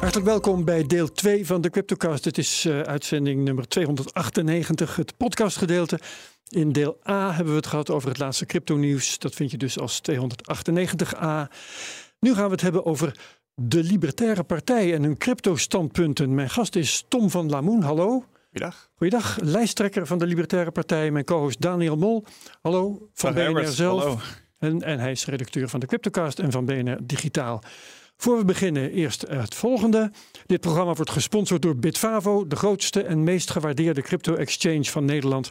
Hartelijk 0.00 0.26
welkom 0.26 0.64
bij 0.64 0.86
deel 0.86 1.12
2 1.12 1.46
van 1.46 1.60
de 1.60 1.70
Cryptocast. 1.70 2.24
Het 2.24 2.38
is 2.38 2.64
uh, 2.64 2.80
uitzending 2.80 3.44
nummer 3.44 3.68
298, 3.68 4.96
het 4.96 5.16
podcastgedeelte. 5.16 5.98
In 6.48 6.72
deel 6.72 6.98
A 7.08 7.32
hebben 7.32 7.52
we 7.52 7.58
het 7.58 7.66
gehad 7.66 7.90
over 7.90 8.08
het 8.08 8.18
laatste 8.18 8.46
crypto-nieuws. 8.46 9.18
Dat 9.18 9.34
vind 9.34 9.50
je 9.50 9.56
dus 9.56 9.78
als 9.78 10.00
298a. 10.10 11.52
Nu 12.20 12.34
gaan 12.34 12.44
we 12.44 12.50
het 12.50 12.60
hebben 12.60 12.84
over 12.84 13.18
de 13.54 13.82
Libertaire 13.82 14.42
Partij 14.42 14.94
en 14.94 15.02
hun 15.02 15.18
crypto-standpunten. 15.18 16.34
Mijn 16.34 16.50
gast 16.50 16.76
is 16.76 17.04
Tom 17.08 17.30
van 17.30 17.50
Lamoen. 17.50 17.82
Hallo. 17.82 18.24
Goeiedag. 18.50 18.90
Goeiedag, 18.96 19.38
lijsttrekker 19.40 20.06
van 20.06 20.18
de 20.18 20.26
Libertaire 20.26 20.70
Partij. 20.70 21.10
Mijn 21.10 21.24
co-host 21.24 21.60
Daniel 21.60 21.96
Mol. 21.96 22.24
Hallo, 22.62 23.08
van 23.12 23.32
BNR 23.32 23.40
Herbert. 23.42 23.72
zelf. 23.72 24.02
Hallo. 24.02 24.18
En, 24.58 24.82
en 24.82 24.98
hij 24.98 25.10
is 25.10 25.26
redacteur 25.26 25.68
van 25.68 25.80
de 25.80 25.86
Cryptocast 25.86 26.38
en 26.38 26.50
van 26.50 26.64
BNR 26.64 26.98
Digitaal. 27.02 27.62
Voor 28.16 28.36
we 28.36 28.44
beginnen, 28.44 28.90
eerst 28.90 29.28
het 29.28 29.54
volgende. 29.54 30.10
Dit 30.46 30.60
programma 30.60 30.94
wordt 30.94 31.10
gesponsord 31.10 31.62
door 31.62 31.76
Bitfavo, 31.76 32.46
de 32.46 32.56
grootste 32.56 33.02
en 33.02 33.24
meest 33.24 33.50
gewaardeerde 33.50 34.02
crypto-exchange 34.02 34.84
van 34.84 35.04
Nederland. 35.04 35.50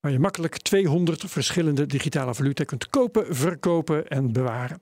Waar 0.00 0.12
je 0.12 0.18
makkelijk 0.18 0.58
200 0.58 1.24
verschillende 1.26 1.86
digitale 1.86 2.34
valuta 2.34 2.64
kunt 2.64 2.88
kopen, 2.88 3.36
verkopen 3.36 4.08
en 4.08 4.32
bewaren. 4.32 4.80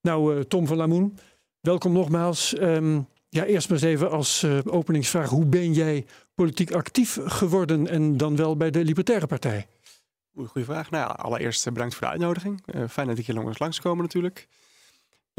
Nou, 0.00 0.36
uh, 0.36 0.40
Tom 0.40 0.66
van 0.66 0.76
Lamoen, 0.76 1.18
welkom 1.60 1.92
nogmaals. 1.92 2.60
Um, 2.60 3.08
ja, 3.28 3.44
eerst 3.44 3.68
maar 3.68 3.78
eens 3.78 3.86
even 3.86 4.10
als 4.10 4.42
uh, 4.42 4.58
openingsvraag. 4.64 5.28
Hoe 5.28 5.46
ben 5.46 5.72
jij 5.72 6.06
politiek 6.34 6.72
actief 6.72 7.18
geworden 7.24 7.86
en 7.86 8.16
dan 8.16 8.36
wel 8.36 8.56
bij 8.56 8.70
de 8.70 8.84
Libertaire 8.84 9.26
Partij? 9.26 9.66
Goeie 10.34 10.66
vraag. 10.66 10.90
Nou 10.90 11.16
allereerst 11.16 11.66
eh, 11.66 11.72
bedankt 11.72 11.94
voor 11.94 12.06
de 12.06 12.12
uitnodiging. 12.12 12.62
Fijn 12.88 13.06
dat 13.06 13.18
ik 13.18 13.26
hier 13.26 13.34
langs 13.34 13.58
langskomen 13.58 14.02
natuurlijk. 14.02 14.48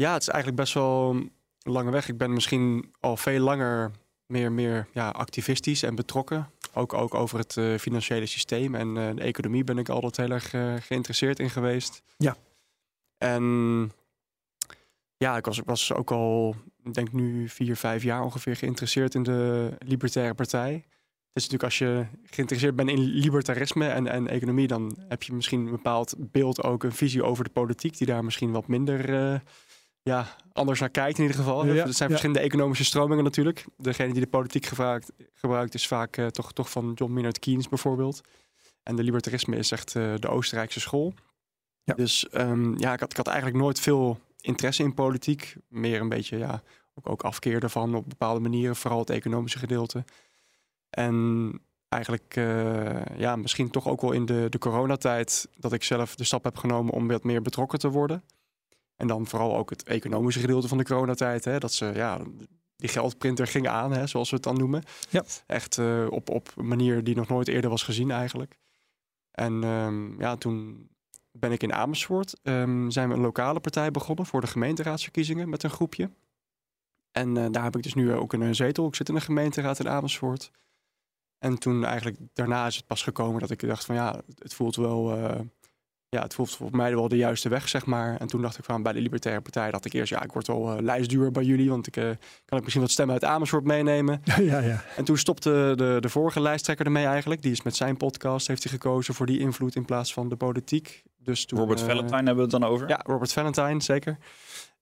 Ja, 0.02 0.12
het 0.12 0.22
is 0.22 0.28
eigenlijk 0.28 0.62
best 0.62 0.74
wel 0.74 1.10
een 1.10 1.32
lange 1.72 1.90
weg. 1.90 2.08
Ik 2.08 2.16
ben 2.16 2.32
misschien 2.32 2.94
al 3.00 3.16
veel 3.16 3.40
langer 3.40 3.90
meer, 4.26 4.52
meer 4.52 4.88
ja, 4.92 5.08
activistisch 5.08 5.82
en 5.82 5.94
betrokken. 5.94 6.50
Ook, 6.74 6.92
ook 6.92 7.14
over 7.14 7.38
het 7.38 7.56
uh, 7.56 7.78
financiële 7.78 8.26
systeem 8.26 8.74
en 8.74 8.88
uh, 8.96 9.14
de 9.14 9.22
economie 9.22 9.64
ben 9.64 9.78
ik 9.78 9.88
altijd 9.88 10.16
heel 10.16 10.30
erg 10.30 10.52
uh, 10.52 10.74
geïnteresseerd 10.80 11.38
in 11.38 11.50
geweest. 11.50 12.02
Ja. 12.16 12.36
En 13.18 13.44
ja, 15.16 15.36
ik 15.36 15.44
was, 15.44 15.60
was 15.64 15.92
ook 15.92 16.10
al, 16.10 16.56
ik 16.82 16.94
denk 16.94 17.12
nu 17.12 17.48
vier, 17.48 17.76
vijf 17.76 18.02
jaar 18.02 18.22
ongeveer 18.22 18.56
geïnteresseerd 18.56 19.14
in 19.14 19.22
de 19.22 19.70
Libertaire 19.78 20.34
Partij. 20.34 20.72
Het 20.72 21.42
is 21.42 21.48
natuurlijk 21.48 21.62
als 21.62 21.78
je 21.78 22.06
geïnteresseerd 22.22 22.76
bent 22.76 22.90
in 22.90 23.00
libertarisme 23.00 23.86
en, 23.86 24.06
en 24.06 24.28
economie, 24.28 24.66
dan 24.66 24.96
heb 25.08 25.22
je 25.22 25.32
misschien 25.32 25.60
een 25.60 25.70
bepaald 25.70 26.14
beeld, 26.18 26.62
ook 26.62 26.82
een 26.82 26.92
visie 26.92 27.24
over 27.24 27.44
de 27.44 27.50
politiek, 27.50 27.98
die 27.98 28.06
daar 28.06 28.24
misschien 28.24 28.52
wat 28.52 28.66
minder 28.66 29.40
ja, 30.02 30.36
anders 30.52 30.80
naar 30.80 30.90
kijkt 30.90 31.18
in 31.18 31.24
ieder 31.24 31.38
geval. 31.38 31.66
Ja, 31.66 31.84
er 31.84 31.94
zijn 31.94 32.08
verschillende 32.08 32.40
economische 32.40 32.84
stromingen 32.84 33.24
natuurlijk. 33.24 33.64
Degene 33.76 34.12
die 34.12 34.22
de 34.22 34.28
politiek 34.28 34.66
gebruikt, 34.66 35.12
gebruikt 35.34 35.74
is 35.74 35.86
vaak 35.86 36.16
uh, 36.16 36.26
toch, 36.26 36.52
toch 36.52 36.70
van 36.70 36.92
John 36.94 37.12
Maynard 37.12 37.38
Keynes 37.38 37.68
bijvoorbeeld. 37.68 38.20
En 38.82 38.96
de 38.96 39.02
libertarisme 39.02 39.56
is 39.56 39.70
echt 39.70 39.94
uh, 39.94 40.14
de 40.18 40.28
Oostenrijkse 40.28 40.80
school. 40.80 41.14
Ja. 41.84 41.94
Dus 41.94 42.28
um, 42.32 42.78
ja, 42.78 42.92
ik 42.92 43.00
had, 43.00 43.10
ik 43.10 43.16
had 43.16 43.26
eigenlijk 43.26 43.58
nooit 43.58 43.80
veel 43.80 44.18
interesse 44.40 44.82
in 44.82 44.94
politiek. 44.94 45.56
Meer 45.68 46.00
een 46.00 46.08
beetje, 46.08 46.38
ja, 46.38 46.62
ook, 46.94 47.08
ook 47.08 47.22
afkeer 47.22 47.62
ervan 47.62 47.94
op 47.94 48.08
bepaalde 48.08 48.40
manieren. 48.40 48.76
Vooral 48.76 48.98
het 48.98 49.10
economische 49.10 49.58
gedeelte. 49.58 50.04
En 50.90 51.60
eigenlijk, 51.88 52.36
uh, 52.36 53.04
ja, 53.16 53.36
misschien 53.36 53.70
toch 53.70 53.88
ook 53.88 54.00
wel 54.00 54.12
in 54.12 54.26
de, 54.26 54.46
de 54.48 54.58
coronatijd... 54.58 55.48
dat 55.56 55.72
ik 55.72 55.82
zelf 55.82 56.14
de 56.14 56.24
stap 56.24 56.44
heb 56.44 56.56
genomen 56.56 56.94
om 56.94 57.08
wat 57.08 57.24
meer 57.24 57.42
betrokken 57.42 57.78
te 57.78 57.90
worden... 57.90 58.22
En 58.96 59.06
dan 59.06 59.26
vooral 59.26 59.56
ook 59.56 59.70
het 59.70 59.82
economische 59.82 60.40
gedeelte 60.40 60.68
van 60.68 60.78
de 60.78 60.84
coronatijd. 60.84 61.44
Hè, 61.44 61.58
dat 61.58 61.72
ze, 61.72 61.92
ja, 61.94 62.20
die 62.76 62.88
geldprinter 62.88 63.46
ging 63.46 63.68
aan, 63.68 63.92
hè, 63.92 64.06
zoals 64.06 64.30
we 64.30 64.34
het 64.34 64.44
dan 64.44 64.56
noemen. 64.56 64.82
Ja. 65.08 65.24
Echt 65.46 65.76
uh, 65.76 66.06
op, 66.10 66.30
op 66.30 66.52
een 66.56 66.68
manier 66.68 67.04
die 67.04 67.16
nog 67.16 67.28
nooit 67.28 67.48
eerder 67.48 67.70
was 67.70 67.82
gezien 67.82 68.10
eigenlijk. 68.10 68.58
En 69.30 69.64
um, 69.64 70.20
ja, 70.20 70.36
toen 70.36 70.88
ben 71.30 71.52
ik 71.52 71.62
in 71.62 71.72
Amersfoort. 71.72 72.40
Um, 72.42 72.90
zijn 72.90 73.08
we 73.08 73.14
een 73.14 73.20
lokale 73.20 73.60
partij 73.60 73.90
begonnen 73.90 74.26
voor 74.26 74.40
de 74.40 74.46
gemeenteraadsverkiezingen 74.46 75.48
met 75.48 75.62
een 75.62 75.70
groepje. 75.70 76.10
En 77.10 77.36
uh, 77.36 77.46
daar 77.50 77.62
heb 77.62 77.76
ik 77.76 77.82
dus 77.82 77.94
nu 77.94 78.12
ook 78.12 78.32
een 78.32 78.54
zetel. 78.54 78.86
Ik 78.86 78.94
zit 78.94 79.08
in 79.08 79.14
de 79.14 79.20
gemeenteraad 79.20 79.78
in 79.78 79.88
Amersfoort. 79.88 80.50
En 81.38 81.58
toen 81.58 81.84
eigenlijk 81.84 82.16
daarna 82.32 82.66
is 82.66 82.76
het 82.76 82.86
pas 82.86 83.02
gekomen 83.02 83.40
dat 83.40 83.50
ik 83.50 83.66
dacht 83.66 83.84
van 83.84 83.94
ja, 83.94 84.22
het 84.38 84.54
voelt 84.54 84.76
wel... 84.76 85.18
Uh, 85.18 85.40
ja, 86.16 86.22
het 86.22 86.34
voelt 86.34 86.56
voor 86.56 86.68
mij 86.70 86.94
wel 86.94 87.08
de 87.08 87.16
juiste 87.16 87.48
weg, 87.48 87.68
zeg 87.68 87.86
maar. 87.86 88.16
En 88.16 88.26
toen 88.26 88.42
dacht 88.42 88.58
ik 88.58 88.64
van 88.64 88.82
bij 88.82 88.92
de 88.92 89.00
Libertaire 89.00 89.40
Partij 89.40 89.70
dat 89.70 89.84
ik 89.84 89.92
eerst, 89.92 90.10
ja, 90.10 90.22
ik 90.22 90.32
word 90.32 90.46
wel 90.46 90.76
uh, 90.76 90.82
lijstduur 90.82 91.30
bij 91.30 91.44
jullie, 91.44 91.70
want 91.70 91.86
ik 91.86 91.96
uh, 91.96 92.10
kan 92.44 92.58
ik 92.58 92.60
misschien 92.60 92.82
wat 92.82 92.90
stemmen 92.90 93.14
uit 93.14 93.24
Amersfoort 93.24 93.64
meenemen. 93.64 94.22
ja, 94.52 94.58
ja. 94.58 94.84
En 94.96 95.04
toen 95.04 95.18
stopte 95.18 95.72
de, 95.76 95.96
de 96.00 96.08
vorige 96.08 96.40
lijsttrekker 96.40 96.86
ermee 96.86 97.06
eigenlijk. 97.06 97.42
Die 97.42 97.52
is 97.52 97.62
met 97.62 97.76
zijn 97.76 97.96
podcast, 97.96 98.46
heeft 98.46 98.62
hij 98.62 98.72
gekozen 98.72 99.14
voor 99.14 99.26
die 99.26 99.38
invloed 99.38 99.74
in 99.74 99.84
plaats 99.84 100.12
van 100.12 100.28
de 100.28 100.36
politiek. 100.36 101.02
Dus 101.18 101.44
toen, 101.44 101.58
Robert 101.58 101.80
uh, 101.80 101.86
Valentine 101.86 102.16
hebben 102.16 102.36
we 102.36 102.40
het 102.40 102.50
dan 102.50 102.64
over? 102.64 102.88
Ja, 102.88 103.00
Robert 103.06 103.32
Valentine, 103.32 103.82
zeker. 103.82 104.18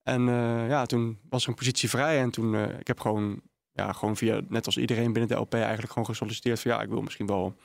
En 0.02 0.22
ja, 0.68 0.86
toen 0.86 1.18
was 1.28 1.42
er 1.42 1.48
een 1.48 1.54
positie 1.54 1.88
vrij 1.88 2.20
en 2.20 2.30
toen, 2.30 2.54
ik 2.54 2.86
heb 2.86 3.00
gewoon, 3.00 3.40
ja, 3.72 3.92
gewoon 3.92 4.16
via, 4.16 4.40
net 4.48 4.66
als 4.66 4.76
iedereen 4.76 5.12
binnen 5.12 5.28
de 5.28 5.40
LP 5.40 5.54
eigenlijk 5.54 5.92
gewoon 5.92 6.08
gesolliciteerd 6.08 6.60
van 6.60 6.70
ja, 6.70 6.82
ik 6.82 6.88
wil 6.88 7.00
misschien 7.00 7.26
wel 7.26 7.56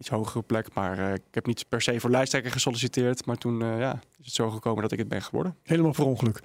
iets 0.00 0.08
hogere 0.08 0.42
plek. 0.42 0.74
Maar 0.74 0.98
uh, 0.98 1.14
ik 1.14 1.22
heb 1.30 1.46
niet 1.46 1.68
per 1.68 1.82
se 1.82 2.00
voor 2.00 2.10
lijsttrekker 2.10 2.52
gesolliciteerd. 2.52 3.26
Maar 3.26 3.36
toen 3.36 3.62
uh, 3.62 3.78
ja, 3.78 4.00
is 4.18 4.24
het 4.24 4.34
zo 4.34 4.50
gekomen 4.50 4.82
dat 4.82 4.92
ik 4.92 4.98
het 4.98 5.08
ben 5.08 5.22
geworden. 5.22 5.56
Helemaal 5.62 5.92
per 5.92 6.04
ongeluk. 6.04 6.40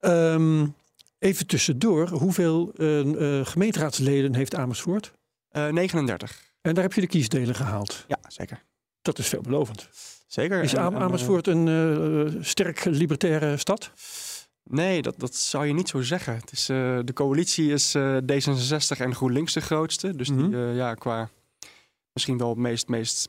Um, 0.00 0.74
even 1.18 1.46
tussendoor, 1.46 2.08
hoeveel 2.08 2.72
uh, 2.76 3.46
gemeenteraadsleden 3.46 4.34
heeft 4.34 4.54
Amersfoort? 4.54 5.12
39. 5.50 6.42
En 6.60 6.74
daar 6.74 6.82
heb 6.82 6.92
je 6.92 7.00
de 7.00 7.06
kiesdelen 7.06 7.54
gehaald? 7.54 8.04
Ja, 8.08 8.18
zeker. 8.28 8.62
Dat 9.02 9.18
is 9.18 9.28
veelbelovend. 9.28 9.88
Zeker. 10.26 10.62
Is 10.62 10.74
en, 10.74 10.94
Amersfoort 10.94 11.46
een 11.46 12.38
sterk 12.40 12.84
libertaire 12.84 13.56
stad? 13.56 13.92
Nee, 14.64 15.02
dat, 15.02 15.14
dat 15.18 15.34
zou 15.34 15.66
je 15.66 15.72
niet 15.72 15.88
zo 15.88 16.02
zeggen. 16.02 16.34
Het 16.34 16.52
is, 16.52 16.66
de 16.66 17.12
coalitie 17.14 17.72
is 17.72 17.96
D66 18.22 18.98
en 18.98 19.14
GroenLinks 19.14 19.52
de 19.52 19.60
grootste. 19.60 20.16
Dus 20.16 20.28
mm 20.28 20.38
-hmm. 20.38 20.50
die, 20.50 20.74
ja, 20.74 20.94
qua 20.94 21.30
misschien 22.18 22.38
wel 22.38 22.48
het 22.48 22.58
meest, 22.58 22.88
meest 22.88 23.28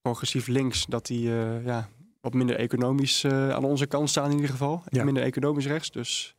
progressief 0.00 0.46
links, 0.46 0.86
dat 0.86 1.06
die 1.06 1.28
uh, 1.28 1.64
ja, 1.64 1.88
wat 2.20 2.34
minder 2.34 2.56
economisch 2.56 3.24
uh, 3.24 3.50
aan 3.50 3.64
onze 3.64 3.86
kant 3.86 4.10
staan 4.10 4.30
in 4.30 4.36
ieder 4.36 4.50
geval. 4.50 4.82
Ja. 4.88 5.04
Minder 5.04 5.22
economisch 5.22 5.66
rechts. 5.66 5.90
Dus 5.90 6.34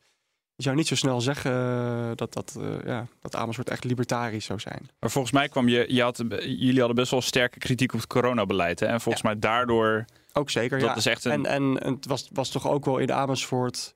je 0.54 0.62
zou 0.62 0.76
niet 0.76 0.86
zo 0.86 0.94
snel 0.94 1.20
zeggen 1.20 1.52
uh, 1.52 2.10
dat, 2.14 2.32
dat, 2.32 2.58
ja, 2.84 3.06
dat 3.20 3.36
Amersfoort 3.36 3.70
echt 3.70 3.84
libertarisch 3.84 4.44
zou 4.44 4.60
zijn. 4.60 4.90
Maar 5.00 5.10
volgens 5.10 5.32
mij 5.32 5.48
kwam 5.48 5.68
je, 5.68 5.94
je 5.94 6.02
had, 6.02 6.24
jullie 6.40 6.78
hadden 6.78 6.96
best 6.96 7.10
wel 7.10 7.20
sterke 7.20 7.58
kritiek 7.58 7.92
op 7.92 8.00
het 8.00 8.08
coronabeleid. 8.08 8.80
Hè? 8.80 8.86
En 8.86 9.00
volgens 9.00 9.24
ja. 9.24 9.30
mij 9.30 9.38
daardoor... 9.38 10.04
Ook 10.32 10.50
zeker, 10.50 10.78
dat 10.78 10.88
ja. 10.88 10.96
Is 10.96 11.06
echt 11.06 11.24
een... 11.24 11.46
En, 11.46 11.80
en 11.80 11.92
het 11.92 12.06
was, 12.06 12.28
was 12.32 12.50
toch 12.50 12.68
ook 12.68 12.84
wel 12.84 12.98
in 12.98 13.12
Amersfoort 13.12 13.94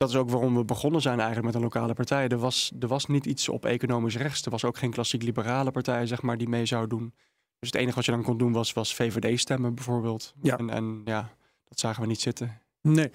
dat 0.00 0.08
is 0.08 0.16
ook 0.16 0.30
waarom 0.30 0.54
we 0.54 0.64
begonnen 0.64 1.00
zijn 1.00 1.18
eigenlijk 1.18 1.46
met 1.46 1.54
een 1.54 1.62
lokale 1.62 1.92
partij. 1.92 2.28
Er 2.28 2.38
was, 2.38 2.72
er 2.80 2.88
was 2.88 3.06
niet 3.06 3.26
iets 3.26 3.48
op 3.48 3.64
economisch 3.64 4.16
rechts. 4.16 4.44
Er 4.44 4.50
was 4.50 4.64
ook 4.64 4.78
geen 4.78 4.90
klassiek 4.90 5.22
liberale 5.22 5.70
partij, 5.70 6.06
zeg 6.06 6.22
maar, 6.22 6.38
die 6.38 6.48
mee 6.48 6.66
zou 6.66 6.86
doen. 6.86 7.14
Dus 7.58 7.70
het 7.70 7.74
enige 7.74 7.94
wat 7.94 8.04
je 8.04 8.10
dan 8.10 8.22
kon 8.22 8.38
doen 8.38 8.52
was, 8.52 8.72
was 8.72 8.94
VVD 8.94 9.40
stemmen 9.40 9.74
bijvoorbeeld. 9.74 10.34
Ja. 10.42 10.56
En, 10.56 10.70
en 10.70 11.00
ja, 11.04 11.30
dat 11.68 11.80
zagen 11.80 12.02
we 12.02 12.08
niet 12.08 12.20
zitten. 12.20 12.60
Nee. 12.80 13.10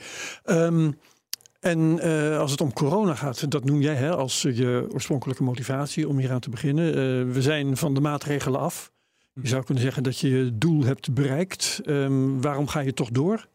Um, 0.46 1.00
en 1.60 1.80
uh, 2.08 2.40
als 2.40 2.52
het 2.52 2.62
om 2.62 2.74
corona 2.74 3.16
gaat, 3.16 3.52
dat 3.52 3.64
noem 3.64 3.82
jij 3.82 3.96
hè, 3.96 4.16
als 4.16 4.42
je 4.42 4.88
oorspronkelijke 4.94 5.44
motivatie 5.44 6.08
om 6.08 6.18
hier 6.18 6.32
aan 6.32 6.40
te 6.40 6.50
beginnen. 6.50 6.88
Uh, 6.88 7.34
we 7.34 7.42
zijn 7.42 7.78
van 7.78 7.94
de 7.94 8.02
maatregelen 8.02 8.60
af. 8.60 8.92
Je 9.34 9.48
zou 9.48 9.64
kunnen 9.64 9.84
zeggen 9.84 10.04
dat 10.04 10.20
je 10.20 10.30
je 10.30 10.58
doel 10.58 10.84
hebt 10.84 11.14
bereikt. 11.14 11.82
Um, 11.86 12.42
waarom 12.42 12.68
ga 12.68 12.80
je 12.80 12.94
toch 12.94 13.10
door? 13.10 13.48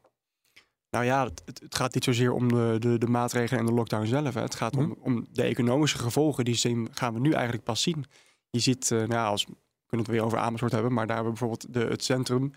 Nou 0.90 1.04
ja, 1.04 1.24
het, 1.24 1.42
het, 1.44 1.74
gaat 1.74 1.94
niet 1.94 2.04
zozeer 2.04 2.32
om 2.32 2.48
de, 2.48 2.76
de, 2.78 2.98
de, 2.98 3.06
maatregelen 3.06 3.60
en 3.60 3.66
de 3.66 3.72
lockdown 3.72 4.06
zelf. 4.06 4.34
Hè. 4.34 4.40
Het 4.40 4.54
gaat 4.54 4.76
om, 4.76 4.96
om 5.00 5.26
de 5.32 5.42
economische 5.42 5.98
gevolgen. 5.98 6.44
Die 6.44 6.54
zien, 6.54 6.88
gaan 6.92 7.14
we 7.14 7.20
nu 7.20 7.32
eigenlijk 7.32 7.64
pas 7.64 7.82
zien. 7.82 8.04
Je 8.50 8.58
ziet, 8.58 8.90
uh, 8.90 8.98
nou 8.98 9.12
ja, 9.12 9.26
als, 9.26 9.44
we 9.44 9.54
kunnen 9.86 10.06
het 10.06 10.16
weer 10.16 10.24
over 10.24 10.38
Amersfoort 10.38 10.72
hebben, 10.72 10.92
maar 10.92 11.06
daar 11.06 11.16
hebben 11.16 11.34
we 11.34 11.38
bijvoorbeeld 11.38 11.74
de, 11.74 11.92
het 11.92 12.04
centrum. 12.04 12.52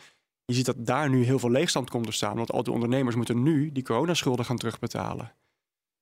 Je 0.46 0.54
ziet 0.54 0.66
dat 0.66 0.86
daar 0.86 1.10
nu 1.10 1.24
heel 1.24 1.40
veel 1.40 1.52
leegstand 1.52 1.90
komt 1.90 2.06
te 2.06 2.12
staan. 2.12 2.36
Want 2.36 2.52
al 2.52 2.64
die 2.64 2.74
ondernemers 2.74 3.16
moeten 3.16 3.44
nu 3.44 3.72
die 3.72 3.84
coronaschulden 3.84 4.46
gaan 4.46 4.58
terugbetalen. 4.58 5.34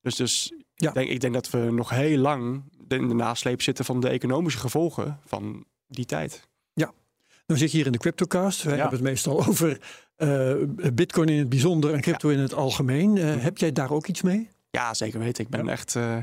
Dus, 0.01 0.15
dus 0.15 0.53
ja. 0.75 0.87
ik, 0.87 0.93
denk, 0.93 1.09
ik 1.09 1.19
denk 1.19 1.33
dat 1.33 1.49
we 1.49 1.57
nog 1.57 1.89
heel 1.89 2.17
lang 2.17 2.63
in 2.87 3.07
de 3.07 3.13
nasleep 3.13 3.61
zitten 3.61 3.85
van 3.85 3.99
de 3.99 4.09
economische 4.09 4.59
gevolgen 4.59 5.19
van 5.25 5.65
die 5.87 6.05
tijd. 6.05 6.49
Ja, 7.51 7.57
nou 7.57 7.69
zit 7.69 7.71
je 7.71 7.77
hier 7.77 7.85
in 7.85 7.91
de 7.91 7.97
CryptoCast. 7.97 8.63
Wij 8.63 8.75
ja. 8.75 8.81
hebben 8.81 8.99
het 8.99 9.07
meestal 9.07 9.45
over 9.47 9.79
uh, 10.17 10.53
Bitcoin 10.93 11.29
in 11.29 11.39
het 11.39 11.49
bijzonder 11.49 11.93
en 11.93 12.01
crypto 12.01 12.29
ja. 12.29 12.35
in 12.35 12.41
het 12.41 12.53
algemeen. 12.53 13.15
Uh, 13.15 13.35
heb 13.37 13.57
jij 13.57 13.71
daar 13.71 13.91
ook 13.91 14.07
iets 14.07 14.21
mee? 14.21 14.49
Ja, 14.69 14.93
zeker 14.93 15.19
weten. 15.19 15.43
Ik 15.43 15.49
ben 15.49 15.65
ja. 15.65 15.71
echt. 15.71 15.95
Uh, 15.95 16.17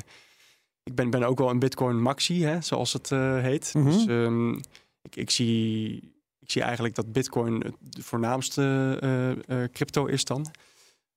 ik 0.83 0.95
ben, 0.95 1.11
ben 1.11 1.23
ook 1.23 1.39
wel 1.39 1.51
een 1.51 1.59
Bitcoin 1.59 2.03
maxi, 2.03 2.45
hè, 2.45 2.61
zoals 2.61 2.93
het 2.93 3.09
heet. 3.43 3.75
Mm 3.75 3.83
-hmm. 3.83 3.93
Dus 3.93 4.07
um, 4.07 4.61
ik, 5.03 5.17
ik, 5.17 5.31
zie, 5.31 5.95
ik 6.39 6.51
zie 6.51 6.63
eigenlijk 6.63 6.95
dat 6.95 7.13
Bitcoin 7.13 7.75
de 7.81 8.03
voornaamste 8.03 9.69
crypto 9.73 10.07
is 10.07 10.25
dan. 10.25 10.51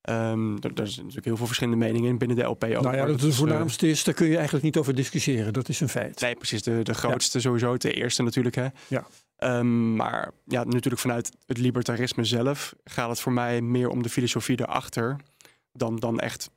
Um, 0.09 0.57
er, 0.61 0.71
er 0.73 0.87
zijn 0.87 1.05
natuurlijk 1.05 1.25
heel 1.25 1.37
veel 1.37 1.45
verschillende 1.45 1.85
meningen 1.85 2.09
in 2.09 2.17
binnen 2.17 2.37
de 2.37 2.43
LP. 2.43 2.63
Ook, 2.63 2.83
nou 2.83 2.95
ja, 2.95 3.05
dat 3.05 3.19
de 3.19 3.33
voornaamste 3.33 3.89
is, 3.89 4.03
daar 4.03 4.13
kun 4.13 4.27
je 4.27 4.35
eigenlijk 4.35 4.63
niet 4.63 4.77
over 4.77 4.95
discussiëren. 4.95 5.53
Dat 5.53 5.69
is 5.69 5.79
een 5.79 5.89
feit. 5.89 6.21
Nee, 6.21 6.35
precies. 6.35 6.61
De, 6.61 6.83
de 6.83 6.93
grootste 6.93 7.39
sowieso, 7.39 7.77
de 7.77 7.93
eerste 7.93 8.23
natuurlijk. 8.23 8.55
Hè. 8.55 8.67
Ja. 8.87 9.07
Um, 9.43 9.95
maar 9.95 10.31
ja, 10.45 10.63
natuurlijk 10.63 11.01
vanuit 11.01 11.31
het 11.45 11.57
libertarisme 11.57 12.23
zelf 12.23 12.75
gaat 12.83 13.09
het 13.09 13.19
voor 13.19 13.31
mij 13.31 13.61
meer 13.61 13.89
om 13.89 14.03
de 14.03 14.09
filosofie 14.09 14.59
erachter. 14.59 15.15
Dan, 15.73 15.95
dan 15.95 16.19
echt 16.19 16.49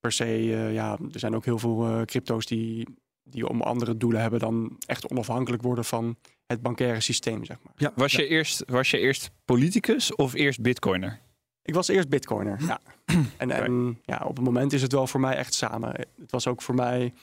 per 0.00 0.12
se, 0.12 0.42
uh, 0.42 0.72
ja, 0.72 0.98
er 1.12 1.18
zijn 1.18 1.34
ook 1.34 1.44
heel 1.44 1.58
veel 1.58 1.88
uh, 1.88 2.02
crypto's 2.02 2.46
die, 2.46 2.86
die 3.22 3.48
om 3.48 3.62
andere 3.62 3.96
doelen 3.96 4.20
hebben 4.20 4.40
dan 4.40 4.76
echt 4.86 5.08
onafhankelijk 5.08 5.62
worden 5.62 5.84
van 5.84 6.16
het 6.46 6.62
bankaire 6.62 7.00
systeem, 7.00 7.44
zeg 7.44 7.56
maar. 7.62 7.72
Ja, 7.76 7.92
was, 7.94 8.12
Je, 8.12 8.26
eerst, 8.26 8.64
was 8.66 8.90
je 8.90 8.98
eerst 8.98 9.30
politicus 9.44 10.14
of 10.14 10.34
eerst 10.34 10.60
bitcoiner? 10.60 11.20
Ik 11.62 11.74
was 11.74 11.88
eerst 11.88 12.08
bitcoiner, 12.08 12.60
ja. 12.66 12.80
En, 13.36 13.50
en 13.50 14.00
ja, 14.04 14.22
op 14.24 14.36
het 14.36 14.44
moment 14.44 14.72
is 14.72 14.82
het 14.82 14.92
wel 14.92 15.06
voor 15.06 15.20
mij 15.20 15.36
echt 15.36 15.54
samen. 15.54 15.92
Het 16.20 16.30
was 16.30 16.46
ook 16.46 16.62
voor 16.62 16.74
mij, 16.74 17.14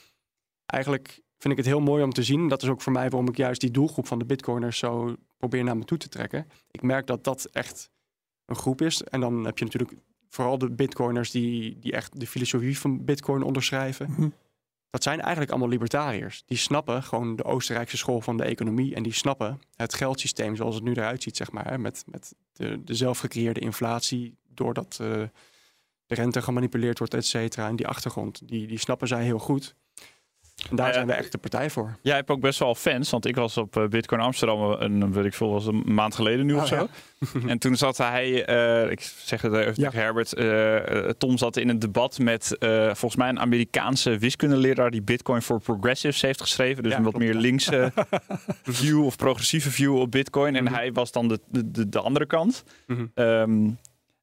eigenlijk 0.66 1.22
vind 1.40 1.54
ik 1.54 1.58
het 1.58 1.66
heel 1.66 1.80
mooi 1.80 2.04
om 2.04 2.14
te 2.14 2.24
zien. 2.24 2.48
Dat 2.48 2.64
is 2.64 2.70
ook 2.70 2.82
voor 2.82 2.92
mij 2.92 3.10
waarom 3.10 3.30
ik 3.30 3.38
juist 3.38 3.62
die 3.62 3.72
doelgroep 3.72 4.08
van 4.08 4.20
de 4.20 4.26
bitcoiners 4.26 4.78
zo 4.78 5.16
probeer 5.38 5.64
naar 5.64 5.78
me 5.78 5.86
toe 5.86 5.98
te 5.98 6.10
trekken. 6.10 6.48
Ik 6.72 6.82
merk 6.82 7.08
dat 7.08 7.24
dat 7.24 7.46
echt 7.52 7.92
een 8.46 8.56
groep 8.56 8.82
is. 8.82 9.04
En 9.04 9.20
dan 9.20 9.46
heb 9.46 9.58
je 9.58 9.66
natuurlijk 9.66 9.94
vooral 10.30 10.58
de 10.58 10.70
bitcoiners 10.70 11.32
die, 11.32 11.80
die 11.80 11.92
echt 11.92 12.20
de 12.20 12.28
filosofie 12.28 12.80
van 12.80 13.06
bitcoin 13.06 13.42
onderschrijven. 13.44 14.12
Mhm. 14.12 14.30
Dat 14.90 15.04
zijn 15.04 15.20
eigenlijk 15.20 15.52
allemaal 15.52 15.70
libertariërs. 15.70 16.44
Die 16.46 16.58
snappen 16.58 17.04
gewoon 17.04 17.36
de 17.36 17.44
Oostenrijkse 17.44 17.98
school 17.98 18.22
van 18.22 18.38
de 18.38 18.44
economie. 18.44 18.96
En 18.96 19.04
die 19.04 19.14
snappen 19.14 19.60
het 19.76 19.94
geldsysteem 19.94 20.56
zoals 20.56 20.76
het 20.76 20.84
nu 20.84 20.92
eruit 20.92 21.24
ziet, 21.24 21.38
zeg 21.38 21.52
maar. 21.52 21.68
Hè, 21.68 21.78
met, 21.78 22.04
met 22.08 22.36
de, 22.52 22.84
de 22.84 22.94
zelfgecreëerde 22.94 23.60
inflatie, 23.60 24.38
doordat 24.54 25.00
uh, 25.02 25.08
de 26.06 26.16
rente 26.16 26.42
gemanipuleerd 26.42 26.98
wordt, 26.98 27.14
et 27.14 27.26
cetera. 27.26 27.68
En 27.68 27.76
die 27.76 27.88
achtergrond, 27.88 28.48
die, 28.48 28.68
die 28.68 28.80
snappen 28.80 29.08
zij 29.08 29.24
heel 29.24 29.40
goed. 29.40 29.76
En 30.70 30.76
daar 30.76 30.94
zijn 30.94 31.08
we 31.08 31.14
echt 31.14 31.32
de 31.32 31.38
partij 31.38 31.70
voor. 31.70 31.98
Jij 32.02 32.16
hebt 32.16 32.30
ook 32.30 32.40
best 32.40 32.60
wel 32.60 32.76
fans, 32.76 33.10
want 33.10 33.26
ik 33.26 33.36
was 33.36 33.58
op 33.58 33.78
eh, 33.78 33.88
Bitcoin 33.88 34.22
Amsterdam 34.22 34.72
een, 34.72 35.14
weet 35.14 35.26
ik 35.26 35.34
veel, 35.34 35.52
was 35.52 35.66
een 35.66 35.84
maand 35.86 36.16
geleden 36.16 36.46
nu 36.46 36.54
of 36.54 36.62
oh, 36.62 36.68
zo. 36.68 36.88
en 37.48 37.60
toen 37.60 37.76
zat 37.76 37.98
hij, 37.98 38.50
uh, 38.50 38.92
ik 38.92 39.02
zeg 39.02 39.42
het 39.42 39.54
even 39.54 39.74
tegen 39.74 40.00
Herbert, 40.00 40.38
uh, 40.38 41.10
Tom 41.18 41.38
zat 41.38 41.58
in 41.58 41.70
een 41.70 41.80
debat 41.80 42.20
met 42.20 42.56
volgens 42.60 43.16
mij 43.16 43.30
een 43.30 43.40
Amerikaanse 43.40 44.18
wiskundeleraar 44.18 44.92
die 44.92 45.02
Bitcoin 45.02 45.42
for 45.42 45.60
Progressives 45.60 46.22
heeft 46.22 46.42
geschreven. 46.42 46.84
Dus 46.84 46.94
een 46.94 47.04
wat 47.04 47.18
meer 47.18 47.34
linkse 47.34 47.92
view 48.64 49.06
of 49.06 49.16
progressieve 49.16 49.72
view 49.72 49.96
op 49.96 50.12
Bitcoin. 50.12 50.56
En 50.56 50.64
mhm. 50.64 50.74
hij 50.74 50.92
was 50.92 51.12
dan 51.12 51.28
de, 51.28 51.40
de, 51.48 51.90
de 51.90 52.00
andere 52.00 52.26
kant. 52.26 52.64
Mm 52.88 53.78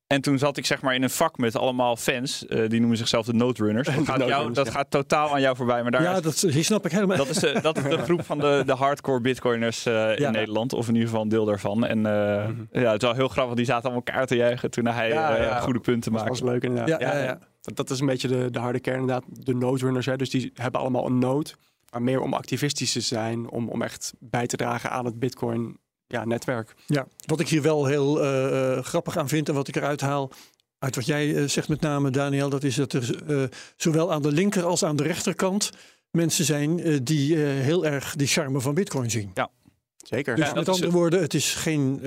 en 0.06 0.20
toen 0.20 0.38
zat 0.38 0.56
ik 0.56 0.66
zeg 0.66 0.82
maar 0.82 0.94
in 0.94 1.02
een 1.02 1.10
vak 1.10 1.38
met 1.38 1.56
allemaal 1.56 1.96
fans. 1.96 2.44
Uh, 2.48 2.68
die 2.68 2.78
noemen 2.80 2.98
zichzelf 2.98 3.26
de 3.26 3.32
noodrunners. 3.32 3.88
Dat, 3.96 4.04
gaat, 4.04 4.26
jou, 4.26 4.52
dat 4.52 4.70
gaat 4.70 4.90
totaal 4.90 5.32
aan 5.32 5.40
jou 5.40 5.56
voorbij. 5.56 5.82
Maar 5.82 5.90
daar 5.90 6.02
ja, 6.02 6.20
dat 6.20 6.40
die 6.40 6.62
snap 6.62 6.84
ik 6.84 6.92
helemaal. 6.92 7.16
Dat 7.16 7.28
is, 7.28 7.38
de, 7.38 7.58
dat 7.62 7.76
is 7.76 7.82
de 7.82 7.98
groep 8.08 8.24
van 8.24 8.38
de, 8.38 8.62
de 8.66 8.72
hardcore 8.72 9.20
bitcoiners 9.20 9.86
uh, 9.86 10.18
in 10.18 10.32
Nederland. 10.32 10.72
Of 10.72 10.88
in 10.88 10.92
ieder 10.92 11.08
geval 11.08 11.22
een 11.22 11.28
deel 11.28 11.44
daarvan. 11.44 11.86
En 11.86 11.98
uh, 11.98 12.46
mm 12.46 12.54
-hmm. 12.54 12.68
ja, 12.72 12.92
het 12.92 13.02
is 13.02 13.08
wel 13.08 13.16
heel 13.16 13.28
grappig. 13.28 13.56
Die 13.56 13.64
zaten 13.64 13.82
allemaal 13.82 14.02
elkaar 14.06 14.26
te 14.26 14.36
juichen 14.36 14.70
toen 14.70 14.86
hij 14.86 15.08
ja, 15.08 15.60
goede 15.60 15.80
punten 15.80 16.12
maakte. 16.12 16.28
Dat 16.28 16.40
was 16.40 16.48
leuk 16.48 16.62
inderdaad. 16.62 17.00
Ja, 17.00 17.18
ja, 17.18 17.38
Dat, 17.60 17.76
dat, 17.76 17.90
is 17.90 18.00
een 18.00 18.06
beetje 18.06 18.28
de, 18.28 18.50
de 18.50 18.58
harde 18.58 18.80
kern 18.80 19.00
inderdaad. 19.00 19.24
De 19.28 19.54
noodrunners. 19.54 20.06
Hè. 20.06 20.16
Dus 20.16 20.30
die 20.30 20.50
hebben 20.54 20.80
allemaal 20.80 21.06
een 21.06 21.18
nood. 21.18 21.56
Maar 21.90 22.02
meer 22.02 22.20
om 22.20 22.34
activistisch 22.34 22.92
te 22.92 23.00
zijn. 23.00 23.50
Om, 23.50 23.68
om 23.68 23.82
echt 23.82 24.12
bij 24.18 24.46
te 24.46 24.56
dragen 24.56 24.90
aan 24.90 25.04
het 25.04 25.18
bitcoin 25.18 25.78
ja, 26.06 26.24
netwerk. 26.24 26.74
Ja, 26.86 27.06
wat 27.26 27.40
ik 27.40 27.48
hier 27.48 27.62
wel 27.62 27.86
heel 27.86 28.24
uh, 28.24 28.82
grappig 28.82 29.16
aan 29.16 29.28
vind 29.28 29.48
en 29.48 29.54
wat 29.54 29.68
ik 29.68 29.76
eruit 29.76 30.00
haal. 30.00 30.30
Uit 30.78 30.94
wat 30.94 31.06
jij 31.06 31.28
uh, 31.28 31.48
zegt 31.48 31.68
met 31.68 31.80
name, 31.80 32.10
Daniel, 32.10 32.48
dat 32.48 32.64
is 32.64 32.74
dat 32.74 32.92
er 32.92 33.50
zowel 33.76 34.12
aan 34.12 34.22
de 34.22 34.32
linker 34.32 34.64
als 34.64 34.84
aan 34.84 34.96
de 34.96 35.02
rechterkant 35.02 35.70
mensen 36.10 36.44
zijn 36.44 37.04
die 37.04 37.36
heel 37.36 37.86
erg 37.86 38.16
die 38.16 38.26
charme 38.26 38.60
van 38.60 38.74
Bitcoin 38.74 39.10
zien. 39.10 39.30
Ja, 39.34 39.50
zeker. 39.96 40.36
Dus 40.36 40.46
ja, 40.46 40.54
met 40.54 40.68
andere 40.68 40.90
woorden, 40.90 41.20
het 41.20 41.34
is 41.34 41.54
geen 41.54 42.00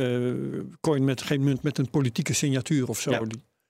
coin 0.82 1.04
met 1.04 1.22
geen 1.22 1.44
munt 1.44 1.64
met 1.64 1.78
een 1.78 1.90
politieke 1.90 2.34
signatuur 2.34 2.88
of 2.90 3.00
zo. 3.00 3.12
Ja. 3.12 3.22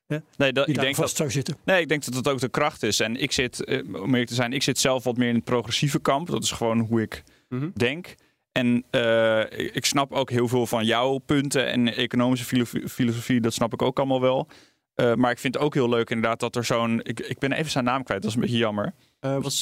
Die, 0.08 0.22
nee, 0.38 0.54
dat, 0.54 0.68
ik 0.68 0.76
denk 0.76 0.96
vast 0.96 1.08
dat, 1.08 1.18
zou 1.18 1.32
zitten. 1.32 1.58
Nee, 1.66 1.82
ik 1.82 1.88
denk 1.88 2.06
dat 2.06 2.14
dat 2.14 2.34
ook 2.34 2.40
de 2.40 2.50
kracht 2.50 2.84
is. 2.84 3.00
En 3.00 3.16
ik 3.16 3.32
zit, 3.32 3.66
om 3.80 4.06
eerlijk 4.06 4.28
te 4.28 4.34
zijn, 4.34 4.54
ik 4.54 4.64
zit 4.64 4.80
zelf 4.80 5.04
wat 5.04 5.18
meer 5.18 5.30
in 5.30 5.36
het 5.36 5.44
progressieve 5.44 6.00
kamp. 6.00 6.28
Dat 6.28 6.44
is 6.44 6.52
gewoon 6.52 6.80
hoe 6.80 7.02
ik 7.02 7.24
mm 7.50 7.72
denk. 7.76 8.16
En 8.52 8.84
uh, 8.92 9.40
ik 9.52 9.86
snap 9.86 10.12
ook 10.12 10.30
heel 10.30 10.48
veel 10.48 10.66
van 10.66 10.86
jouw 10.86 11.18
punten 11.18 11.68
en 11.68 11.96
economische 11.96 12.66
filosofie, 12.88 13.42
dat 13.42 13.54
snap 13.54 13.74
ik 13.74 13.82
ook 13.82 13.98
allemaal 13.98 14.22
wel. 14.22 14.48
Uh, 14.96 15.14
maar 15.14 15.32
ik 15.32 15.40
vind 15.40 15.54
het 15.54 15.64
ook 15.64 15.74
heel 15.74 15.90
leuk 15.90 16.10
inderdaad 16.10 16.40
dat 16.40 16.56
er 16.56 16.66
zo'n... 16.66 17.00
Ik, 17.04 17.20
ik 17.20 17.40
ben 17.40 17.52
even 17.52 17.72
zijn 17.72 17.84
naam 17.84 18.04
kwijt, 18.04 18.22
dat 18.22 18.30
is 18.30 18.36
een 18.36 18.42
beetje 18.44 18.58
jammer. 18.58 18.94
Uh, 19.22 19.38
was 19.42 19.62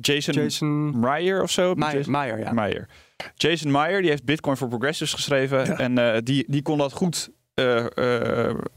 Jason, 0.00 0.34
Jason 0.34 1.00
Meyer 1.00 1.42
of 1.42 1.50
zo? 1.50 1.74
Meyer, 1.74 2.38
ja. 2.38 2.52
Meyer. 2.52 2.88
Jason 3.34 3.70
Meyer, 3.70 4.00
die 4.00 4.10
heeft 4.10 4.24
Bitcoin 4.24 4.56
for 4.56 4.68
Progressives 4.68 5.14
geschreven. 5.14 5.78
En 5.78 6.24
die, 6.24 6.44
die 6.48 6.62
kon 6.62 6.78
dat 6.78 6.92
goed 6.92 7.30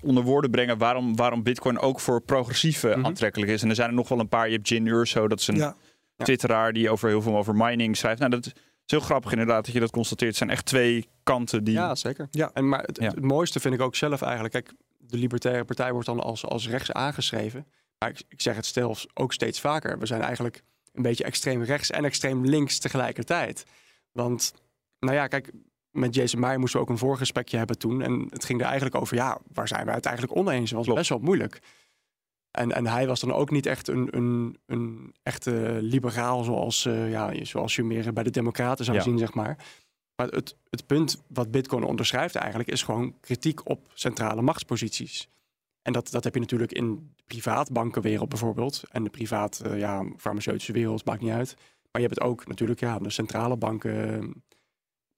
onder 0.01 0.23
woorden 0.23 0.51
brengen 0.51 0.77
waarom, 0.77 1.15
waarom 1.15 1.43
Bitcoin 1.43 1.79
ook 1.79 1.99
voor 1.99 2.21
progressieve 2.21 2.93
mm 2.95 3.05
aantrekkelijk 3.05 3.51
is. 3.51 3.63
En 3.63 3.69
er 3.69 3.75
zijn 3.75 3.89
er 3.89 3.95
nog 3.95 4.09
wel 4.09 4.19
een 4.19 4.29
paar. 4.29 4.47
Je 4.47 4.55
hebt 4.55 4.69
Jin 4.69 4.87
Urso, 4.87 5.27
dat 5.27 5.39
is 5.39 5.47
een 5.47 5.55
ja. 5.55 5.75
twitteraar 6.17 6.73
die 6.73 6.89
over 6.89 7.09
heel 7.09 7.21
veel 7.21 7.37
over 7.37 7.55
mining 7.55 7.97
schrijft. 7.97 8.19
Nou, 8.19 8.31
dat 8.31 8.53
is 8.85 8.91
heel 8.91 8.99
grappig 8.99 9.31
inderdaad 9.31 9.65
dat 9.65 9.73
je 9.73 9.79
dat 9.79 9.91
constateert. 9.91 10.29
Het 10.29 10.37
zijn 10.37 10.49
echt 10.49 10.65
twee 10.65 11.09
kanten 11.23 11.63
die... 11.63 11.73
Ja, 11.73 11.95
zeker. 11.95 12.27
Ja. 12.31 12.51
En, 12.53 12.69
maar 12.69 12.83
het, 12.83 12.99
het, 12.99 13.21
mooiste 13.21 13.59
vind 13.59 13.73
ik 13.73 13.81
ook 13.81 13.95
zelf 13.95 14.21
eigenlijk... 14.21 14.53
Kijk, 14.53 14.73
de 14.97 15.17
Libertaire 15.17 15.65
Partij 15.65 15.91
wordt 15.91 16.07
dan 16.07 16.19
als, 16.19 16.45
als 16.45 16.69
rechts 16.69 16.91
aangeschreven. 16.91 17.67
Maar 17.97 18.09
ik, 18.09 18.21
ik 18.29 18.41
zeg 18.41 18.55
het 18.55 18.65
stel 18.65 18.97
ook 19.13 19.33
steeds 19.33 19.59
vaker. 19.59 19.99
We 19.99 20.05
zijn 20.05 20.21
eigenlijk 20.21 20.63
een 20.93 21.01
beetje 21.01 21.23
extreem 21.23 21.63
rechts 21.63 21.91
en 21.91 22.05
extreem 22.05 22.45
links 22.45 22.79
tegelijkertijd. 22.79 23.63
Want, 24.11 24.53
nou 24.99 25.15
ja, 25.15 25.27
kijk, 25.27 25.51
met 25.91 26.15
Jason 26.15 26.39
Meyer 26.39 26.59
moesten 26.59 26.79
we 26.79 26.85
ook 26.85 26.91
een 26.91 26.97
voorgesprekje 26.97 27.57
hebben 27.57 27.77
toen. 27.77 28.01
En 28.01 28.27
het 28.29 28.45
ging 28.45 28.59
er 28.59 28.65
eigenlijk 28.65 28.95
over, 28.95 29.15
ja, 29.15 29.37
waar 29.53 29.67
zijn 29.67 29.85
we 29.85 29.91
het 29.91 30.05
eigenlijk 30.05 30.37
oneens? 30.37 30.71
Het 30.71 30.85
was 30.85 30.95
best 30.95 31.09
wel 31.09 31.19
moeilijk. 31.19 31.59
En, 32.55 32.71
en 32.71 32.87
hij 32.87 33.07
was 33.07 33.19
dan 33.19 33.33
ook 33.33 33.51
niet 33.51 33.65
echt 33.65 33.87
een, 33.87 34.07
een, 34.15 34.57
een 34.65 35.13
echte 35.23 35.77
liberaal 35.81 36.43
zoals, 36.43 36.85
uh, 36.85 37.11
ja, 37.11 37.45
zoals 37.45 37.75
je 37.75 37.83
meer 37.83 38.13
bij 38.13 38.23
de 38.23 38.29
democraten 38.29 38.85
zou 38.85 39.01
zien, 39.01 39.17
zeg 39.17 39.33
maar. 39.33 39.57
Maar 40.15 40.27
het, 40.27 40.55
het 40.69 40.85
punt 40.85 41.23
wat 41.27 41.51
Bitcoin 41.51 41.83
onderschrijft 41.83 42.35
eigenlijk 42.35 42.69
is 42.69 42.83
gewoon 42.83 43.19
kritiek 43.19 43.69
op 43.69 43.91
centrale 43.93 44.41
machtsposities. 44.41 45.29
En 45.81 45.93
dat, 45.93 46.11
dat 46.11 46.23
heb 46.23 46.33
je 46.33 46.39
natuurlijk 46.39 46.71
in 46.71 47.13
de 47.15 47.23
privaatbankenwereld 47.25 48.29
bijvoorbeeld. 48.29 48.83
En 48.91 49.03
de 49.03 49.09
privaat, 49.09 49.61
uh, 49.65 49.79
ja, 49.79 50.05
farmaceutische 50.17 50.71
wereld, 50.71 51.05
maakt 51.05 51.21
niet 51.21 51.31
uit. 51.31 51.55
Maar 51.91 52.01
je 52.01 52.07
hebt 52.07 52.19
het 52.19 52.29
ook 52.29 52.47
natuurlijk, 52.47 52.79
ja, 52.79 52.99
de 52.99 53.09
centrale 53.09 53.57
banken 53.57 54.33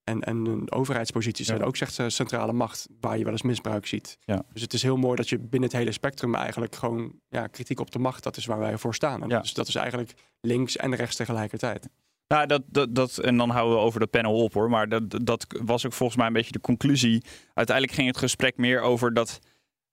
en, 0.07 0.21
en 0.21 0.45
een 0.45 0.71
overheidspositie 0.71 1.45
zijn 1.45 1.63
ook 1.63 1.75
zegt 1.75 2.01
centrale 2.07 2.53
macht 2.53 2.87
waar 2.99 3.17
je 3.17 3.23
wel 3.23 3.31
eens 3.31 3.41
misbruik 3.41 3.85
ziet. 3.85 4.17
Ja. 4.25 4.43
Dus 4.53 4.61
het 4.61 4.73
is 4.73 4.81
heel 4.81 4.97
mooi 4.97 5.15
dat 5.15 5.29
je 5.29 5.39
binnen 5.39 5.69
het 5.69 5.77
hele 5.77 5.91
spectrum 5.91 6.35
eigenlijk 6.35 6.75
gewoon 6.75 7.19
ja, 7.29 7.47
kritiek 7.47 7.79
op 7.79 7.91
de 7.91 7.99
macht, 7.99 8.23
dat 8.23 8.37
is 8.37 8.45
waar 8.45 8.59
wij 8.59 8.77
voor 8.77 8.95
staan. 8.95 9.23
En 9.23 9.29
ja. 9.29 9.39
Dus 9.39 9.53
dat 9.53 9.67
is 9.67 9.75
eigenlijk 9.75 10.13
links 10.41 10.77
en 10.77 10.95
rechts 10.95 11.15
tegelijkertijd. 11.15 11.87
Nou, 12.27 12.47
dat, 12.47 12.61
dat, 12.65 12.95
dat, 12.95 13.17
en 13.17 13.37
dan 13.37 13.49
houden 13.49 13.77
we 13.77 13.83
over 13.83 13.99
dat 13.99 14.09
panel 14.09 14.43
op 14.43 14.53
hoor. 14.53 14.69
Maar 14.69 14.89
dat, 14.89 15.25
dat 15.25 15.45
was 15.65 15.85
ook 15.85 15.93
volgens 15.93 16.17
mij 16.17 16.27
een 16.27 16.33
beetje 16.33 16.51
de 16.51 16.59
conclusie. 16.59 17.23
Uiteindelijk 17.53 17.95
ging 17.95 18.07
het 18.07 18.17
gesprek 18.17 18.57
meer 18.57 18.81
over 18.81 19.13
dat 19.13 19.39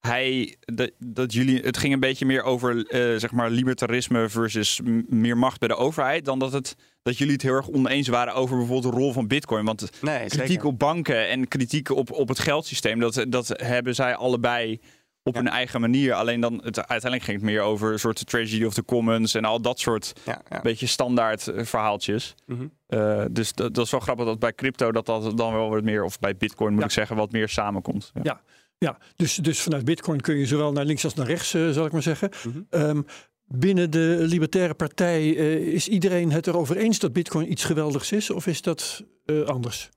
hij, 0.00 0.56
dat, 0.60 0.90
dat 0.98 1.32
jullie, 1.32 1.60
het 1.60 1.76
ging 1.76 1.92
een 1.92 2.00
beetje 2.00 2.26
meer 2.26 2.42
over 2.42 2.74
uh, 2.76 3.18
zeg 3.18 3.32
maar 3.32 3.50
libertarisme 3.50 4.28
versus 4.28 4.80
meer 5.08 5.38
macht 5.38 5.58
bij 5.58 5.68
de 5.68 5.76
overheid, 5.76 6.24
dan 6.24 6.38
dat, 6.38 6.52
het, 6.52 6.76
dat 7.04 7.18
jullie 7.18 7.32
het 7.32 7.42
heel 7.42 7.54
erg 7.54 7.68
oneens 7.68 8.08
waren 8.08 8.34
over 8.34 8.56
bijvoorbeeld 8.56 8.94
de 8.94 9.00
rol 9.00 9.12
van 9.12 9.26
Bitcoin. 9.26 9.64
Want 9.64 9.90
nee, 10.02 10.28
kritiek 10.28 10.64
op 10.64 10.78
banken 10.78 11.28
en 11.28 11.48
kritiek 11.48 11.90
op, 11.90 12.10
op 12.10 12.28
het 12.28 12.38
geldsysteem, 12.38 13.00
dat, 13.00 13.24
dat 13.28 13.48
hebben 13.56 13.94
zij 13.94 14.14
allebei 14.14 14.80
op 15.22 15.34
hun 15.34 15.48
eigen 15.48 15.80
manier. 15.80 16.14
Alleen 16.14 16.40
dan, 16.40 16.54
het, 16.54 16.76
uiteindelijk 16.76 17.22
ging 17.22 17.36
het 17.36 17.46
meer 17.46 17.60
over 17.60 17.92
een 17.92 17.98
soort 17.98 18.26
tragedy 18.26 18.64
of 18.64 18.74
the 18.74 18.84
commons 18.84 19.34
en 19.34 19.44
al 19.44 19.60
dat 19.60 19.80
soort 19.80 20.12
ja, 20.24 20.42
ja. 20.48 20.60
beetje 20.60 20.86
standaard 20.86 21.48
eh, 21.48 21.64
verhaaltjes. 21.64 22.34
Mm 22.46 22.72
uh, 22.88 23.24
dus 23.30 23.52
dat, 23.52 23.74
dat, 23.74 23.84
is 23.84 23.90
wel 23.90 24.00
grappig 24.00 24.24
dat 24.26 24.38
bij 24.38 24.52
crypto 24.52 24.92
dat 24.92 25.06
dat 25.06 25.36
dan 25.36 25.52
wel 25.52 25.70
wat 25.70 25.82
meer, 25.82 26.04
of 26.04 26.18
bij 26.18 26.36
Bitcoin 26.36 26.74
moet 26.74 26.84
ik 26.84 26.90
zeggen, 26.90 27.16
wat 27.16 27.32
meer 27.32 27.48
samenkomt. 27.48 28.12
ja. 28.22 28.40
Ja, 28.78 28.98
dus, 29.16 29.34
dus 29.34 29.60
vanuit 29.60 29.84
Bitcoin 29.84 30.20
kun 30.20 30.36
je 30.36 30.46
zowel 30.46 30.72
naar 30.72 30.84
links 30.84 31.04
als 31.04 31.14
naar 31.14 31.26
rechts, 31.26 31.54
uh, 31.54 31.70
zal 31.70 31.86
ik 31.86 31.92
maar 31.92 32.02
zeggen. 32.02 32.30
Mm 32.44 32.66
-hmm. 32.70 33.06
Binnen 33.44 33.90
de 33.90 34.16
Libertaire 34.20 34.74
Partij 34.74 35.22
uh, 35.22 35.54
is 35.54 35.88
iedereen 35.88 36.32
het 36.32 36.46
erover 36.46 36.76
eens 36.76 36.98
dat 36.98 37.12
Bitcoin 37.12 37.50
iets 37.50 37.64
geweldigs 37.64 38.12
is, 38.12 38.30
of 38.30 38.46
is 38.46 38.62
dat 38.62 39.04
uh, 39.26 39.44
anders? 39.44 39.88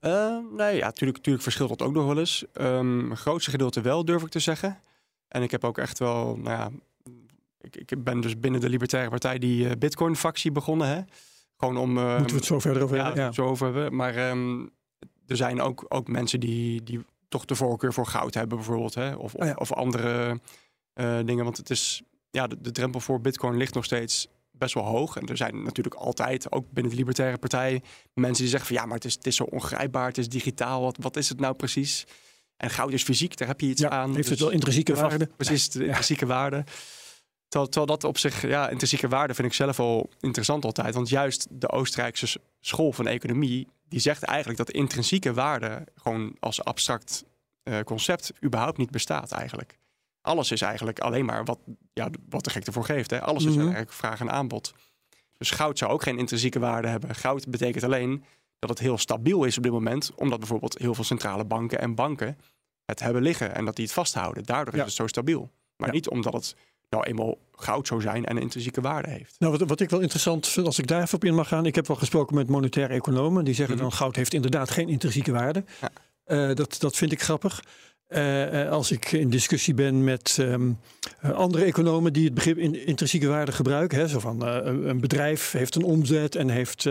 nee, 0.56 0.76
ja, 0.76 0.92
natuurlijk 0.96 1.42
verschilt 1.42 1.68
dat 1.68 1.82
ook 1.82 1.94
nog 1.94 2.06
wel 2.06 2.18
eens. 2.18 2.44
Um, 2.60 3.10
het 3.10 3.18
grootste 3.18 3.50
gedeelte 3.50 3.80
wel, 3.80 4.04
durf 4.04 4.22
ik 4.22 4.28
te 4.28 4.38
zeggen. 4.38 4.80
En 5.28 5.42
ik 5.42 5.50
heb 5.50 5.64
ook 5.64 5.78
echt 5.78 5.98
wel, 5.98 6.36
nou 6.36 6.50
ja, 6.50 6.70
ik, 7.60 7.76
ik 7.76 8.04
ben 8.04 8.20
dus 8.20 8.38
binnen 8.38 8.60
de 8.60 8.68
Libertaire 8.68 9.10
Partij 9.10 9.38
die 9.38 9.76
Bitcoin-factie 9.76 10.52
begonnen. 10.52 10.88
Hè? 10.88 11.00
Gewoon 11.56 11.76
om. 11.76 11.92
Moeten 11.92 12.26
we 12.26 12.34
het 12.34 12.44
zo 12.44 12.58
verder 12.58 12.82
over 12.82 13.04
hebben? 13.04 13.22
Ja, 13.22 13.32
zo 13.32 13.44
over 13.44 13.66
hebben. 13.66 13.96
Maar 13.96 14.30
um, 14.30 14.70
er 15.26 15.36
zijn 15.36 15.60
ook, 15.60 15.84
ook 15.88 16.08
mensen 16.08 16.40
die, 16.40 16.82
die 16.82 17.04
toch 17.28 17.44
de 17.44 17.54
voorkeur 17.54 17.92
voor 17.92 18.06
goud 18.06 18.34
hebben 18.34 18.56
bijvoorbeeld. 18.56 18.94
Hè? 18.94 19.14
Of, 19.14 19.34
of, 19.34 19.48
oh 19.48 19.52
of 19.54 19.72
andere 19.72 20.40
dingen. 21.24 21.44
Want 21.44 21.56
het 21.56 21.70
is, 21.70 22.02
ja, 22.30 22.46
de, 22.46 22.60
de 22.60 22.72
drempel 22.72 23.00
voor 23.00 23.20
Bitcoin 23.20 23.56
ligt 23.56 23.74
nog 23.74 23.84
steeds 23.84 24.28
best 24.50 24.74
wel 24.74 24.84
hoog. 24.84 25.16
En 25.16 25.26
er 25.26 25.36
zijn 25.36 25.62
natuurlijk 25.62 25.94
altijd, 25.94 26.52
ook 26.52 26.70
binnen 26.70 26.92
de 26.92 26.98
Libertaire 26.98 27.38
Partij, 27.38 27.82
mensen 28.14 28.42
die 28.42 28.50
zeggen 28.50 28.68
van 28.68 28.76
ja, 28.76 28.84
maar 28.84 28.94
het 28.94 29.04
is, 29.04 29.14
het 29.14 29.26
is 29.26 29.36
zo 29.36 29.44
ongrijpbaar, 29.44 30.06
het 30.06 30.18
is 30.18 30.28
digitaal. 30.28 30.82
Wat, 30.82 30.96
wat 31.00 31.16
is 31.16 31.28
het 31.28 31.40
nou 31.40 31.54
precies? 31.54 32.06
En 32.56 32.70
goud 32.70 32.92
is 32.92 33.02
fysiek, 33.02 33.36
daar 33.36 33.48
heb 33.48 33.60
je 33.60 33.66
iets 33.66 33.84
aan. 33.84 34.14
Heeft 34.14 34.28
het 34.28 34.28
dus 34.28 34.40
wel 34.40 34.50
intrinsieke 34.50 34.94
waarde? 34.94 35.26
Precies, 35.36 35.70
de 35.70 35.84
intrinsieke 35.84 36.26
waarde. 36.26 36.64
Terwijl, 37.48 37.70
terwijl, 37.70 37.98
dat 37.98 38.04
op 38.04 38.18
zich, 38.18 38.42
ja, 38.42 38.68
intrinsieke 38.68 39.08
waarde 39.08 39.34
vind 39.34 39.48
ik 39.48 39.54
zelf 39.54 39.76
wel 39.76 40.10
interessant 40.20 40.64
altijd. 40.64 40.94
Want 40.94 41.08
juist 41.08 41.46
de 41.50 41.70
Oostenrijkse 41.70 42.40
school 42.60 42.92
van 42.92 43.06
economie, 43.06 43.68
die 43.88 44.00
zegt 44.00 44.22
eigenlijk 44.22 44.58
dat 44.58 44.70
intrinsieke 44.70 45.32
waarde 45.32 45.84
gewoon 45.94 46.36
als 46.40 46.64
abstract 46.64 47.24
uh, 47.64 47.80
concept 47.80 48.32
überhaupt 48.44 48.78
niet 48.78 48.90
bestaat 48.90 49.32
eigenlijk. 49.32 49.77
Alles 50.28 50.50
is 50.50 50.60
eigenlijk 50.60 50.98
alleen 50.98 51.24
maar 51.24 51.44
wat, 51.44 51.58
ja, 51.92 52.10
wat 52.28 52.44
de 52.44 52.50
gek 52.50 52.66
ervoor 52.66 52.84
geeft. 52.84 53.10
Hè? 53.10 53.20
Alles 53.20 53.44
is 53.44 53.50
mhm. 53.50 53.60
eigenlijk 53.60 53.92
vraag 53.92 54.20
en 54.20 54.30
aanbod. 54.30 54.74
Dus 55.38 55.50
goud 55.50 55.78
zou 55.78 55.92
ook 55.92 56.02
geen 56.02 56.18
intrinsieke 56.18 56.58
waarde 56.58 56.88
hebben. 56.88 57.14
Goud 57.14 57.48
betekent 57.48 57.84
alleen 57.84 58.24
dat 58.58 58.70
het 58.70 58.78
heel 58.78 58.98
stabiel 58.98 59.44
is 59.44 59.56
op 59.56 59.62
dit 59.62 59.72
moment, 59.72 60.14
omdat 60.14 60.38
bijvoorbeeld 60.38 60.78
heel 60.78 60.94
veel 60.94 61.04
centrale 61.04 61.44
banken 61.44 61.80
en 61.80 61.94
banken 61.94 62.38
het 62.84 63.00
hebben 63.00 63.22
liggen 63.22 63.54
en 63.54 63.64
dat 63.64 63.76
die 63.76 63.84
het 63.84 63.94
vasthouden. 63.94 64.44
Daardoor 64.44 64.74
is 64.74 64.80
het 64.80 64.92
zo 64.92 65.06
stabiel. 65.06 65.50
Maar 65.76 65.90
niet 65.90 66.08
omdat 66.08 66.32
het 66.32 66.56
nou 66.88 67.04
eenmaal 67.04 67.38
goud 67.52 67.86
zou 67.86 68.00
zijn 68.00 68.24
en 68.24 68.36
een 68.36 68.42
intrinsieke 68.42 68.80
waarde 68.80 69.10
heeft. 69.10 69.34
Nou, 69.38 69.58
wat, 69.58 69.68
wat 69.68 69.80
ik 69.80 69.90
wel 69.90 70.00
interessant 70.00 70.46
vind, 70.46 70.66
als 70.66 70.78
ik 70.78 70.86
daar 70.86 71.02
even 71.02 71.14
op 71.14 71.24
in 71.24 71.34
mag 71.34 71.48
gaan. 71.48 71.66
Ik 71.66 71.74
heb 71.74 71.86
wel 71.86 71.96
gesproken 71.96 72.34
met 72.34 72.48
monetaire 72.48 72.94
economen. 72.94 73.44
Die 73.44 73.54
zeggen 73.54 73.74
mm 73.74 73.80
dan 73.80 73.92
goud 73.92 74.16
heeft 74.16 74.34
inderdaad 74.34 74.70
geen 74.70 74.88
intrinsieke 74.88 75.32
waarde. 75.32 75.64
Ja. 75.80 75.90
Uh, 76.26 76.54
dat, 76.54 76.76
dat 76.80 76.96
vind 76.96 77.12
ik 77.12 77.22
grappig. 77.22 77.62
Uh, 78.08 78.70
als 78.70 78.90
ik 78.90 79.12
in 79.12 79.30
discussie 79.30 79.74
ben 79.74 80.04
met 80.04 80.36
um, 80.40 80.78
andere 81.20 81.64
economen 81.64 82.12
die 82.12 82.24
het 82.24 82.34
begrip 82.34 82.58
in, 82.58 82.86
intrinsieke 82.86 83.26
waarde 83.26 83.52
gebruiken. 83.52 83.98
Hè, 83.98 84.08
zo 84.08 84.18
van 84.18 84.44
uh, 84.44 84.58
een 84.62 85.00
bedrijf 85.00 85.52
heeft 85.52 85.74
een 85.74 85.82
omzet 85.82 86.34
en 86.34 86.48
heeft 86.48 86.88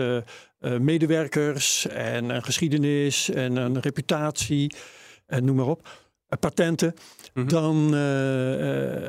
medewerkers 0.60 1.86
en 1.86 2.28
een 2.28 2.42
geschiedenis 2.42 3.30
en 3.30 3.56
een 3.56 3.80
reputatie 3.80 4.74
en 5.26 5.44
noem 5.44 5.56
maar 5.56 5.66
op. 5.66 5.88
patenten. 6.40 6.94
Mhm. 7.34 7.48
Dan 7.48 7.90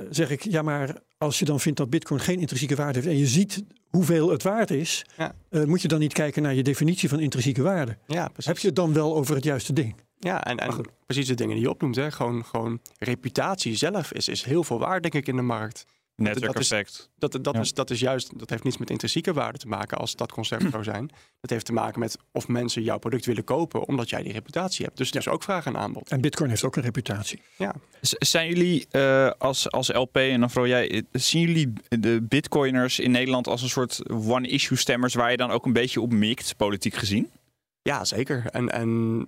zeg 0.10 0.30
ik, 0.30 0.44
ja 0.44 0.62
maar 0.62 0.96
als 1.18 1.40
je 1.40 1.46
dan 1.46 1.60
vindt 1.60 1.78
dat 1.78 1.90
bitcoin 1.90 2.20
geen 2.20 2.40
intrinsieke 2.40 2.76
waarde 2.76 2.94
heeft 2.94 3.12
en 3.12 3.18
je 3.18 3.28
ziet 3.28 3.64
hoeveel 3.90 4.30
het 4.30 4.44
waard 4.44 4.72
is, 4.72 5.06
ja. 5.18 5.36
moet 5.66 5.82
je 5.82 5.88
dan 5.88 6.00
niet 6.00 6.14
kijken 6.14 6.42
naar 6.42 6.54
je 6.54 6.64
definitie 6.64 7.10
van 7.10 7.20
intrinsieke 7.20 7.62
waarde. 7.62 7.98
Ja, 8.08 8.32
Heb 8.36 8.58
je 8.58 8.68
het 8.68 8.76
dan 8.76 8.94
wel 8.94 9.16
over 9.16 9.36
het 9.36 9.44
juiste 9.44 9.74
ding? 9.74 9.96
Ja, 10.20 10.44
en, 10.44 10.58
en 10.58 10.86
precies 11.06 11.28
de 11.28 11.34
dingen 11.34 11.54
die 11.54 11.64
je 11.64 11.70
opnoemt. 11.70 11.96
Hè. 11.96 12.12
Gewoon, 12.12 12.46
gewoon 12.46 12.80
reputatie 12.98 13.76
zelf 13.76 14.14
is, 14.14 14.28
is 14.28 14.44
heel 14.44 14.64
veel 14.64 14.80
waard, 14.80 15.02
denk 15.02 15.14
ik, 15.14 15.28
in 15.28 15.36
de 15.36 15.42
markt. 15.42 15.86
Netwerk 16.20 16.54
dat, 16.54 16.62
is, 16.62 17.10
dat, 17.18 17.44
dat, 17.44 17.58
is, 17.58 17.74
dat 17.74 17.90
is 17.90 18.00
juist, 18.00 18.40
dat 18.40 18.50
heeft 18.50 18.64
niets 18.64 18.78
met 18.78 18.90
intrinsieke 18.90 19.34
waarde 19.34 19.58
te 19.58 19.68
maken 19.68 19.98
als 19.98 20.16
dat 20.16 20.32
concept 20.32 20.70
zou 20.72 20.84
zijn. 20.84 21.10
Dat 21.42 21.50
heeft 21.50 21.66
te 21.66 21.74
maken 21.74 22.00
met 22.00 22.18
of 22.32 22.48
mensen 22.48 22.84
jouw 22.84 22.98
product 22.98 23.26
willen 23.26 23.44
kopen 23.44 23.88
omdat 23.88 24.10
jij 24.10 24.24
die 24.24 24.32
reputatie 24.32 24.86
hebt. 24.86 24.98
Dus 24.98 25.08
het 25.08 25.16
is 25.16 25.28
ook 25.28 25.44
vraag 25.44 25.66
en 25.66 25.78
aanbod. 25.78 26.10
En 26.10 26.22
Bitcoin 26.22 26.50
heeft 26.50 26.64
ook 26.64 26.76
een 26.76 26.84
reputatie. 26.84 27.42
Ja. 27.58 27.76
zijn 28.02 28.48
jullie 28.48 28.88
uh, 28.92 29.32
als, 29.38 29.72
als 29.72 29.94
LP 29.94 30.16
en 30.16 30.40
dan 30.40 30.50
vooral 30.50 30.70
jij, 30.70 31.04
zien 31.12 31.42
jullie 31.42 31.74
de 31.90 32.22
Bitcoiners 32.22 33.00
in 33.00 33.12
Nederland 33.12 33.48
als 33.48 33.62
een 33.62 33.70
soort 33.70 34.10
one-issue 34.10 34.78
stemmers 34.78 35.14
waar 35.14 35.32
je 35.32 35.38
dan 35.38 35.52
ook 35.52 35.66
een 35.66 35.74
beetje 35.74 36.02
op 36.02 36.12
mikt, 36.12 36.56
politiek 36.58 36.94
gezien? 36.94 37.30
Ja, 37.82 38.06
zeker. 38.06 38.46
En, 38.46 38.70
en 38.70 39.28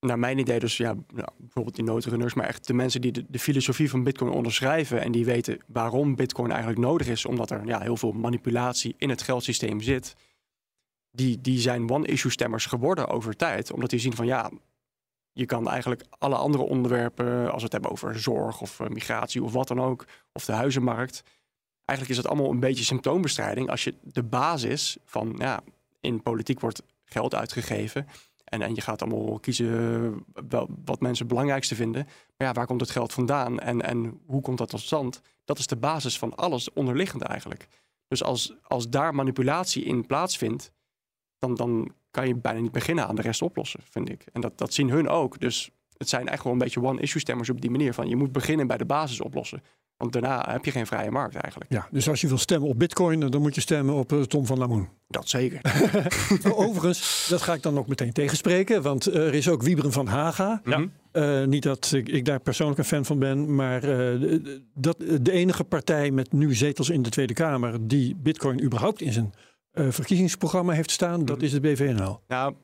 naar 0.00 0.18
mijn 0.18 0.38
idee 0.38 0.58
dus 0.58 0.76
ja, 0.76 0.94
bijvoorbeeld 1.38 1.74
die 1.74 1.84
noodrunners, 1.84 2.34
maar 2.34 2.46
echt 2.46 2.66
de 2.66 2.74
mensen 2.74 3.00
die 3.00 3.12
de, 3.12 3.24
de, 3.28 3.38
filosofie 3.38 3.90
van 3.90 4.04
Bitcoin 4.04 4.30
onderschrijven 4.30 5.00
en 5.00 5.12
die 5.12 5.24
weten 5.24 5.58
waarom 5.66 6.16
Bitcoin 6.16 6.50
eigenlijk 6.50 6.80
nodig 6.80 7.08
is, 7.08 7.24
omdat 7.24 7.50
er 7.50 7.66
ja, 7.66 7.80
heel 7.80 7.96
veel 7.96 8.12
manipulatie 8.12 8.94
in 8.98 9.08
het 9.08 9.22
geldsysteem 9.22 9.80
zit. 9.80 10.14
Die, 11.10 11.40
die 11.40 11.58
zijn 11.58 11.90
one-issue 11.90 12.30
stemmers 12.30 12.66
geworden 12.66 13.08
over 13.08 13.36
tijd, 13.36 13.72
omdat 13.72 13.90
die 13.90 13.98
zien 13.98 14.14
van 14.14 14.26
ja, 14.26 14.50
je 15.32 15.46
kan 15.46 15.68
eigenlijk 15.68 16.04
alle 16.18 16.36
andere 16.36 16.62
onderwerpen, 16.62 17.44
als 17.44 17.56
we 17.56 17.62
het 17.62 17.72
hebben 17.72 17.90
over 17.90 18.18
zorg 18.18 18.60
of 18.60 18.80
eh, 18.80 18.88
migratie 18.88 19.42
of 19.42 19.52
wat 19.52 19.68
dan 19.68 19.80
ook, 19.80 20.06
of 20.32 20.44
de 20.44 20.52
huizenmarkt, 20.52 21.22
eigenlijk 21.84 22.18
is 22.18 22.24
het 22.24 22.32
allemaal 22.34 22.50
een 22.50 22.60
beetje 22.60 22.84
symptoombestrijding 22.84 23.70
als 23.70 23.84
je 23.84 23.94
de 24.02 24.22
basis 24.22 24.96
van 25.04 25.34
ja, 25.38 25.60
in 26.00 26.22
politiek 26.22 26.60
wordt 26.60 26.82
geld 27.04 27.34
uitgegeven 27.34 28.06
en, 28.50 28.62
en 28.62 28.74
je 28.74 28.80
gaat 28.80 29.02
allemaal 29.02 29.38
kiezen 29.38 30.24
wel, 30.48 30.68
wat 30.84 31.00
mensen 31.00 31.24
het 31.24 31.34
belangrijkste 31.34 31.74
vinden. 31.74 32.04
Maar 32.36 32.48
ja, 32.48 32.52
waar 32.52 32.66
komt 32.66 32.80
het 32.80 32.90
geld 32.90 33.12
vandaan 33.12 33.58
en, 33.60 33.82
en 33.82 34.20
hoe 34.26 34.40
komt 34.40 34.58
dat 34.58 34.68
tot 34.68 34.80
stand? 34.80 35.20
Dat 35.44 35.58
is 35.58 35.66
de 35.66 35.76
basis 35.76 36.18
van 36.18 36.34
alles 36.34 36.72
onderliggend 36.72 37.22
eigenlijk. 37.22 37.68
Dus 38.08 38.22
als, 38.22 38.54
als 38.62 38.88
daar 38.88 39.14
manipulatie 39.14 39.84
in 39.84 40.06
plaatsvindt, 40.06 40.72
dan, 41.38 41.54
dan 41.54 41.94
kan 42.10 42.28
je 42.28 42.34
bijna 42.34 42.60
niet 42.60 42.72
beginnen 42.72 43.06
aan 43.06 43.14
de 43.14 43.22
rest 43.22 43.42
oplossen, 43.42 43.80
vind 43.84 44.08
ik. 44.10 44.26
En 44.32 44.40
dat, 44.40 44.58
dat 44.58 44.74
zien 44.74 44.90
hun 44.90 45.08
ook. 45.08 45.40
Dus 45.40 45.70
het 45.96 46.08
zijn 46.08 46.28
echt 46.28 46.44
wel 46.44 46.52
een 46.52 46.58
beetje 46.58 46.82
one-issue 46.82 47.20
stemmers 47.20 47.50
op 47.50 47.60
die 47.60 47.70
manier 47.70 47.94
van 47.94 48.08
je 48.08 48.16
moet 48.16 48.32
beginnen 48.32 48.66
bij 48.66 48.76
de 48.76 48.84
basis 48.84 49.20
oplossen. 49.20 49.62
Want 50.00 50.12
daarna 50.12 50.46
heb 50.50 50.64
je 50.64 50.70
geen 50.70 50.86
vrije 50.86 51.10
markt 51.10 51.34
eigenlijk. 51.34 51.72
Ja, 51.72 51.88
dus 51.90 52.08
als 52.08 52.20
je 52.20 52.28
wil 52.28 52.38
stemmen 52.38 52.68
op 52.68 52.78
Bitcoin, 52.78 53.20
dan 53.20 53.40
moet 53.40 53.54
je 53.54 53.60
stemmen 53.60 53.94
op 53.94 54.12
uh, 54.12 54.22
Tom 54.22 54.46
van 54.46 54.58
Lamoen. 54.58 54.88
Dat 55.08 55.28
zeker. 55.28 55.60
Overigens, 56.54 57.26
dat 57.28 57.42
ga 57.42 57.54
ik 57.54 57.62
dan 57.62 57.78
ook 57.78 57.86
meteen 57.86 58.12
tegenspreken, 58.12 58.82
want 58.82 59.06
er 59.06 59.34
is 59.34 59.48
ook 59.48 59.62
Wieberen 59.62 59.92
van 59.92 60.06
Haga. 60.06 60.60
Ja. 60.64 60.84
Uh, 61.12 61.46
niet 61.46 61.62
dat 61.62 61.92
ik, 61.92 62.08
ik, 62.08 62.24
daar 62.24 62.40
persoonlijk 62.40 62.78
een 62.78 62.84
fan 62.84 63.04
van 63.04 63.18
ben, 63.18 63.54
maar 63.54 63.84
uh, 63.84 64.40
dat, 64.74 64.98
de 65.20 65.32
enige 65.32 65.64
partij 65.64 66.10
met 66.10 66.32
nu 66.32 66.54
zetels 66.54 66.90
in 66.90 67.02
de 67.02 67.10
Tweede 67.10 67.34
Kamer 67.34 67.88
die 67.88 68.16
Bitcoin 68.16 68.62
überhaupt 68.62 69.00
in 69.00 69.12
zijn 69.12 69.34
verkiezingsprogramma 69.72 70.72
heeft 70.72 70.90
staan, 70.90 71.24
dat 71.24 71.36
mhm. 71.36 71.44
is 71.44 71.52
de 71.52 71.60
BVNL. 71.60 72.20
Nou, 72.28 72.54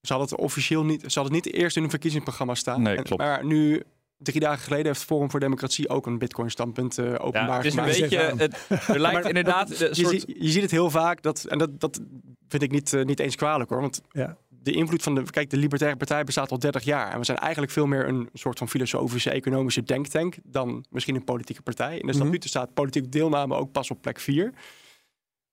hadden 0.00 0.28
het 0.28 0.38
officieel 0.38 0.84
niet, 0.84 1.02
hadden 1.02 1.34
het 1.34 1.44
niet 1.44 1.54
eerst 1.54 1.76
in 1.76 1.82
hun 1.82 1.90
verkiezingsprogramma 1.90 2.54
staan. 2.54 2.82
Nee, 2.82 3.02
klopt. 3.02 3.22
maar 3.22 3.44
nu 3.44 3.82
Drie 4.18 4.40
dagen 4.40 4.62
geleden 4.62 4.86
heeft 4.86 5.04
Forum 5.04 5.30
voor 5.30 5.40
Democratie 5.40 5.88
ook 5.88 6.06
een 6.06 6.18
Bitcoin-standpunt 6.18 6.98
uh, 6.98 7.14
openbaar 7.18 7.48
ja, 7.48 7.56
het 7.56 7.64
is 7.64 7.74
een 7.74 7.84
beetje, 7.84 8.18
het, 8.18 8.88
er 8.88 9.00
lijkt 9.00 9.26
inderdaad. 9.34 9.78
je, 9.78 9.88
soort... 9.92 10.24
je, 10.26 10.50
ziet 10.50 10.62
het 10.62 10.70
heel 10.70 10.90
vaak, 10.90 11.22
dat, 11.22 11.44
en 11.44 11.58
dat, 11.58 11.80
dat 11.80 12.00
vind 12.48 12.62
ik 12.62 12.70
niet, 12.70 12.92
uh, 12.92 13.04
niet 13.04 13.20
eens 13.20 13.36
kwalijk 13.36 13.70
hoor. 13.70 13.80
Want 13.80 14.02
ja. 14.10 14.36
de 14.48 14.72
invloed 14.72 15.02
van 15.02 15.14
de. 15.14 15.22
Kijk, 15.30 15.50
de 15.50 15.56
Libertaire 15.56 15.96
Partij 15.96 16.24
bestaat 16.24 16.50
al 16.50 16.58
30 16.58 16.84
jaar. 16.84 17.12
En 17.12 17.18
we 17.18 17.24
zijn 17.24 17.38
eigenlijk 17.38 17.72
veel 17.72 17.86
meer 17.86 18.08
een 18.08 18.28
soort 18.32 18.58
van 18.58 18.68
filosofische, 18.68 19.30
economische 19.30 19.82
denktank. 19.82 20.36
dan 20.44 20.84
misschien 20.90 21.14
een 21.14 21.24
politieke 21.24 21.62
partij. 21.62 21.98
In 21.98 22.06
de 22.06 22.12
mm 22.12 22.20
-hmm. 22.20 22.40
staat 22.40 22.74
politieke 22.74 23.08
deelname 23.08 23.54
ook 23.54 23.72
pas 23.72 23.90
op 23.90 24.02
plek 24.02 24.20
4. 24.20 24.52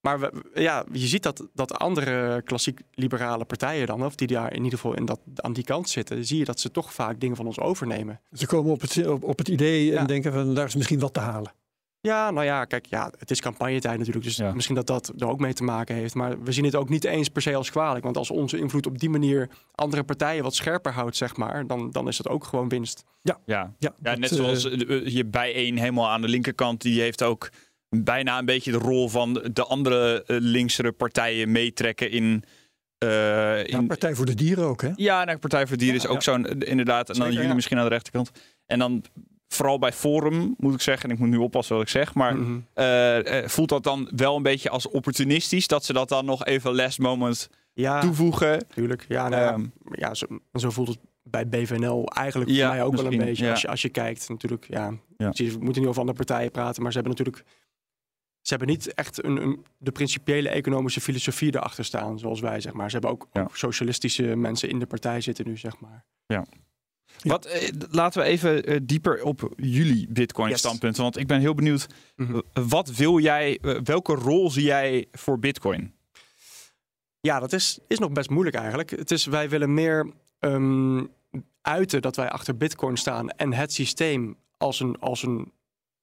Maar 0.05 0.19
we, 0.19 0.31
ja, 0.53 0.85
je 0.91 1.07
ziet 1.07 1.23
dat, 1.23 1.47
dat 1.53 1.73
andere 1.73 2.41
klassiek 2.41 2.81
liberale 2.93 3.45
partijen 3.45 3.87
dan, 3.87 4.05
of 4.05 4.15
die 4.15 4.27
daar 4.27 4.53
in 4.53 4.63
ieder 4.63 4.79
geval 4.79 4.95
in 4.95 5.05
dat, 5.05 5.19
aan 5.35 5.53
die 5.53 5.63
kant 5.63 5.89
zitten, 5.89 6.25
zie 6.25 6.37
je 6.37 6.45
dat 6.45 6.59
ze 6.59 6.71
toch 6.71 6.93
vaak 6.93 7.19
dingen 7.19 7.35
van 7.35 7.45
ons 7.45 7.59
overnemen. 7.59 8.19
Ze 8.31 8.45
komen 8.45 8.71
op 8.71 8.81
het, 8.81 9.07
op, 9.07 9.23
op 9.23 9.37
het 9.37 9.47
idee 9.47 9.97
en 9.97 10.07
denken 10.07 10.33
van 10.33 10.53
daar 10.53 10.65
is 10.65 10.75
misschien 10.75 10.99
wat 10.99 11.13
te 11.13 11.19
halen. 11.19 11.53
Ja, 12.01 12.31
nou 12.31 12.45
ja, 12.45 12.65
kijk, 12.65 12.85
ja, 12.85 13.11
het 13.17 13.31
is 13.31 13.41
campagnetijd 13.41 13.97
natuurlijk, 13.97 14.25
dus 14.25 14.41
misschien 14.53 14.75
dat 14.75 14.87
dat 14.87 15.13
er 15.17 15.27
ook 15.27 15.39
mee 15.39 15.53
te 15.53 15.63
maken 15.63 15.95
heeft. 15.95 16.15
Maar 16.15 16.43
we 16.43 16.51
zien 16.51 16.65
het 16.65 16.75
ook 16.75 16.89
niet 16.89 17.03
eens 17.03 17.29
per 17.29 17.41
se 17.41 17.55
als 17.55 17.71
kwalijk, 17.71 18.03
want 18.03 18.17
als 18.17 18.31
onze 18.31 18.57
invloed 18.57 18.85
op 18.85 18.99
die 18.99 19.09
manier 19.09 19.49
andere 19.75 20.03
partijen 20.03 20.43
wat 20.43 20.55
scherper 20.55 20.91
houdt, 20.91 21.15
zeg 21.15 21.35
maar, 21.37 21.67
dan, 21.67 21.91
dan 21.91 22.07
is 22.07 22.17
dat 22.17 22.27
ook 22.27 22.43
gewoon 22.43 22.69
winst. 22.69 23.03
Ja, 23.21 23.39
ja. 23.45 23.73
ja, 23.79 23.93
ja 24.01 24.15
net 24.15 24.29
zoals 24.29 24.65
uh, 24.65 25.07
je 25.07 25.25
bijeen 25.25 25.77
helemaal 25.77 26.09
aan 26.09 26.21
de 26.21 26.27
linkerkant, 26.27 26.81
die 26.81 27.01
heeft 27.01 27.23
ook 27.23 27.49
bijna 28.03 28.39
een 28.39 28.45
beetje 28.45 28.71
de 28.71 28.77
rol 28.77 29.09
van 29.09 29.33
de 29.53 29.63
andere 29.63 30.23
uh, 30.27 30.37
linksere 30.39 30.91
partijen 30.91 31.51
meetrekken 31.51 32.11
in. 32.11 32.43
Uh, 33.03 33.67
in 33.67 33.87
Partij 33.87 34.15
voor 34.15 34.25
de 34.25 34.33
Dieren 34.33 34.65
ook, 34.65 34.81
hè? 34.81 34.91
Ja, 34.95 35.23
nou, 35.23 35.37
Partij 35.37 35.67
voor 35.67 35.77
de 35.77 35.83
Dieren 35.83 36.01
is 36.01 36.07
ook 36.07 36.23
zo'n, 36.23 36.45
inderdaad. 36.45 37.09
En 37.09 37.19
dan 37.19 37.31
jullie 37.31 37.53
misschien 37.53 37.77
aan 37.77 37.83
de 37.83 37.89
rechterkant. 37.89 38.31
En 38.65 38.79
dan 38.79 39.03
vooral 39.47 39.79
bij 39.79 39.91
Forum, 39.91 40.55
moet 40.57 40.73
ik 40.73 40.81
zeggen, 40.81 41.09
en 41.09 41.15
ik 41.15 41.21
moet 41.21 41.29
nu 41.29 41.37
oppassen 41.37 41.75
wat 41.75 41.83
ik 41.83 41.89
zeg, 41.89 42.13
maar 42.13 42.37
mhm. 42.37 42.59
eh, 42.73 43.47
voelt 43.47 43.69
dat 43.69 43.83
dan 43.83 44.09
wel 44.15 44.35
een 44.35 44.43
beetje 44.43 44.69
als 44.69 44.89
opportunistisch, 44.89 45.67
dat 45.67 45.85
ze 45.85 45.93
dat 45.93 46.09
dan 46.09 46.25
nog 46.25 46.45
even 46.45 46.75
last 46.75 46.99
moment 46.99 47.49
ja, 47.73 47.99
toevoegen? 47.99 48.67
Tuurlijk, 48.67 49.05
ja, 49.07 49.29
nou, 49.29 49.53
um, 49.53 49.71
ja 49.91 50.13
zo, 50.13 50.25
zo, 50.53 50.69
voelt 50.69 50.87
het 50.87 50.99
bij 51.23 51.47
BVNL 51.47 52.07
eigenlijk 52.07 52.49
voor 52.51 52.67
mij 52.67 52.83
ook 52.83 52.95
wel 52.95 53.11
een 53.11 53.17
beetje. 53.17 53.49
Als, 53.49 53.61
je, 53.61 53.67
als 53.67 53.81
je 53.81 53.89
kijkt, 53.89 54.29
natuurlijk, 54.29 54.65
ja, 54.69 54.93
ja. 55.17 55.31
we 55.31 55.57
moeten 55.59 55.81
niet 55.81 55.89
over 55.89 55.99
andere 55.99 56.17
partijen 56.17 56.51
praten, 56.51 56.83
maar 56.83 56.91
ze 56.91 56.99
hebben 56.99 57.17
natuurlijk 57.17 57.45
ze 58.47 58.55
hebben 58.55 58.67
niet 58.67 58.93
echt 58.93 59.23
een, 59.23 59.41
een, 59.41 59.65
de 59.77 59.91
principiële 59.91 60.49
economische 60.49 61.01
filosofie 61.01 61.55
erachter 61.55 61.85
staan, 61.85 62.19
zoals 62.19 62.39
wij, 62.39 62.59
zeg 62.61 62.73
maar. 62.73 62.89
Ze 62.89 62.97
hebben 62.99 63.11
ook, 63.11 63.27
socialistische 63.53 64.35
mensen 64.35 64.69
in 64.69 64.79
de 64.79 64.85
partij 64.85 65.21
zitten 65.21 65.47
nu, 65.47 65.57
zeg 65.57 65.79
maar. 65.79 66.05
Ja. 66.25 66.45
Wat, 67.21 67.45
eh, 67.45 67.69
laten 67.89 68.21
we 68.21 68.27
even 68.27 68.63
eh, 68.63 68.79
dieper 68.83 69.23
op 69.23 69.53
jullie 69.55 70.07
Bitcoin-standpunten. 70.09 71.03
Want 71.03 71.17
ik 71.17 71.27
ben 71.27 71.39
heel 71.39 71.53
benieuwd. 71.53 71.87
Mhm. 72.15 72.39
Wat 72.53 72.95
wil 72.95 73.19
jij, 73.19 73.59
welke 73.83 74.13
rol 74.13 74.51
zie 74.51 74.63
jij 74.63 75.07
voor 75.11 75.39
Bitcoin? 75.39 75.93
Ja, 77.19 77.39
dat 77.39 77.53
is, 77.53 77.79
is 77.87 77.99
nog 77.99 78.11
best 78.11 78.29
moeilijk 78.29 78.55
eigenlijk. 78.55 78.89
Het 78.89 79.11
is, 79.11 79.25
wij 79.25 79.49
willen 79.49 79.73
meer 79.73 80.11
um, 80.39 81.09
uiten 81.61 82.01
dat 82.01 82.15
wij 82.15 82.29
achter 82.29 82.57
Bitcoin 82.57 82.97
staan 82.97 83.29
en 83.29 83.53
het 83.53 83.73
systeem 83.73 84.37
als 84.57 84.79
een, 84.79 84.99
als 84.99 85.23
een 85.23 85.51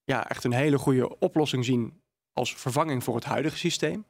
ja, 0.05 0.29
echt 0.29 0.45
een 0.45 0.53
hele 0.53 0.79
goede 0.79 1.19
oplossing 1.19 1.65
zien 1.65 2.02
als 2.33 2.55
vervanging 2.55 3.05
voor 3.05 3.15
het 3.15 3.25
huidige 3.25 3.57
systeem. 3.57 4.05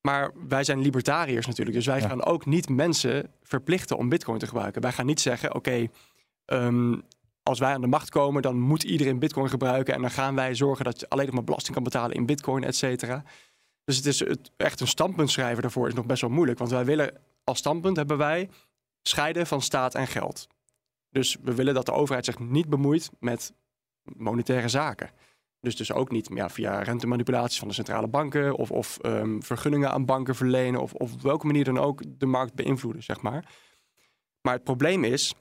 Maar 0.00 0.30
wij 0.48 0.64
zijn 0.64 0.80
libertariërs 0.80 1.46
natuurlijk, 1.46 1.76
dus 1.76 1.86
wij 1.86 2.00
gaan 2.00 2.24
ook 2.24 2.46
niet 2.46 2.68
mensen 2.68 3.32
verplichten 3.42 3.96
om 3.96 4.08
Bitcoin 4.08 4.38
te 4.38 4.46
gebruiken. 4.46 4.82
Wij 4.82 4.92
gaan 4.92 5.06
niet 5.06 5.20
zeggen: 5.20 5.54
oké, 5.54 5.88
ehm, 6.44 6.94
als 7.42 7.58
wij 7.58 7.72
aan 7.72 7.80
de 7.80 7.86
macht 7.86 8.10
komen, 8.10 8.42
dan 8.42 8.60
moet 8.60 8.82
iedereen 8.82 9.18
Bitcoin 9.18 9.48
gebruiken 9.48 9.94
en 9.94 10.00
dan 10.00 10.10
gaan 10.10 10.34
wij 10.34 10.54
zorgen 10.54 10.84
dat 10.84 11.00
je 11.00 11.08
alleen 11.08 11.26
nog 11.26 11.34
maar 11.34 11.44
belasting 11.44 11.74
kan 11.74 11.84
betalen 11.84 12.16
in 12.16 12.26
Bitcoin, 12.26 12.64
et 12.64 12.76
cetera. 12.76 13.24
Dus 13.84 13.96
het 13.96 14.06
is 14.06 14.18
het, 14.18 14.50
echt 14.56 14.80
een 14.80 14.86
standpunt 14.86 15.30
schrijven 15.30 15.62
daarvoor 15.62 15.88
is 15.88 15.94
nog 15.94 16.06
best 16.06 16.20
wel 16.20 16.30
moeilijk, 16.30 16.58
want 16.58 16.70
wij 16.70 16.84
willen 16.84 17.20
als 17.44 17.58
standpunt 17.58 17.96
hebben 17.96 18.18
wij 18.18 18.50
scheiden 19.02 19.46
van 19.46 19.62
staat 19.62 19.94
en 19.94 20.06
geld. 20.06 20.46
Dus 21.10 21.36
we 21.42 21.54
willen 21.54 21.74
dat 21.74 21.86
de 21.86 21.92
overheid 21.92 22.24
zich 22.24 22.38
niet 22.38 22.68
bemoeit 22.68 23.10
met 23.20 23.52
monetaire 24.02 24.68
zaken. 24.68 25.10
Dus 25.60 25.76
dus 25.76 25.92
ook 25.92 26.10
niet 26.10 26.30
ja, 26.34 26.48
via 26.48 26.82
rentemanipulaties 26.82 27.58
van 27.58 27.68
de 27.68 27.74
centrale 27.74 28.08
banken 28.08 28.56
of, 28.56 28.70
of 28.70 28.98
um, 29.02 29.42
vergunningen 29.42 29.90
aan 29.90 30.04
banken 30.04 30.34
verlenen 30.34 30.80
of, 30.80 30.92
of 30.94 31.12
op 31.12 31.22
welke 31.22 31.46
manier 31.46 31.64
dan 31.64 31.78
ook 31.78 32.02
de 32.18 32.26
markt 32.26 32.54
beïnvloeden, 32.54 33.02
zeg 33.02 33.20
maar. 33.20 33.54
Maar 34.40 34.54
het 34.54 34.64
probleem 34.64 35.04
is, 35.04 35.34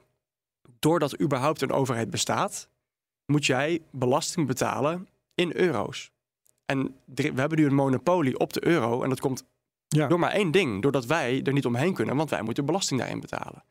doordat 0.79 1.21
überhaupt 1.21 1.61
een 1.61 1.71
overheid 1.71 2.09
bestaat, 2.09 2.69
moet 3.25 3.45
jij 3.45 3.81
belasting 3.91 4.47
betalen 4.47 5.07
in 5.35 5.55
euro's. 5.55 6.11
En 6.65 6.95
we 7.05 7.31
hebben 7.35 7.57
nu 7.57 7.65
een 7.65 7.75
monopolie 7.75 8.39
op 8.39 8.53
de 8.53 8.65
euro 8.65 9.03
en 9.03 9.09
dat 9.09 9.19
komt 9.19 9.43
ja. 9.87 10.07
door 10.07 10.19
maar 10.19 10.31
één 10.31 10.51
ding, 10.51 10.81
doordat 10.81 11.05
wij 11.05 11.43
er 11.43 11.53
niet 11.53 11.65
omheen 11.65 11.93
kunnen, 11.93 12.15
want 12.15 12.29
wij 12.29 12.41
moeten 12.41 12.65
belasting 12.65 12.99
daarin 12.99 13.19
betalen. 13.19 13.63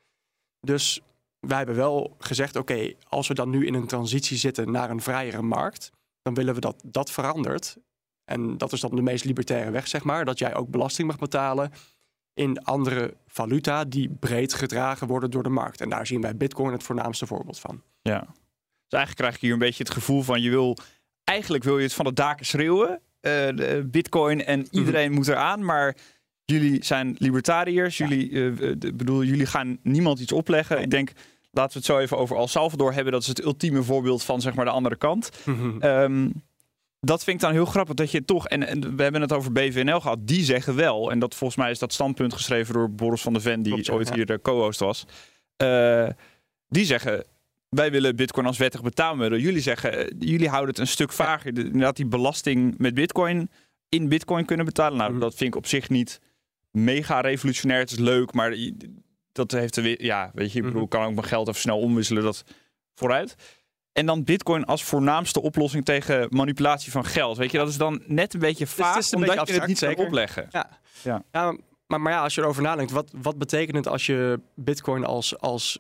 Dus 0.61 1.01
wij 1.41 1.57
hebben 1.57 1.77
wel 1.77 2.17
gezegd, 2.19 2.57
oké, 2.57 2.93
als 3.09 3.29
we 3.29 3.35
dan 3.35 3.51
nu 3.51 3.67
in 3.67 3.75
een 3.75 3.87
transitie 3.87 4.37
zitten 4.37 4.71
naar 4.71 4.91
een 4.91 5.01
vrijere 5.01 5.43
markt, 5.43 5.93
dan 6.27 6.35
willen 6.35 6.55
we 6.55 6.61
dat 6.61 6.83
dat 6.85 7.11
verandert. 7.11 7.77
En 8.25 8.59
dat 8.59 8.73
is 8.73 8.81
dan 8.81 8.97
de 8.97 9.03
meest 9.03 9.25
libertaire 9.25 9.71
weg, 9.71 9.89
zeg 9.89 10.05
maar. 10.05 10.25
Dat 10.25 10.39
jij 10.39 10.55
ook 10.55 10.69
belasting 10.69 11.09
mag 11.09 11.19
betalen 11.19 11.71
in 12.35 12.63
andere 12.63 13.17
valuta 13.27 13.85
die 13.85 14.09
breed 14.21 14.55
gedragen 14.55 15.07
worden 15.07 15.31
door 15.31 15.43
de 15.43 15.49
markt. 15.49 15.81
En 15.81 15.89
daar 15.89 16.07
zien 16.07 16.21
wij 16.21 16.37
Bitcoin 16.37 16.73
het 16.73 16.83
voornaamste 16.83 17.27
voorbeeld 17.27 17.59
van. 17.59 17.83
Ja. 18.03 18.19
Dus 18.21 18.99
eigenlijk 18.99 19.17
krijg 19.17 19.35
ik 19.35 19.41
hier 19.41 19.53
een 19.53 19.59
beetje 19.59 19.83
het 19.83 19.93
gevoel 19.93 20.23
van 20.23 20.43
je 20.43 20.51
wil, 20.51 20.77
eigenlijk 21.25 21.65
wil 21.65 21.77
je 21.79 21.85
het 21.85 21.93
van 21.93 22.05
de 22.05 22.13
daken 22.13 22.47
schreeuwen. 22.47 23.01
Uh, 23.21 23.49
Bitcoin 23.85 24.45
en 24.45 24.59
mhm. 24.59 24.79
iedereen 24.79 25.13
moet 25.13 25.29
eraan, 25.29 25.65
maar 25.65 25.97
jullie 26.45 26.85
zijn 26.85 27.17
libertariërs. 27.19 27.97
Jullie, 27.97 28.31
uh, 28.31 28.77
bedoel, 28.95 29.25
jullie 29.25 29.47
gaan 29.47 29.79
niemand 29.83 30.21
iets 30.21 30.33
opleggen. 30.33 30.83
Ik 30.83 30.91
denk 30.91 31.13
laten 31.57 31.73
we 31.73 31.79
het 31.79 31.87
zo 31.87 31.99
even 31.99 32.19
over 32.19 32.37
El 32.37 32.49
Salvador 32.49 32.93
hebben. 32.93 33.13
Dat 33.13 33.23
is 33.23 33.29
het 33.29 33.45
ultieme 33.45 33.83
voorbeeld 33.83 34.23
van 34.23 34.41
zeg 34.41 34.55
maar 34.55 34.65
de 34.65 34.71
andere 34.71 34.97
kant. 34.97 35.31
Mhm. 35.45 35.81
Ehm, 35.81 36.29
dat 37.01 37.25
vind 37.25 37.37
ik 37.37 37.43
dan 37.43 37.53
heel 37.53 37.65
grappig 37.65 37.95
dat 37.95 38.11
je 38.11 38.25
toch, 38.25 38.49
en, 38.49 38.67
en, 38.67 38.97
we 38.97 39.03
hebben 39.03 39.21
het 39.21 39.33
over 39.33 39.53
BVNL 39.53 40.01
gehad, 40.01 40.19
die 40.21 40.45
zeggen 40.45 40.75
wel, 40.75 41.11
en 41.11 41.19
dat 41.19 41.35
volgens 41.35 41.59
mij 41.59 41.71
is 41.71 41.79
dat 41.79 41.93
standpunt 41.93 42.33
geschreven 42.33 42.75
door 42.75 42.91
Boris 42.91 43.23
van 43.23 43.33
der 43.33 43.43
Ven, 43.43 43.63
die 43.63 43.93
ooit 43.93 44.15
hier 44.15 44.27
de 44.27 44.41
co-host 44.41 44.81
was. 44.81 45.05
Uh, 45.63 46.09
die 46.69 46.85
zeggen, 46.85 47.25
wij 47.69 47.91
willen 47.91 48.17
Bitcoin 48.17 48.47
als 48.47 48.59
wettig 48.59 48.83
betaalmiddel. 48.83 49.39
Jullie 49.39 49.61
zeggen, 49.61 49.99
eh, 49.99 50.07
jullie 50.19 50.49
houden 50.49 50.71
het 50.71 50.79
een 50.79 50.87
stuk 50.87 51.13
vager. 51.13 51.47
Inderdaad, 51.47 51.97
die 51.97 52.07
belasting 52.07 52.75
met 52.79 52.95
Bitcoin 52.95 53.51
in 53.89 54.09
Bitcoin 54.09 54.45
kunnen 54.45 54.67
betalen. 54.67 54.99
Nou, 54.99 55.11
mhm. 55.11 55.21
dat 55.21 55.35
vind 55.35 55.51
ik 55.51 55.57
op 55.57 55.67
zich 55.67 55.89
niet 55.89 56.21
mega 56.71 57.21
revolutionair. 57.21 57.81
Het 57.81 57.91
is 57.91 57.99
leuk, 57.99 58.33
maar 58.33 58.57
dat 59.37 59.51
heeft 59.51 59.75
de, 59.75 59.97
ja, 59.99 60.31
weet 60.35 60.53
je, 60.53 60.59
ik 60.59 60.65
bedoel, 60.65 60.81
mhm. 60.81 60.91
kan 60.91 61.05
ook 61.05 61.15
mijn 61.15 61.27
geld 61.27 61.49
even 61.49 61.61
snel 61.61 61.79
omwisselen, 61.79 62.23
dat 62.23 62.45
vooruit. 62.95 63.37
En 63.93 64.07
dan 64.07 64.25
Bitcoin 64.25 64.65
als 64.65 64.85
voornaamste 64.85 65.43
oplossing 65.43 65.85
tegen 65.85 66.27
manipulatie 66.31 66.93
van 66.93 67.05
geld. 67.05 67.37
Weet 67.37 67.51
je, 67.51 67.59
dat 67.59 67.69
is 67.69 67.77
dan 67.77 68.03
net 68.07 68.35
een 68.35 68.41
beetje 68.41 68.67
vaag, 68.67 68.97
dus 68.97 69.11
het 69.11 69.15
omdat 69.15 69.49
je 69.49 69.55
het 69.55 69.67
niet 69.67 69.79
zeker 69.79 70.05
opleggen. 70.07 70.47
Ja. 70.51 70.69
Ja. 71.03 71.23
ja. 71.33 71.57
maar, 71.87 72.01
maar 72.01 72.13
ja, 72.13 72.23
als 72.23 72.35
je 72.35 72.41
erover 72.41 72.63
nadenkt, 72.63 72.93
wat, 72.93 73.11
wat 73.23 73.39
betekent 73.39 73.77
het 73.77 73.89
als 73.89 74.07
je 74.07 74.41
Bitcoin 74.55 75.05
als, 75.05 75.39
als 75.39 75.79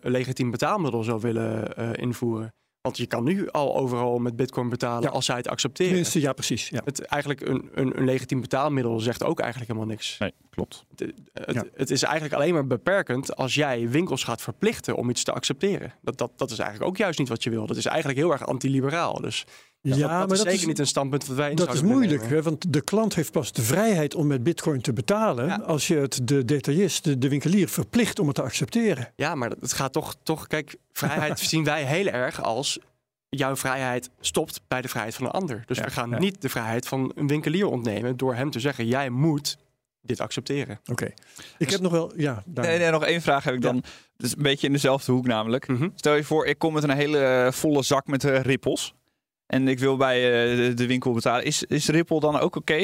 legitiem 0.00 0.50
betaalmiddel 0.50 1.02
zou 1.02 1.20
willen 1.20 1.72
uh, 1.78 1.90
invoeren? 1.92 2.52
Want 2.88 3.00
je 3.00 3.06
kan 3.06 3.24
nu 3.24 3.50
al 3.50 3.76
overal 3.76 4.18
met 4.18 4.36
bitcoin 4.36 4.68
betalen 4.68 5.10
als 5.10 5.24
zij 5.24 5.36
het 5.36 5.48
accepteren. 5.48 5.92
Tenminste, 5.92 6.20
ja, 6.20 6.32
precies. 6.32 6.68
Ja. 6.68 6.80
Het, 6.84 7.00
eigenlijk 7.00 7.40
een, 7.40 7.70
een, 7.74 7.98
een 7.98 8.04
legitiem 8.04 8.40
betaalmiddel 8.40 9.00
zegt 9.00 9.24
ook 9.24 9.40
eigenlijk 9.40 9.70
helemaal 9.70 9.90
niks. 9.90 10.18
Nee, 10.18 10.32
klopt. 10.50 10.84
Het, 10.96 11.12
het, 11.32 11.70
het, 11.74 11.90
is 11.90 12.02
eigenlijk 12.02 12.34
alleen 12.34 12.54
maar 12.54 12.66
beperkend 12.66 13.36
als 13.36 13.54
jij 13.54 13.88
winkels 13.88 14.24
gaat 14.24 14.42
verplichten 14.42 14.96
om 14.96 15.10
iets 15.10 15.24
te 15.24 15.32
accepteren. 15.32 15.94
Dat, 16.02 16.18
dat, 16.18 16.32
dat 16.36 16.50
is 16.50 16.58
eigenlijk 16.58 16.90
ook 16.90 16.96
juist 16.96 17.18
niet 17.18 17.28
wat 17.28 17.42
je 17.42 17.50
wil. 17.50 17.66
Dat 17.66 17.76
is 17.76 17.86
eigenlijk 17.86 18.18
heel 18.18 18.32
erg 18.32 18.46
antiliberaal. 18.46 19.20
Dus 19.20 19.46
ja, 19.96 20.18
dat, 20.18 20.28
maar 20.28 20.36
is 20.36 20.42
zeker 20.42 20.66
niet 20.66 20.78
een 20.78 20.86
standpunt 20.86 21.26
wat 21.26 21.36
wij 21.36 21.54
Dat 21.54 21.74
is 21.74 21.82
moeilijk, 21.82 22.28
hè, 22.28 22.42
want 22.42 22.72
de 22.72 22.80
klant 22.80 23.14
heeft 23.14 23.32
pas 23.32 23.52
de 23.52 23.62
vrijheid 23.62 24.14
om 24.14 24.26
met 24.26 24.42
bitcoin 24.42 24.80
te 24.80 24.92
betalen 24.92 25.64
als 25.64 25.86
je 25.86 25.96
het 25.96 26.20
de 26.22 26.44
detailist, 26.44 27.04
de, 27.04 27.18
de, 27.18 27.28
winkelier 27.28 27.68
verplicht 27.68 28.18
om 28.18 28.26
het 28.26 28.36
te 28.36 28.42
accepteren. 28.42 29.12
Ja, 29.16 29.34
maar 29.34 29.50
het 29.60 29.72
gaat 29.72 29.92
toch, 29.92 30.16
toch 30.22 30.46
kijk, 30.46 30.76
vrijheid 30.92 31.40
zien 31.50 31.64
wij 31.64 31.84
heel 31.84 32.06
erg 32.06 32.42
als 32.42 32.78
jouw 33.28 33.56
vrijheid 33.56 34.10
stopt 34.20 34.60
bij 34.68 34.82
de 34.82 34.88
vrijheid 34.88 35.14
van 35.14 35.26
een 35.26 35.32
ander. 35.32 35.62
Dus 35.66 35.78
we 35.78 35.90
gaan 35.90 36.14
niet 36.18 36.42
de 36.42 36.48
vrijheid 36.48 36.88
van 36.88 37.12
een 37.14 37.26
winkelier 37.26 37.66
ontnemen 37.66 38.16
door 38.16 38.34
hem 38.34 38.50
te 38.50 38.60
zeggen: 38.60 38.86
jij 38.86 39.10
moet 39.10 39.56
dit 40.00 40.20
accepteren. 40.20 40.80
Oké. 40.90 41.04
Ik 41.04 41.14
dus 41.58 41.70
heb 41.70 41.80
nog 41.80 41.92
wel, 41.92 42.12
ja. 42.16 42.42
Nee, 42.54 42.78
nee, 42.78 42.90
nog 42.90 43.04
één 43.04 43.22
vraag 43.22 43.44
heb 43.44 43.54
ik 43.54 43.62
dan. 43.62 43.82
Dus 44.16 44.36
een 44.36 44.42
beetje 44.42 44.66
in 44.66 44.72
dezelfde 44.72 45.12
hoek 45.12 45.26
namelijk. 45.26 45.66
Mhm. 45.66 45.88
Stel 45.94 46.14
je 46.14 46.24
voor, 46.24 46.46
ik 46.46 46.58
kom 46.58 46.72
met 46.72 46.82
een 46.82 46.90
hele 46.90 47.48
volle 47.52 47.82
zak 47.82 48.06
met 48.06 48.24
uh, 48.24 48.40
rippels. 48.40 48.94
En 49.48 49.68
ik 49.68 49.78
wil 49.78 49.96
bij 49.96 50.16
uh, 50.68 50.76
de, 50.76 50.86
winkel 50.86 51.12
betalen. 51.12 51.44
Is, 51.44 51.62
is 51.62 51.88
Ripple 51.88 52.20
dan 52.20 52.38
ook 52.38 52.56
oké? 52.56 52.74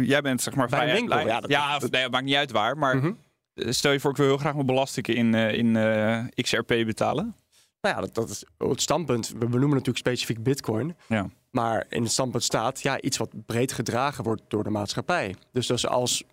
Jij 0.00 0.20
bent 0.20 0.42
zeg 0.42 0.54
maar 0.54 0.68
bij 0.68 0.88
een 0.88 0.94
winkel. 0.94 1.26
Ja, 1.26 1.40
dat, 1.40 1.50
ja 1.50 1.80
nee, 1.90 2.08
maakt 2.08 2.24
niet 2.24 2.34
uit 2.34 2.50
waar. 2.50 2.78
Maar 2.78 2.96
mhm. 2.96 3.12
stel 3.54 3.92
je 3.92 4.00
voor, 4.00 4.10
ik 4.10 4.16
wil 4.16 4.26
heel 4.26 4.36
graag 4.36 4.54
mijn 4.54 4.66
belastingen 4.66 5.14
in, 5.16 5.34
uh, 5.74 6.26
in 6.32 6.32
XRP 6.42 6.66
betalen. 6.66 7.36
Nou 7.80 7.94
ja, 7.94 8.00
dat, 8.00 8.14
dat, 8.14 8.28
is 8.28 8.44
het 8.58 8.80
standpunt. 8.80 9.28
We 9.28 9.46
benoemen 9.46 9.68
natuurlijk 9.68 9.98
specifiek 9.98 10.42
Bitcoin. 10.42 10.96
Ja. 11.06 11.30
Maar 11.50 11.86
in 11.88 12.02
het 12.02 12.12
standpunt 12.12 12.44
staat 12.44 12.80
ja, 12.80 13.00
iets 13.00 13.16
wat 13.16 13.46
breed 13.46 13.72
gedragen 13.72 14.24
wordt 14.24 14.42
door 14.48 14.64
de 14.64 14.70
maatschappij. 14.70 15.34
Dus, 15.52 15.66
dus 15.66 15.86
als 15.86 16.24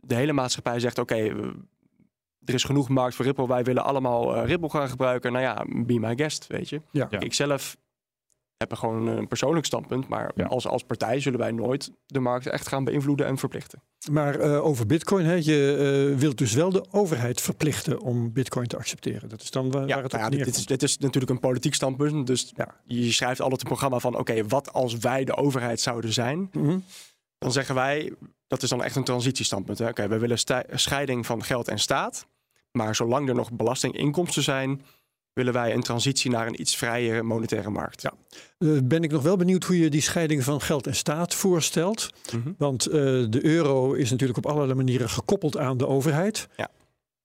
de 0.00 0.14
hele 0.14 0.32
maatschappij 0.32 0.80
zegt: 0.80 0.98
oké, 0.98 1.16
er 2.44 2.54
is 2.54 2.64
genoeg 2.64 2.88
markt 2.88 3.14
voor 3.14 3.24
Ripple, 3.24 3.48
wij 3.48 3.64
willen 3.64 3.84
allemaal 3.84 4.36
uh, 4.36 4.44
Ripple 4.44 4.70
gaan 4.70 4.88
gebruiken. 4.88 5.32
Nou 5.32 5.44
ja, 5.44 5.64
be 5.84 5.98
my 5.98 6.16
guest, 6.16 6.46
weet 6.46 6.68
je. 6.68 6.80
Ja. 6.90 7.10
Ik 7.10 7.34
zelf 7.34 7.76
hebben 8.56 8.78
gewoon 8.78 9.06
een 9.06 9.28
persoonlijk 9.28 9.66
standpunt. 9.66 10.08
Maar 10.08 10.32
als, 10.48 10.66
als 10.66 10.84
partij 10.84 11.20
zullen 11.20 11.38
wij 11.38 11.50
nooit 11.50 11.90
de 12.06 12.20
markt 12.20 12.46
echt 12.46 12.68
gaan 12.68 12.84
beïnvloeden 12.84 13.26
en 13.26 13.38
verplichten. 13.38 13.82
Maar 14.10 14.40
uh, 14.40 14.64
over 14.64 14.86
bitcoin, 14.86 15.24
hè, 15.24 15.34
je 15.34 16.08
uh, 16.12 16.18
wilt 16.18 16.38
dus 16.38 16.52
wel 16.52 16.70
de 16.70 16.84
overheid 16.90 17.40
verplichten 17.40 18.00
om 18.00 18.32
bitcoin 18.32 18.66
te 18.66 18.76
accepteren. 18.76 19.28
Dat 19.28 19.42
is 19.42 19.50
dan 19.50 19.70
waar, 19.70 19.86
ja, 19.86 20.02
het 20.02 20.12
nou 20.12 20.24
ja, 20.24 20.44
dit, 20.44 20.56
is, 20.56 20.66
dit 20.66 20.82
is 20.82 20.98
natuurlijk 20.98 21.32
een 21.32 21.40
politiek 21.40 21.74
standpunt. 21.74 22.26
Dus 22.26 22.52
ja. 22.56 22.74
je 22.84 23.12
schrijft 23.12 23.40
altijd 23.40 23.60
een 23.60 23.66
programma 23.66 23.98
van 23.98 24.18
oké, 24.18 24.46
wat 24.46 24.72
als 24.72 24.98
wij 24.98 25.24
de 25.24 25.36
overheid 25.36 25.80
zouden 25.80 26.12
zijn? 26.12 26.48
Mm 26.52 26.84
Dan 27.38 27.52
zeggen 27.52 27.74
wij, 27.74 28.12
dat 28.46 28.62
is 28.62 28.68
dan 28.68 28.82
echt 28.82 28.96
een 28.96 29.04
transitiestandpunt. 29.04 29.80
Oké, 29.80 30.08
we 30.08 30.18
willen 30.18 30.38
scheiding 30.70 31.26
van 31.26 31.44
geld 31.44 31.68
en 31.68 31.78
staat. 31.78 32.26
Maar 32.70 32.94
zolang 32.94 33.28
er 33.28 33.34
nog 33.34 33.52
belastinginkomsten 33.52 34.42
zijn, 34.42 34.82
willen 35.36 35.52
wij 35.52 35.74
een 35.74 35.82
transitie 35.82 36.30
naar 36.30 36.46
een 36.46 36.60
iets 36.60 36.76
vrijere 36.76 37.22
monetaire 37.22 37.70
markt. 37.70 38.02
Ja. 38.02 38.12
Uh, 38.58 38.78
ben 38.84 39.02
ik 39.02 39.10
nog 39.10 39.22
wel 39.22 39.36
benieuwd 39.36 39.64
hoe 39.64 39.78
je 39.78 39.90
die 39.90 40.00
scheiding 40.00 40.44
van 40.44 40.60
geld 40.60 40.86
en 40.86 40.94
staat 40.94 41.34
voorstelt. 41.34 42.10
Mhm. 42.32 42.52
Want 42.58 42.88
uh, 42.88 42.94
de 43.28 43.44
euro 43.44 43.92
is 43.92 44.10
natuurlijk 44.10 44.38
op 44.38 44.46
allerlei 44.46 44.74
manieren 44.74 45.08
gekoppeld 45.08 45.56
aan 45.56 45.76
de 45.76 45.86
overheid. 45.86 46.48
Ja. 46.56 46.70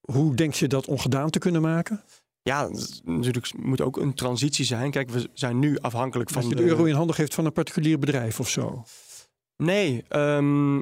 Hoe 0.01 0.35
denk 0.35 0.53
je 0.53 0.67
dat 0.67 0.87
ongedaan 0.87 1.29
te 1.29 1.39
kunnen 1.39 1.61
maken? 1.61 2.03
Ja, 2.41 2.69
natuurlijk 3.03 3.53
moet 3.57 3.81
ook 3.81 3.97
een 3.97 4.13
transitie 4.13 4.65
zijn. 4.65 4.91
Kijk, 4.91 5.09
we 5.09 5.29
zijn 5.33 5.59
nu 5.59 5.77
afhankelijk 5.79 6.29
van. 6.29 6.49
Je 6.49 6.55
de, 6.55 6.63
euro 6.63 6.83
in 6.83 6.95
handen 6.95 7.15
geeft 7.15 7.33
van 7.33 7.45
een 7.45 7.53
particulier 7.53 7.99
bedrijf 7.99 8.39
of 8.39 8.49
zo? 8.49 8.83
Nee, 9.57 10.03
um, 10.09 10.75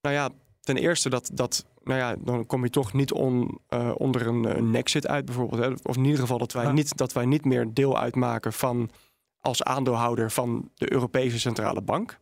nou 0.00 0.14
ja, 0.14 0.30
ten 0.60 0.76
eerste 0.76 1.08
dat, 1.08 1.30
dat 1.32 1.64
nou 1.86 2.00
ja, 2.00 2.16
dan 2.18 2.46
kom 2.46 2.64
je 2.64 2.70
toch 2.70 2.92
niet 2.92 3.12
on, 3.12 3.58
uh, 3.68 3.92
onder 3.94 4.26
een, 4.26 4.56
een 4.56 4.70
nexit 4.70 5.06
uit 5.06 5.24
bijvoorbeeld. 5.24 5.62
Hè? 5.62 5.88
Of 5.88 5.96
in 5.96 6.04
ieder 6.04 6.20
geval 6.20 6.38
dat 6.38 6.52
wij, 6.52 6.72
niet, 6.72 6.96
dat 6.96 7.12
wij 7.12 7.24
niet 7.24 7.44
meer 7.44 7.74
deel 7.74 7.98
uitmaken 7.98 8.52
van 8.52 8.90
als 9.40 9.62
aandeelhouder 9.62 10.30
van 10.30 10.70
de 10.74 10.92
Europese 10.92 11.38
Centrale 11.38 11.82
Bank. 11.82 12.18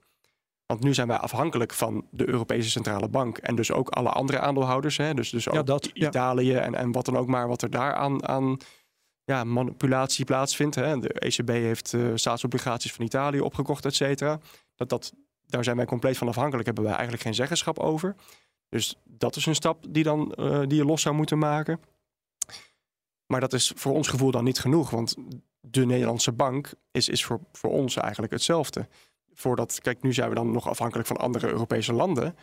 Want 0.66 0.82
nu 0.82 0.94
zijn 0.94 1.08
wij 1.08 1.16
afhankelijk 1.16 1.72
van 1.72 2.06
de 2.10 2.28
Europese 2.28 2.70
Centrale 2.70 3.08
Bank 3.08 3.38
en 3.38 3.54
dus 3.54 3.72
ook 3.72 3.88
alle 3.88 4.08
andere 4.08 4.38
aandeelhouders. 4.38 4.96
Hè? 4.96 5.14
Dus, 5.14 5.30
dus 5.30 5.48
ook 5.48 5.54
ja, 5.54 5.62
dat, 5.62 5.86
Italië 5.86 6.54
en, 6.54 6.74
en 6.74 6.92
wat 6.92 7.04
dan 7.04 7.16
ook 7.16 7.26
maar 7.26 7.48
wat 7.48 7.62
er 7.62 7.70
daar 7.70 7.94
aan, 7.94 8.28
aan 8.28 8.56
ja, 9.24 9.44
manipulatie 9.44 10.24
plaatsvindt. 10.24 10.74
Hè? 10.74 10.98
De 10.98 11.12
ECB 11.12 11.48
heeft 11.48 11.92
uh, 11.92 12.10
staatsobligaties 12.14 12.92
van 12.92 13.04
Italië 13.04 13.40
opgekocht, 13.40 13.84
et 13.84 13.94
cetera. 13.94 14.38
Dat, 14.74 14.88
dat, 14.88 15.12
daar 15.46 15.64
zijn 15.64 15.76
wij 15.76 15.86
compleet 15.86 16.18
van 16.18 16.28
afhankelijk, 16.28 16.66
hebben 16.66 16.84
wij 16.84 16.92
eigenlijk 16.92 17.22
geen 17.22 17.34
zeggenschap 17.34 17.78
over. 17.78 18.16
Dus 18.74 18.96
dat 19.04 19.36
is 19.36 19.46
een 19.46 19.54
stap 19.54 19.84
die, 19.88 20.04
dan, 20.04 20.34
uh, 20.36 20.60
die 20.60 20.74
je 20.74 20.84
los 20.84 21.02
zou 21.02 21.14
moeten 21.14 21.38
maken. 21.38 21.80
Maar 23.26 23.40
dat 23.40 23.52
is 23.52 23.72
voor 23.74 23.92
ons 23.92 24.08
gevoel 24.08 24.30
dan 24.30 24.44
niet 24.44 24.58
genoeg. 24.58 24.90
Want 24.90 25.16
de 25.60 25.86
Nederlandse 25.86 26.32
bank 26.32 26.72
is, 26.90 27.08
is 27.08 27.24
voor, 27.24 27.40
voor 27.52 27.70
ons 27.70 27.96
eigenlijk 27.96 28.32
hetzelfde. 28.32 28.88
Voordat, 29.34 29.80
kijk, 29.80 30.02
nu 30.02 30.12
zijn 30.12 30.28
we 30.28 30.34
dan 30.34 30.50
nog 30.50 30.68
afhankelijk 30.68 31.08
van 31.08 31.16
andere 31.16 31.48
Europese 31.48 31.92
landen. 31.92 32.36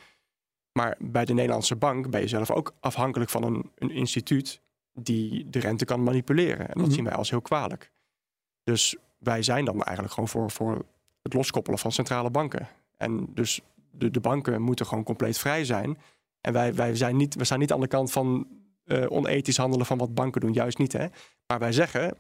Maar 0.72 0.98
bij 1.00 1.26
de 1.26 1.34
Nederlandse 1.34 1.76
bank 1.76 2.10
ben 2.10 2.22
je 2.22 2.28
zelf 2.28 2.52
ook 2.52 2.74
afhankelijk 2.80 3.30
van 3.30 3.44
een, 3.44 3.72
een 3.76 3.92
instituut 3.92 4.62
die 4.94 5.50
de 5.50 5.60
rente 5.60 5.86
kan 5.86 6.04
manipuleren. 6.04 6.68
En 6.68 6.74
dat 6.78 6.86
mhm. 6.86 6.96
zien 6.96 7.04
wij 7.04 7.14
als 7.14 7.30
heel 7.30 7.42
kwalijk. 7.42 7.92
Dus 8.64 8.96
wij 9.18 9.44
zijn 9.44 9.66
dan 9.66 9.84
eigenlijk 9.84 10.14
gewoon 10.14 10.30
voor, 10.30 10.52
voor 10.52 10.86
het 11.22 11.34
loskoppelen 11.34 11.80
van 11.80 11.92
centrale 11.92 12.30
banken. 12.30 12.68
En 12.98 13.28
dus 13.34 13.62
de, 13.92 14.12
de 14.12 14.20
banken 14.20 14.62
moeten 14.62 14.86
gewoon 14.86 15.04
compleet 15.04 15.38
vrij 15.38 15.66
zijn. 15.66 15.98
En 16.42 16.54
wij, 16.54 16.74
wij 16.74 16.96
zijn 16.96 17.16
niet, 17.16 17.36
we 17.36 17.44
staan 17.44 17.60
niet 17.60 17.72
aan 17.72 17.80
de 17.80 17.88
kant 17.88 18.12
van 18.12 18.48
uh, 18.86 19.06
onethisch 19.12 19.58
handelen 19.58 19.86
van 19.86 19.98
wat 19.98 20.14
banken 20.14 20.42
doen. 20.42 20.54
Juist 20.54 20.78
niet. 20.78 20.94
Hè? 20.94 21.08
Maar 21.48 21.60
wij 21.60 21.72
zeggen, 21.72 22.18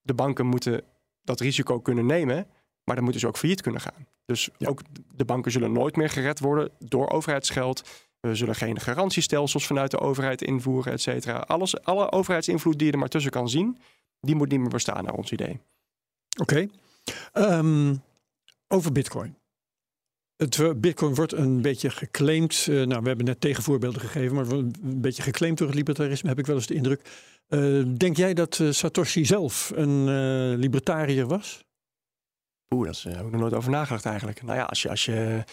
de 0.00 0.14
banken 0.14 0.46
moeten 0.46 0.84
dat 1.22 1.40
risico 1.40 1.80
kunnen 1.80 2.06
nemen. 2.06 2.46
Maar 2.84 2.94
dan 2.94 3.04
moeten 3.04 3.20
ze 3.20 3.26
ook 3.26 3.36
failliet 3.36 3.60
kunnen 3.60 3.80
gaan. 3.80 4.06
Dus 4.24 4.50
ook 4.58 4.80
de 5.14 5.24
banken 5.24 5.52
zullen 5.52 5.72
nooit 5.72 5.96
meer 5.96 6.08
gered 6.08 6.40
worden 6.40 6.70
door 6.78 7.10
overheidsgeld. 7.10 7.82
We 8.20 8.34
zullen 8.34 8.54
geen 8.54 8.80
garantiestelsels 8.80 9.66
vanuit 9.66 9.90
de 9.90 9.98
overheid 9.98 10.42
invoeren, 10.42 10.92
et 10.92 11.00
cetera. 11.00 11.36
Alles, 11.36 11.82
alle 11.82 12.12
overheidsinvloed 12.12 12.78
die 12.78 12.86
je 12.86 12.92
er 12.92 12.98
maar 12.98 13.08
tussen 13.08 13.30
kan 13.30 13.48
zien, 13.48 13.78
die 14.20 14.34
moet 14.34 14.48
niet 14.48 14.60
meer 14.60 14.68
bestaan 14.68 15.04
naar 15.04 15.14
ons 15.14 15.32
idee. 15.32 15.60
Oké. 16.40 16.68
Ehm, 17.32 17.96
over 18.68 18.92
Bitcoin. 18.92 19.36
Het 20.42 20.58
eh, 20.58 20.70
Bitcoin 20.76 21.14
wordt 21.14 21.32
een 21.32 21.62
beetje 21.62 21.90
geclaimd. 21.90 22.66
Uh, 22.70 22.86
nou, 22.86 23.02
we 23.02 23.08
hebben 23.08 23.26
net 23.26 23.40
tegenvoorbeelden 23.40 24.00
gegeven, 24.00 24.34
maar 24.36 24.46
een 24.50 25.00
beetje 25.00 25.22
geclaimd 25.22 25.58
door 25.58 25.66
het 25.66 25.76
libertarisme, 25.76 26.28
heb 26.28 26.38
ik 26.38 26.46
wel 26.46 26.56
eens 26.56 26.66
de 26.66 26.74
indruk. 26.74 27.00
Uh, 27.48 27.84
denk 27.96 28.16
jij 28.16 28.34
dat 28.34 28.60
Satoshi 28.70 29.24
zelf 29.24 29.72
een 29.74 30.54
libertariër 30.54 31.26
was? 31.26 31.64
Oeh, 32.74 32.90
daar 33.02 33.16
heb 33.16 33.24
ik 33.26 33.30
nog 33.30 33.40
nooit 33.40 33.54
over 33.54 33.70
nagedacht 33.70 34.04
eigenlijk. 34.04 34.42
Nou 34.42 34.58
ja, 34.58 34.64
als 34.64 34.82
je, 34.82 34.88
als 34.88 35.04
je 35.04 35.44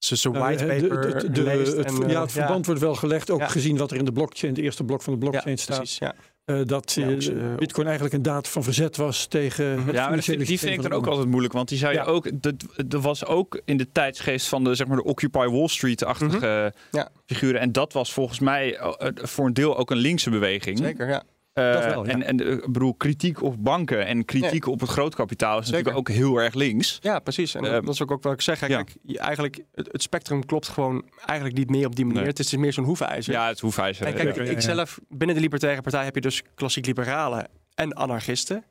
zijn 0.00 0.34
whitepaper 0.34 1.32
de, 1.32 1.42
leest. 1.42 1.72
En, 1.72 2.08
ja, 2.08 2.20
het 2.20 2.32
verband 2.32 2.66
wordt 2.66 2.80
wel 2.80 2.94
gelegd, 2.94 3.30
ook 3.30 3.48
gezien 3.48 3.76
wat 3.76 3.90
er 3.90 3.96
in 3.96 4.04
de 4.04 4.12
blockchain, 4.12 4.54
het 4.54 4.62
eerste 4.62 4.84
blok 4.84 5.02
van 5.02 5.12
de 5.12 5.18
blockchain 5.18 5.58
staat. 5.58 5.76
Precies, 5.76 5.98
ja. 5.98 6.14
Uh, 6.46 6.60
dat 6.64 6.96
uh, 6.98 7.54
Bitcoin 7.56 7.86
eigenlijk 7.86 8.14
een 8.14 8.22
daad 8.22 8.48
van 8.48 8.62
verzet 8.62 8.96
was 8.96 9.26
tegen 9.26 9.78
mhm. 9.78 9.86
het 9.86 9.94
ja, 9.94 10.16
die, 10.16 10.36
die 10.44 10.58
vind 10.58 10.72
ik 10.72 10.82
dan 10.82 10.92
ook 10.92 11.06
altijd 11.06 11.28
moeilijk, 11.28 11.52
want 11.52 11.68
die 11.68 11.78
zou 11.78 11.92
je 11.92 12.04
ook, 12.04 12.42
dat, 12.42 12.54
er 12.88 13.00
was 13.00 13.24
ook 13.24 13.60
in 13.64 13.76
de 13.76 13.92
tijdsgeest 13.92 14.48
van 14.48 14.64
de 14.64 14.74
zeg 14.74 14.86
maar 14.86 14.96
de 14.96 15.04
Occupy 15.04 15.46
Wall 15.46 15.68
Street-achtige 15.68 16.72
mhm. 16.90 17.04
figuren, 17.26 17.60
en 17.60 17.72
dat 17.72 17.92
was 17.92 18.12
volgens 18.12 18.38
mij 18.38 18.78
voor 19.14 19.46
een 19.46 19.54
deel 19.54 19.76
ook 19.76 19.90
een 19.90 19.96
linkse 19.96 20.30
beweging. 20.30 20.78
Zeker, 20.78 21.08
ja. 21.08 21.22
Uh, 21.54 22.08
En, 22.08 22.22
en 22.22 22.42
uh, 22.42 22.64
bedoel, 22.66 22.94
kritiek 22.94 23.42
op 23.42 23.64
banken 23.64 24.06
en 24.06 24.24
kritiek 24.24 24.66
op 24.66 24.80
het 24.80 24.88
grootkapitaal 24.88 25.58
is 25.58 25.70
natuurlijk 25.70 25.96
ook 25.96 26.08
heel 26.08 26.36
erg 26.36 26.54
links. 26.54 26.98
Ja, 27.00 27.18
precies. 27.18 27.54
En 27.54 27.64
uh, 27.64 27.70
dat 27.70 27.88
is 27.88 28.02
ook, 28.02 28.10
ook 28.10 28.22
wat 28.22 28.32
ik 28.32 28.40
zeg. 28.40 28.62
Eigenlijk, 29.14 29.60
het, 29.74 30.02
spectrum 30.02 30.46
klopt 30.46 30.68
gewoon 30.68 31.04
eigenlijk 31.26 31.58
niet 31.58 31.70
meer 31.70 31.86
op 31.86 31.96
die 31.96 32.04
manier. 32.04 32.26
Het 32.26 32.38
is 32.38 32.56
meer 32.56 32.72
zo'n 32.72 32.84
hoefijzer. 32.84 33.32
Ja, 33.32 33.46
het 33.46 33.60
hoefijzer. 33.60 34.06
En 34.06 34.14
kijk, 34.14 34.36
ik 34.36 34.60
zelf, 34.60 35.00
binnen 35.08 35.36
de 35.36 35.42
Libertaire 35.42 35.82
Partij 35.82 36.04
heb 36.04 36.14
je 36.14 36.20
dus 36.20 36.42
klassiek 36.54 36.86
liberalen 36.86 37.48
en 37.74 37.94
anarchisten. 37.94 38.64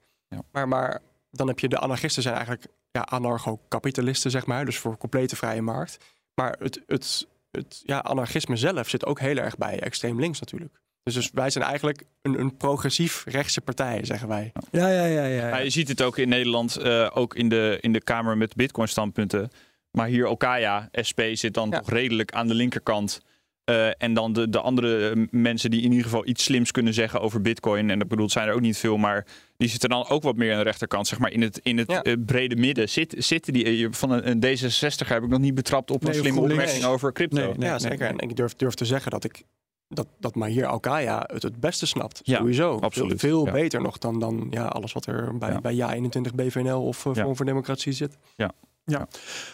Maar, 0.51 0.67
maar 0.67 1.01
dan 1.31 1.47
heb 1.47 1.59
je 1.59 1.67
de 1.67 1.79
anarchisten 1.79 2.23
zijn 2.23 2.35
eigenlijk 2.35 2.67
ja, 2.91 3.01
anarcho-kapitalisten, 3.01 4.31
zeg 4.31 4.45
maar. 4.45 4.65
Dus 4.65 4.77
voor 4.77 4.97
complete 4.97 5.35
vrije 5.35 5.61
markt. 5.61 5.97
Maar 6.33 6.55
het, 6.59 6.81
het, 6.87 7.27
het 7.51 7.81
ja, 7.85 7.99
anarchisme 7.99 8.55
zelf 8.55 8.89
zit 8.89 9.05
ook 9.05 9.19
heel 9.19 9.37
erg 9.37 9.57
bij 9.57 9.79
extreem 9.79 10.19
links 10.19 10.39
natuurlijk. 10.39 10.79
Dus, 11.03 11.13
dus, 11.13 11.29
wij 11.33 11.49
zijn 11.49 11.63
eigenlijk 11.63 12.03
een, 12.21 12.39
een, 12.39 12.57
progressief 12.57 13.23
rechtse 13.25 13.62
partij, 13.62 14.05
zeggen 14.05 14.27
wij. 14.27 14.51
Ja, 14.71 14.88
ja, 14.88 15.05
ja. 15.05 15.25
ja, 15.25 15.47
ja. 15.47 15.57
je 15.57 15.69
ziet 15.69 15.88
het 15.88 16.01
ook 16.01 16.17
in 16.17 16.29
Nederland, 16.29 16.79
uh, 16.81 17.09
ook 17.13 17.35
in 17.35 17.49
de, 17.49 17.77
in 17.81 17.93
de 17.93 18.01
Kamer 18.01 18.38
met 18.38 18.55
Bitcoin-standpunten. 18.55 19.49
Maar 19.91 20.07
hier 20.07 20.25
Okaya, 20.27 20.89
SP, 21.07 21.21
zit 21.33 21.53
dan 21.53 21.69
toch 21.69 21.89
redelijk 21.89 22.31
aan 22.31 22.47
de 22.47 22.53
linkerkant. 22.53 23.21
Uh, 23.69 23.88
en 23.97 24.13
dan 24.13 24.33
de, 24.33 24.49
de 24.49 24.59
andere 24.59 25.09
eh, 25.09 25.25
mensen 25.31 25.71
die 25.71 25.81
in 25.81 25.89
ieder 25.89 26.03
geval 26.03 26.27
iets 26.27 26.43
slims 26.43 26.71
kunnen 26.71 26.93
zeggen 26.93 27.21
over 27.21 27.41
Bitcoin. 27.41 27.89
En 27.89 27.99
dat 27.99 28.07
bedoelt 28.07 28.31
zijn 28.31 28.47
er 28.47 28.53
ook 28.53 28.62
niet 28.62 28.77
veel, 28.77 28.97
maar 28.97 29.25
die 29.57 29.69
zitten 29.69 29.89
dan 29.89 30.07
ook 30.07 30.23
wat 30.23 30.35
meer 30.35 30.51
aan 30.51 30.57
de 30.57 30.63
rechterkant. 30.63 31.07
Zeg 31.07 31.19
maar 31.19 31.31
in 31.31 31.41
het, 31.41 31.59
in 31.63 31.77
het 31.77 31.91
ja. 31.91 32.15
brede 32.25 32.55
midden. 32.55 32.89
Zit, 32.89 33.15
zitten 33.17 33.53
die 33.53 33.88
van 33.91 34.12
een, 34.12 34.29
een 34.29 34.57
D66 34.57 35.07
heb 35.07 35.23
ik 35.23 35.29
nog 35.29 35.39
niet 35.39 35.55
betrapt 35.55 35.91
op 35.91 36.07
een 36.07 36.13
slimme 36.13 36.41
opmerking 36.41 36.83
over 36.83 37.12
crypto. 37.12 37.38
Nee, 37.38 37.53
nee, 37.57 37.69
ja, 37.69 37.79
zeker. 37.79 38.07
En 38.07 38.17
ik 38.17 38.35
durf, 38.35 38.55
durf 38.55 38.73
te 38.73 38.85
zeggen 38.85 39.12
dat 39.12 39.23
ik 39.23 39.43
dat, 39.89 40.08
dat 40.19 40.36
Mahir 40.36 40.65
Alkaya 40.65 41.23
het 41.34 41.43
het 41.43 41.60
beste 41.60 41.86
snapt. 41.86 42.19
Ja, 42.23 42.38
sowieso. 42.38 42.80
Absoluut. 42.80 43.19
Veel, 43.19 43.43
beter 43.43 43.82
nog 43.82 43.97
dan, 43.97 44.19
dan 44.19 44.47
ja, 44.49 44.65
alles 44.65 44.93
wat 44.93 45.06
er 45.06 45.38
bij, 45.38 45.52
ja. 45.52 45.62
bij 45.62 45.75
Ja21 45.75 46.36
BVNL 46.36 46.86
of 46.86 47.06
uh, 47.06 47.13
Forum 47.13 47.36
voor 47.36 47.45
Democratie 47.45 47.93
zit. 47.93 48.17
Ja. 48.36 48.52
Ja. 48.86 49.08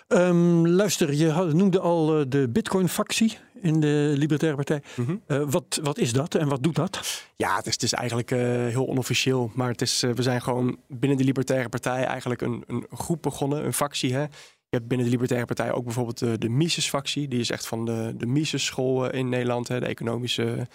Um, 0.08 0.68
luister, 0.68 1.14
je 1.14 1.52
noemde 1.54 1.80
al 1.80 2.20
uh, 2.20 2.26
de 2.28 2.50
Bitcoin-factie 2.50 3.38
in 3.62 3.80
de 3.80 4.14
Libertaire 4.18 4.56
Partij. 4.56 4.82
Mm 4.96 5.06
-hmm. 5.06 5.22
uh, 5.28 5.44
wat, 5.50 5.80
wat 5.84 5.98
is 5.98 6.14
dat 6.14 6.36
en 6.36 6.48
wat 6.48 6.64
doet 6.64 6.76
dat? 6.76 7.24
Ja, 7.36 7.56
het 7.56 7.66
is, 7.66 7.74
het 7.74 7.84
is 7.84 7.94
eigenlijk 7.94 8.32
uh, 8.32 8.40
heel 8.40 8.88
onofficieel. 8.88 9.52
Maar 9.54 9.70
het 9.70 9.82
is, 9.82 10.02
we 10.02 10.22
zijn 10.22 10.42
gewoon 10.42 10.78
binnen 10.88 11.18
de 11.18 11.24
Libertaire 11.24 11.70
Partij 11.70 12.04
eigenlijk 12.04 12.42
een, 12.42 12.64
een 12.68 12.86
groep 12.92 13.22
begonnen, 13.22 13.66
een 13.66 13.74
factie. 13.74 14.14
Hè? 14.14 14.26
Je 14.70 14.78
hebt 14.78 14.88
binnen 14.88 15.06
de 15.06 15.12
Libertaire 15.12 15.46
Partij 15.46 15.72
ook 15.72 15.84
bijvoorbeeld 15.84 16.18
de, 16.18 16.38
de 16.38 16.50
Mises-factie. 16.50 17.28
Die 17.28 17.40
is 17.40 17.50
echt 17.50 17.68
van 17.68 17.86
de, 17.86 18.14
de 18.18 18.26
Mises-school 18.26 19.12
in 19.12 19.30
Nederland, 19.30 19.68
hè, 19.68 19.80
de 19.80 19.86
economische 19.86 20.68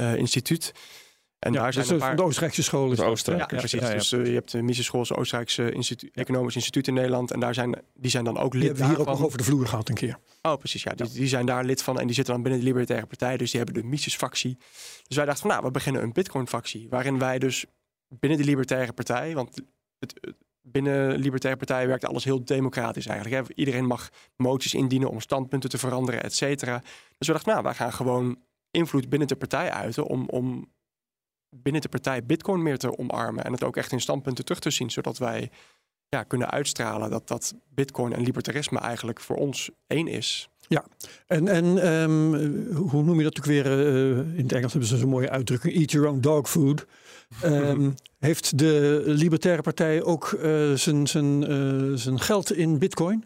uh, 0.00 0.16
instituut. 0.16 0.72
En 1.38 1.52
daar 1.52 1.72
zijn 1.72 1.84
dus 1.84 1.94
een 1.94 2.00
paar... 2.00 2.16
de 2.16 2.22
Oostenrijkse 2.22 2.62
school. 2.62 2.92
Is 2.92 3.00
Oostenrijk, 3.00 3.50
ja, 3.50 3.56
precies. 3.56 3.80
Ja, 3.80 3.90
dus 3.90 4.12
uh, 4.12 4.26
je 4.26 4.32
hebt 4.32 4.50
de 4.50 4.62
Mises 4.62 4.84
School, 4.84 5.10
Oostenrijkse 5.10 5.72
instituut, 5.72 6.14
Economisch 6.14 6.54
Instituut 6.54 6.86
in 6.88 6.94
Nederland. 6.94 7.30
En 7.30 7.40
daar 7.40 7.54
zijn, 7.54 7.82
die 7.94 8.10
zijn 8.10 8.24
dan 8.24 8.38
ook 8.38 8.52
lid. 8.52 8.62
Die 8.62 8.70
hebben 8.70 8.86
we 8.86 8.90
hier 8.90 9.00
ook 9.00 9.06
nog 9.06 9.24
over 9.24 9.38
de 9.38 9.44
vloer 9.44 9.66
gehad 9.66 9.88
een 9.88 9.94
keer. 9.94 10.18
Oh, 10.42 10.56
precies. 10.56 10.82
Ja, 10.82 10.94
die, 10.94 11.10
die, 11.10 11.28
zijn 11.28 11.46
daar 11.46 11.64
lid 11.64 11.82
van 11.82 12.00
en 12.00 12.06
die 12.06 12.14
zitten 12.14 12.34
dan 12.34 12.42
binnen 12.42 12.60
de 12.60 12.66
Libertaire 12.66 13.06
Partij. 13.06 13.36
Dus 13.36 13.50
die 13.50 13.60
hebben 13.60 13.82
de 13.82 13.88
Mises-factie. 13.88 14.58
Dus 15.06 15.16
wij 15.16 15.26
dachten 15.26 15.42
van, 15.42 15.50
nou, 15.50 15.64
we 15.64 15.70
beginnen 15.70 16.02
een 16.02 16.12
Bitcoin-factie. 16.12 16.86
Waarin 16.88 17.18
wij 17.18 17.38
dus 17.38 17.64
binnen 18.08 18.38
de 18.38 18.44
Libertaire 18.44 18.92
Partij, 18.92 19.34
want 19.34 19.60
het, 19.98 20.34
binnen 20.66 21.16
Libertaire 21.16 21.58
Partij 21.58 21.86
werkt 21.86 22.04
alles 22.04 22.24
heel 22.24 22.44
democratisch 22.44 23.06
eigenlijk. 23.06 23.46
Hè. 23.46 23.54
Iedereen 23.54 23.86
mag 23.86 24.10
moties 24.36 24.74
indienen 24.74 25.10
om 25.10 25.20
standpunten 25.20 25.70
te 25.70 25.78
veranderen, 25.78 26.22
et 26.22 26.34
cetera. 26.34 26.82
Dus 27.18 27.26
we 27.26 27.32
dachten, 27.32 27.52
nou, 27.52 27.62
wij 27.62 27.74
gaan 27.74 27.92
gewoon 27.92 28.38
invloed 28.70 29.08
binnen 29.08 29.28
de 29.28 29.36
partij 29.36 29.70
uiten 29.70 30.06
om, 30.06 30.28
om 30.28 30.72
binnen 31.50 31.82
de 31.82 31.88
partij 31.88 32.24
Bitcoin 32.24 32.62
meer 32.62 32.78
te 32.78 32.98
omarmen 32.98 33.44
en 33.44 33.52
het 33.52 33.64
ook 33.64 33.76
echt 33.76 33.92
in 33.92 34.00
standpunten 34.00 34.44
terug 34.44 34.60
te 34.60 34.70
zien, 34.70 34.90
zodat 34.90 35.18
wij 35.18 35.50
ja, 36.08 36.22
kunnen 36.22 36.50
uitstralen 36.50 37.10
dat, 37.10 37.28
dat 37.28 37.54
Bitcoin 37.68 38.12
en 38.12 38.22
libertarisme 38.22 38.78
eigenlijk 38.78 39.20
voor 39.20 39.36
ons 39.36 39.70
één 39.86 40.08
is. 40.08 40.48
Ja, 40.68 40.84
en, 41.26 41.48
en 41.48 41.92
um, 41.92 42.34
hoe 42.74 43.02
noem 43.02 43.18
je 43.18 43.24
dat 43.24 43.38
ook 43.38 43.44
weer? 43.44 43.66
Uh, 43.66 44.18
in 44.18 44.42
het 44.42 44.52
Engels 44.52 44.72
hebben 44.72 44.88
ze 44.88 44.96
zo'n 44.96 45.08
mooie 45.08 45.30
uitdrukking: 45.30 45.74
eat 45.74 45.90
your 45.90 46.08
own 46.08 46.20
dog 46.20 46.50
food. 46.50 46.86
Um, 47.44 47.94
heeft 48.18 48.58
de 48.58 49.02
Libertaire 49.06 49.62
Partij 49.62 50.02
ook 50.02 50.36
uh, 50.42 50.72
zijn, 50.72 51.06
zijn, 51.06 51.50
uh, 51.50 51.96
zijn 51.96 52.20
geld 52.20 52.52
in 52.52 52.78
Bitcoin? 52.78 53.24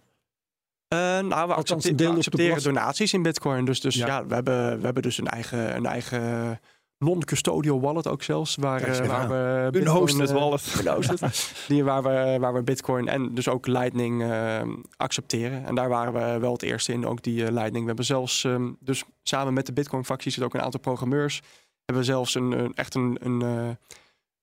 Uh, 0.95 0.99
nou, 0.99 1.49
we, 1.49 1.55
accepteren, 1.55 2.11
we 2.13 2.17
accepteren 2.17 2.63
donaties 2.63 3.13
in 3.13 3.23
Bitcoin. 3.23 3.65
Dus, 3.65 3.81
dus 3.81 3.95
ja. 3.95 4.07
ja, 4.07 4.27
we, 4.27 4.35
hebben, 4.35 4.79
we 4.79 4.85
hebben 4.85 5.03
dus 5.03 5.19
een 5.19 5.27
eigen, 5.27 5.77
een 5.77 5.87
eigen 5.87 6.61
non-custodial 6.99 7.81
wallet 7.81 8.07
ook 8.07 8.23
zelfs. 8.23 8.57
Waar, 8.57 8.89
uh, 8.89 9.07
waar 9.07 9.29
we 9.29 9.71
Bitcoin, 9.71 9.97
een 9.97 10.01
hosted 10.01 10.31
wallet. 10.31 11.65
die, 11.69 11.85
waar, 11.85 12.03
we, 12.03 12.37
waar 12.41 12.55
we 12.55 12.63
Bitcoin 12.63 13.09
en 13.09 13.35
dus 13.35 13.49
ook 13.49 13.67
Lightning 13.67 14.23
uh, 14.23 14.63
accepteren. 14.97 15.67
En 15.67 15.75
daar 15.75 15.89
waren 15.89 16.13
we 16.13 16.39
wel 16.39 16.53
het 16.53 16.63
eerste 16.63 16.93
in, 16.93 17.07
ook 17.07 17.23
die 17.23 17.53
Lightning. 17.53 17.81
We 17.81 17.87
hebben 17.87 18.05
zelfs, 18.05 18.45
um, 18.45 18.77
dus 18.81 19.05
samen 19.23 19.53
met 19.53 19.67
de 19.67 19.73
Bitcoin-factie 19.73 20.31
zitten 20.31 20.49
ook 20.49 20.55
een 20.55 20.65
aantal 20.65 20.81
programmeurs. 20.81 21.43
Hebben 21.89 22.07
zelfs 22.07 22.35
een, 22.35 22.53
een 22.53 22.75
echt 22.75 22.95
een, 22.95 23.19
een, 23.21 23.41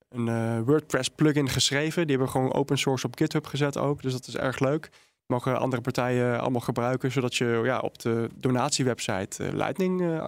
een 0.10 0.64
WordPress 0.64 1.10
plugin 1.10 1.50
geschreven. 1.50 2.08
Die 2.08 2.16
hebben 2.16 2.34
we 2.34 2.40
gewoon 2.40 2.54
open 2.54 2.78
source 2.78 3.06
op 3.06 3.18
GitHub 3.18 3.46
gezet 3.46 3.78
ook. 3.78 4.02
Dus 4.02 4.12
dat 4.12 4.28
is 4.28 4.36
erg 4.36 4.60
leuk 4.60 4.90
mogen 5.28 5.60
andere 5.60 5.82
partijen 5.82 6.40
allemaal 6.40 6.62
gebruiken, 6.62 7.12
zodat 7.12 7.36
je 7.36 7.62
ja, 7.64 7.80
op 7.80 8.00
de 8.00 8.30
donatiewebsite 8.36 9.56
Lightning 9.56 10.22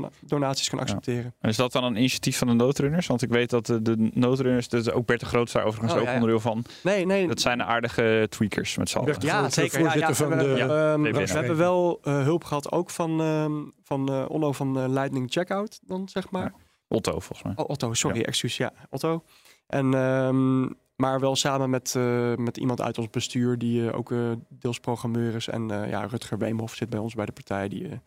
kan, 0.00 0.10
donaties 0.20 0.68
kan 0.68 0.78
accepteren. 0.78 1.34
En 1.40 1.48
is 1.48 1.56
dat 1.56 1.72
dan 1.72 1.84
een 1.84 1.96
initiatief 1.96 2.38
van 2.38 2.48
de 2.48 2.54
noodrunners? 2.54 3.06
Want 3.06 3.22
ik 3.22 3.28
weet 3.28 3.50
dat 3.50 3.66
de, 3.66 3.82
de 3.82 4.10
noodrunners, 4.14 4.68
dus 4.68 4.90
ook 4.90 5.06
Bert 5.06 5.20
de 5.20 5.26
Groot 5.26 5.52
daar 5.52 5.64
overigens 5.64 5.92
oh, 5.92 6.00
ook 6.00 6.14
onderdeel 6.14 6.40
van. 6.40 6.64
Nee, 6.82 7.06
nee. 7.06 7.26
Dat 7.26 7.40
zijn 7.40 7.62
aardige 7.62 8.26
tweakers 8.30 8.76
met 8.76 8.88
z'n 8.88 8.98
allen. 8.98 9.16
Ja, 9.18 9.50
zeker. 9.50 9.80
Ja, 9.80 9.94
ja, 9.94 10.08
we, 10.08 10.36
de, 10.36 10.60
um, 10.60 11.02
we, 11.02 11.32
hebben 11.32 11.56
wel 11.56 12.00
uh, 12.04 12.22
hulp 12.22 12.44
gehad 12.44 12.72
ook 12.72 12.90
van, 12.90 13.20
um, 13.20 13.72
van 13.82 14.12
uh, 14.12 14.24
Onno 14.28 14.52
van 14.52 14.78
uh, 14.78 14.88
Lightning 14.88 15.30
Checkout 15.30 15.80
dan, 15.86 16.08
zeg 16.08 16.30
maar. 16.30 16.52
Otto, 16.88 17.12
volgens 17.12 17.42
mij. 17.42 17.52
Oh, 17.56 17.68
Otto, 17.68 17.94
sorry, 17.94 18.22
excuus. 18.22 18.56
Ja, 18.56 18.72
Otto. 18.90 19.24
En, 19.66 19.94
um, 19.94 20.74
maar 20.96 21.20
wel 21.20 21.36
samen 21.36 21.70
met, 21.70 21.94
met 22.36 22.56
iemand 22.56 22.80
uit 22.80 22.98
ons 22.98 23.10
bestuur, 23.10 23.58
die 23.58 23.92
ook 23.92 24.14
deels 24.48 24.80
programmeur 24.80 25.34
is. 25.34 25.48
En 25.48 25.68
ja, 25.68 26.06
Rutger 26.06 26.38
Weemhoff 26.38 26.74
zit 26.74 26.90
bij 26.90 26.98
ons 26.98 27.14
bij 27.14 27.26
de 27.26 27.32
partij, 27.32 27.68
die 27.68 28.00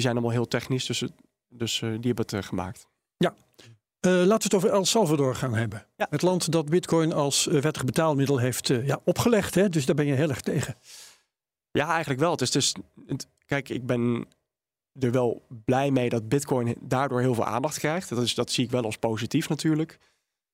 die 0.00 0.08
zijn 0.08 0.20
allemaal 0.20 0.38
heel 0.40 0.48
technisch, 0.48 0.86
dus, 0.86 1.04
dus 1.48 1.80
uh, 1.80 1.90
die 1.90 2.06
hebben 2.06 2.24
het 2.24 2.32
uh, 2.32 2.42
gemaakt. 2.42 2.86
Ja. 3.16 3.34
laten 4.00 4.26
we 4.26 4.32
het 4.32 4.54
over 4.54 4.70
El 4.70 4.84
Salvador 4.84 5.34
gaan 5.34 5.54
hebben. 5.54 5.86
Het 5.96 6.22
land 6.22 6.52
dat 6.52 6.68
bitcoin 6.68 7.12
als 7.12 7.44
wettig 7.44 7.84
betaalmiddel 7.84 8.38
heeft 8.38 8.66
ja, 8.66 9.00
opgelegd. 9.04 9.54
Hè? 9.54 9.68
Dus 9.68 9.86
daar 9.86 9.94
ben 9.94 10.06
je 10.06 10.14
heel 10.14 10.28
erg 10.28 10.40
tegen. 10.40 10.76
Ja, 11.70 11.88
eigenlijk 11.88 12.20
wel. 12.20 12.30
Het 12.30 12.40
is 12.40 12.50
dus, 12.50 12.74
kijk, 13.46 13.68
ik 13.68 13.86
ben 13.86 14.26
er 14.98 15.10
wel 15.10 15.46
blij 15.64 15.90
mee 15.90 16.08
dat 16.08 16.28
Bitcoin 16.28 16.76
daardoor 16.80 17.20
heel 17.20 17.34
veel 17.34 17.46
aandacht 17.46 17.78
krijgt. 17.78 18.08
Dat, 18.08 18.22
is, 18.22 18.34
dat 18.34 18.50
zie 18.50 18.64
ik 18.64 18.70
wel 18.70 18.84
als 18.84 18.96
positief 18.96 19.48
natuurlijk. 19.48 19.98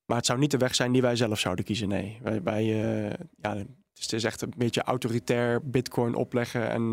Maar 0.05 0.17
het 0.17 0.27
zou 0.27 0.39
niet 0.39 0.51
de 0.51 0.57
weg 0.57 0.75
zijn 0.75 0.93
die 0.93 1.03
wij 1.03 1.17
zelf 1.17 1.39
zouden 1.39 1.65
kiezen. 1.65 1.89
Nee, 1.89 2.19
wij, 2.23 2.43
wij 2.43 2.65
ja, 3.37 3.57
het 3.95 4.13
is 4.13 4.25
echt 4.25 4.41
een 4.41 4.53
beetje 4.57 4.83
autoritair 4.83 5.71
Bitcoin 5.71 6.15
opleggen 6.15 6.71
en 6.71 6.93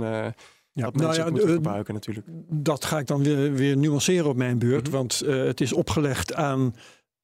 ja, 0.74 0.84
dat 0.84 0.96
nou 0.96 1.16
ja, 1.16 1.30
moeten 1.30 1.50
gebruiken 1.50 1.94
natuurlijk. 1.94 2.28
Dat 2.50 2.86
ga 2.86 3.00
ik 3.00 3.08
dan 3.08 3.24
weer, 3.24 3.54
weer 3.54 3.78
nuanceren 3.78 4.30
op 4.30 4.36
mijn 4.36 4.60
beurt, 4.60 4.84
mhm. 4.88 4.92
want 4.92 5.22
uh, 5.26 5.44
het 5.44 5.62
is 5.62 5.74
opgelegd 5.74 6.34
aan 6.34 6.76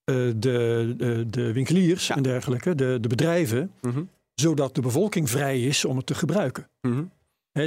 de, 0.03 0.33
de, 0.37 1.25
de, 1.29 1.53
winkeliers 1.53 2.09
en 2.09 2.21
dergelijke, 2.21 2.75
de, 2.75 2.97
de 3.01 3.07
bedrijven, 3.07 3.71
mhm. 3.81 4.03
zodat 4.33 4.75
de 4.75 4.81
bevolking 4.81 5.29
vrij 5.29 5.61
is 5.61 5.85
om 5.85 5.97
het 5.97 6.05
te 6.05 6.15
gebruiken. 6.15 6.69
Mm 6.81 7.11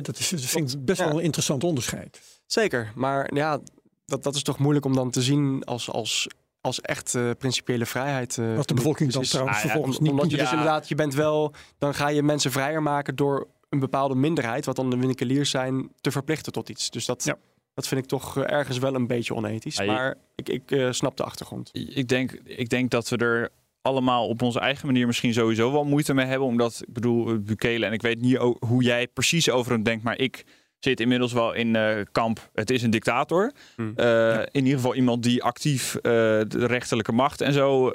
dat, 0.01 0.19
is, 0.19 0.29
dat 0.29 0.41
vind 0.41 0.73
ik 0.73 0.85
best 0.85 0.99
wel 0.99 1.11
een 1.11 1.25
interessant 1.25 1.65
onderscheid. 1.65 2.41
Zeker, 2.47 2.93
maar 2.95 3.35
ja, 3.35 3.61
dat, 4.05 4.23
dat 4.23 4.35
is 4.35 4.43
toch 4.43 4.59
moeilijk 4.59 4.85
om 4.85 4.95
dan 4.95 5.11
te 5.11 5.23
zien 5.23 5.65
als, 5.65 5.91
als, 5.91 6.29
als 6.61 6.81
echt 6.81 7.15
uh, 7.15 7.31
principiële 7.39 7.87
vrijheid. 7.87 8.37
Uh, 8.37 8.57
Wat 8.57 8.69
de 8.69 8.75
bevolking 8.75 9.13
dan 9.13 9.23
trouwens 9.23 9.57
ah, 9.57 9.63
vervolgens 9.63 9.99
niet 9.99 10.11
Omdat 10.11 10.31
je 10.31 10.37
dus 10.37 10.51
inderdaad, 10.51 10.89
je 10.89 10.95
bent 10.95 11.15
wel, 11.15 11.53
dan 11.79 11.95
ga 11.95 12.09
je 12.09 12.23
mensen 12.23 12.51
vrijer 12.51 12.83
maken 12.83 13.17
door 13.17 13.49
een 13.73 13.79
bepaalde 13.79 14.15
minderheid, 14.15 14.65
wat 14.65 14.77
dan 14.77 14.91
de 14.91 14.97
winkeliers 14.97 15.51
zijn, 15.51 15.91
te 16.01 16.11
verplichten 16.11 16.53
tot 16.53 16.69
iets. 16.69 16.91
Dus 16.91 17.07
dat, 17.07 17.37
dat 17.75 17.89
vind 17.89 18.01
ik 18.01 18.07
toch 18.07 18.39
eh, 18.39 18.53
ergens 18.53 18.79
wel 18.79 18.95
een 18.95 19.07
beetje 19.07 19.35
onethisch. 19.35 19.85
maar 19.85 20.15
ik, 20.35 20.49
ik 20.49 20.89
snap 20.91 21.17
de 21.17 21.25
achtergrond. 21.25 21.71
Ik 21.73 22.09
denk, 22.09 22.33
ik 22.45 22.69
denk 22.69 22.91
dat 22.91 23.09
we 23.09 23.17
er 23.17 23.49
allemaal 23.83 24.29
op 24.29 24.43
onze 24.43 24.61
eigen 24.61 24.87
manier 24.87 25.07
misschien 25.07 25.33
sowieso 25.33 25.73
wel 25.73 25.85
moeite 25.85 26.15
mee 26.15 26.27
hebben. 26.27 26.49
Omdat, 26.49 26.83
ik 26.87 26.93
bedoel, 26.93 27.39
Bukele, 27.39 27.87
en 27.87 27.93
ik 27.93 28.03
weet 28.03 28.21
niet 28.21 28.37
hoe 28.59 28.83
jij 28.83 29.07
precies 29.09 29.51
over 29.51 29.73
hem 29.73 29.83
denkt, 29.83 30.05
maar 30.05 30.19
ik 30.19 30.45
zit 30.79 31.01
inmiddels 31.01 31.33
wel 31.33 31.53
in 31.53 31.75
uh, 31.75 32.01
kamp. 32.13 32.51
Het 32.55 32.71
is 32.71 32.83
een 32.83 32.91
dictator. 32.91 33.53
Hmm. 33.77 33.93
Uh, 33.97 34.39
In 34.39 34.65
ieder 34.65 34.73
geval 34.73 34.95
iemand 34.95 35.23
die 35.23 35.43
actief 35.43 35.95
uh, 35.95 36.03
de 36.03 36.67
rechterlijke 36.67 37.13
macht 37.13 37.41
en 37.41 37.53
zo 37.53 37.91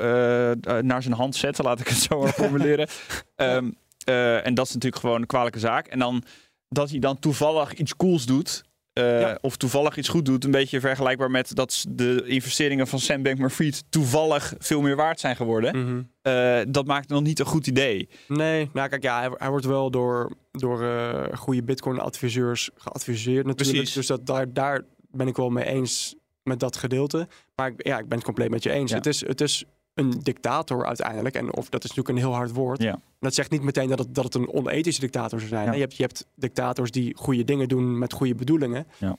naar 0.81 1.01
zijn 1.01 1.13
hand 1.13 1.35
zet. 1.35 1.63
Laat 1.63 1.79
ik 1.79 1.87
het 1.87 1.97
zo 1.97 2.19
maar 2.21 2.33
formuleren. 2.43 2.87
um, 3.35 3.75
en 4.07 4.53
dat 4.53 4.67
is 4.67 4.73
natuurlijk 4.73 5.01
gewoon 5.01 5.21
een 5.21 5.27
kwalijke 5.27 5.59
zaak. 5.59 5.87
En 5.87 5.99
dan 5.99 6.23
dat 6.69 6.89
hij 6.89 6.99
dan 6.99 7.19
toevallig 7.19 7.73
iets 7.73 7.95
cools 7.95 8.25
doet. 8.25 8.65
Uh, 8.93 9.35
of 9.41 9.57
toevallig 9.57 9.97
iets 9.97 10.07
goed 10.07 10.25
doet. 10.25 10.43
Een 10.43 10.51
beetje 10.51 10.79
vergelijkbaar 10.79 11.31
met 11.31 11.55
dat 11.55 11.85
de 11.89 12.23
investeringen 12.25 12.87
van 12.87 12.99
Sam 12.99 13.23
Bankman-Fried 13.23 13.83
toevallig 13.89 14.53
veel 14.57 14.81
meer 14.81 14.95
waard 14.95 15.19
zijn 15.19 15.35
geworden. 15.35 15.77
Mhm. 15.77 15.97
uh, 15.97 16.59
dat 16.73 16.85
maakt 16.85 17.09
nog 17.09 17.21
niet 17.21 17.39
een 17.39 17.45
goed 17.45 17.67
idee. 17.67 18.09
Nee, 18.27 18.69
nou 18.73 18.89
kijk, 18.89 19.03
ja, 19.03 19.19
hij, 19.19 19.29
hij 19.33 19.49
wordt 19.49 19.65
wel 19.65 19.91
door, 19.91 20.31
door 20.51 20.85
goede 21.33 21.63
Bitcoin-adviseurs 21.63 22.69
geadviseerd 22.75 23.45
natuurlijk. 23.45 23.77
Precies. 23.77 23.93
Dus 23.93 24.07
dat, 24.07 24.25
daar, 24.25 24.53
daar 24.53 24.81
ben 25.11 25.27
ik 25.27 25.35
wel 25.35 25.49
mee 25.49 25.65
eens 25.65 26.15
met 26.43 26.59
dat 26.59 26.77
gedeelte. 26.77 27.27
Maar 27.55 27.73
ja, 27.77 27.97
ik 27.97 28.07
ben 28.07 28.17
het 28.17 28.25
compleet 28.25 28.49
met 28.49 28.63
je 28.63 28.71
eens. 28.71 28.91
Het, 28.91 29.05
is, 29.05 29.27
het 29.27 29.41
is 29.41 29.65
een 29.97 30.09
dictator 30.09 30.85
uiteindelijk. 30.85 31.35
En 31.35 31.55
of 31.55 31.69
dat 31.69 31.83
is 31.83 31.89
natuurlijk 31.89 32.17
een 32.17 32.23
heel 32.23 32.35
hard 32.35 32.51
woord. 32.51 32.81
Ja. 32.81 32.99
Dat 33.19 33.33
zegt 33.33 33.51
niet 33.51 33.61
meteen 33.61 33.89
dat 33.89 33.99
het, 33.99 34.15
dat 34.15 34.23
het 34.23 34.35
een 34.35 34.53
onethische 34.53 35.01
dictator 35.01 35.39
zou 35.39 35.51
zijn. 35.51 35.73
Je, 35.73 35.79
hebt, 35.79 35.95
je 35.95 36.03
hebt 36.03 36.25
dictators 36.35 36.91
die 36.91 37.15
goede 37.15 37.43
dingen 37.43 37.67
doen 37.67 37.97
met 37.97 38.13
goede 38.13 38.35
bedoelingen. 38.35 38.87
Ja. 38.97 39.17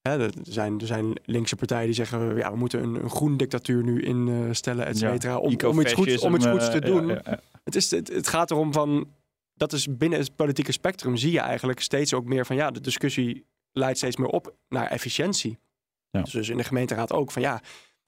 Hè, 0.00 0.18
er, 0.18 0.32
zijn, 0.42 0.80
er 0.80 0.86
zijn 0.86 1.12
linkse 1.24 1.56
partijen 1.56 1.84
die 1.84 1.94
zeggen, 1.94 2.36
ja, 2.36 2.50
we 2.50 2.56
moeten 2.56 2.82
een, 2.82 2.94
een 2.94 3.10
groen 3.10 3.36
dictatuur 3.36 3.82
nu 3.82 4.02
instellen, 4.02 4.86
et 4.86 4.98
cetera. 4.98 5.36
Om, 5.36 5.56
om, 5.66 5.80
iets 5.80 5.92
goeds, 5.92 6.18
om 6.18 6.34
iets 6.34 6.46
goeds 6.46 6.70
te 6.70 6.78
eh, 6.78 6.92
doen. 6.92 7.18
Het, 7.64 7.74
is, 7.74 7.90
het, 7.90 8.08
het 8.08 8.28
gaat 8.28 8.50
erom 8.50 8.72
van, 8.72 9.08
dat 9.54 9.72
is 9.72 9.96
binnen 9.96 10.18
het 10.18 10.36
politieke 10.36 10.72
spectrum 10.72 11.16
zie 11.16 11.32
je 11.32 11.40
eigenlijk 11.40 11.80
steeds 11.80 12.14
ook 12.14 12.24
meer 12.24 12.46
van, 12.46 12.56
ja, 12.56 12.70
de 12.70 12.80
discussie 12.80 13.46
leidt 13.72 13.98
steeds 13.98 14.16
meer 14.16 14.28
op 14.28 14.54
naar 14.68 14.86
efficiëntie. 14.86 15.58
Dus, 16.10 16.30
dus 16.30 16.48
in 16.48 16.56
de 16.56 16.64
gemeenteraad 16.64 17.12
ook 17.12 17.30
van, 17.30 17.42
ja, 17.42 17.62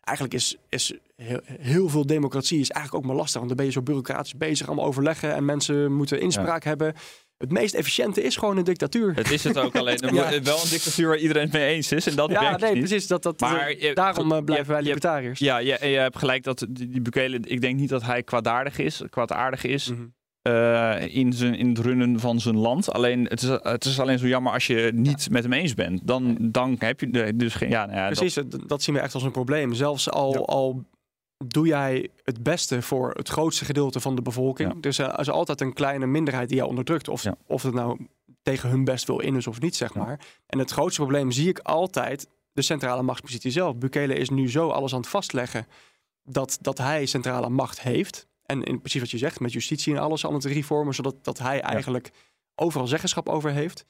eigenlijk 0.07 0.37
is, 0.37 0.57
is 0.69 0.93
heel, 1.17 1.41
heel, 1.61 1.89
veel 1.89 2.07
democratie 2.07 2.61
is 2.61 2.71
eigenlijk 2.71 3.05
ook 3.05 3.11
maar 3.11 3.21
lastig. 3.21 3.37
Want 3.37 3.49
dan 3.49 3.57
ben 3.57 3.67
je 3.67 3.73
zo 3.73 3.83
bureaucratisch 3.83 4.37
bezig, 4.37 4.67
allemaal 4.67 4.85
overleggen 4.85 5.35
en 5.35 5.45
mensen 5.45 5.93
moeten 5.93 6.21
inspraak 6.21 6.65
hebben. 6.65 6.95
Het 7.39 7.53
meest 7.53 7.75
efficiënte 7.75 8.23
is 8.23 8.37
gewoon 8.37 8.57
een 8.57 8.65
dictatuur. 8.65 9.15
Het 9.15 9.31
is 9.31 9.45
het 9.45 9.59
ook 9.59 9.77
alleen. 9.81 9.99
ja. 10.01 10.43
Wel 10.43 10.63
een 10.63 10.69
dictatuur 10.71 11.09
waar 11.09 11.19
iedereen 11.19 11.43
het 11.43 11.53
mee 11.53 11.75
eens 11.75 11.93
is. 11.93 12.07
En 12.07 12.17
dat 12.17 12.31
ja, 12.31 12.57
nee, 12.57 12.79
precies. 12.79 13.07
Dat, 13.07 13.23
dat, 13.23 13.41
maar 13.41 13.77
daarom 13.95 14.35
je, 14.35 14.45
blijven 14.45 14.73
wij 14.73 14.83
libertariërs. 14.83 15.39
Ja, 15.39 15.59
je, 15.59 15.79
je, 15.81 15.97
hebt 15.97 16.19
gelijk 16.19 16.43
dat 16.43 16.67
die 16.71 17.01
Bukele... 17.01 17.41
Ik 17.43 17.61
denk 17.61 17.79
niet 17.79 17.89
dat 17.89 18.03
hij 18.03 18.23
kwaadaardig 18.23 18.79
is. 18.79 19.03
Kwaadaardig 19.11 19.65
is. 19.65 19.91
Mhm. 19.91 20.03
Uh, 20.47 21.15
in, 21.17 21.33
zijn, 21.33 21.55
in 21.55 21.69
het 21.69 21.79
runnen 21.79 22.21
van 22.21 22.41
zijn 22.41 22.57
land. 22.57 22.93
Alleen 22.93 23.25
het 23.25 23.43
is, 23.43 23.49
het 23.49 23.85
is 23.85 24.01
alleen 24.01 24.19
zo 24.19 24.27
jammer 24.27 24.53
als 24.53 24.67
je 24.67 24.91
niet 24.95 25.31
met 25.31 25.43
hem 25.43 25.53
eens 25.53 25.75
bent. 25.75 26.01
Dan, 26.05 26.37
dan 26.41 26.77
heb 26.79 27.01
je 27.01 27.37
dus 27.37 27.55
geen. 27.55 27.69
Ja, 27.69 27.87
nou 27.87 27.99
ja, 27.99 28.07
Precies, 28.07 28.35
dat... 28.35 28.69
dat... 28.69 28.83
zien 28.83 28.95
we 28.95 29.01
echt 29.01 29.15
als 29.15 29.23
een 29.23 29.31
probleem. 29.31 29.75
Zelfs 29.75 30.11
al, 30.11 30.47
al 30.47 30.85
doe 31.45 31.67
jij 31.67 32.09
het 32.25 32.43
beste 32.43 32.83
voor 32.83 33.11
het 33.13 33.29
grootste 33.29 33.65
gedeelte 33.65 34.01
van 34.01 34.15
de 34.15 34.23
bevolking. 34.23 34.83
Dus 34.83 34.99
er 34.99 35.19
is 35.19 35.31
altijd 35.31 35.61
een 35.61 35.73
kleine 35.73 36.07
minderheid 36.07 36.49
die 36.49 36.57
jou 36.57 36.69
onderdrukt. 36.69 37.09
Of, 37.09 37.25
of 37.47 37.63
het 37.63 37.75
nou 37.75 38.07
tegen 38.43 38.69
hun 38.69 38.85
best 38.85 39.07
wil 39.07 39.19
in 39.19 39.37
is 39.37 39.47
of 39.47 39.61
niet, 39.61 39.77
zeg 39.77 39.95
maar. 39.95 40.21
En 40.47 40.59
het 40.59 40.71
grootste 40.71 41.01
probleem 41.01 41.31
zie 41.31 41.49
ik 41.49 41.59
altijd 41.59 42.29
de 42.53 42.63
centrale 42.63 43.03
machtspositie 43.03 43.51
zelf. 43.51 43.77
Bukele 43.77 44.15
is 44.15 44.31
nu 44.31 44.51
zo 44.51 44.69
alles 44.69 44.93
aan 44.93 45.01
het 45.01 45.09
vastleggen 45.09 45.67
dat, 46.23 46.59
dat 46.61 46.79
hij 46.79 47.07
centrale 47.07 47.49
macht 47.49 47.81
heeft. 47.81 48.27
En 48.47 48.63
in 48.63 48.81
precies 48.81 49.01
wat 49.01 49.11
je 49.11 49.19
zegt, 49.19 49.41
met 49.41 49.53
justitie 49.53 49.95
en 49.95 50.01
alles 50.01 50.27
aan 50.27 50.35
het 50.35 50.45
reformen, 50.45 50.95
zodat 50.95 51.25
dat 51.25 51.39
hij 51.39 51.61
eigenlijk 51.61 52.11
overal 52.55 52.87
zeggenschap 52.87 53.29
over 53.29 53.51
heeft. 53.51 53.85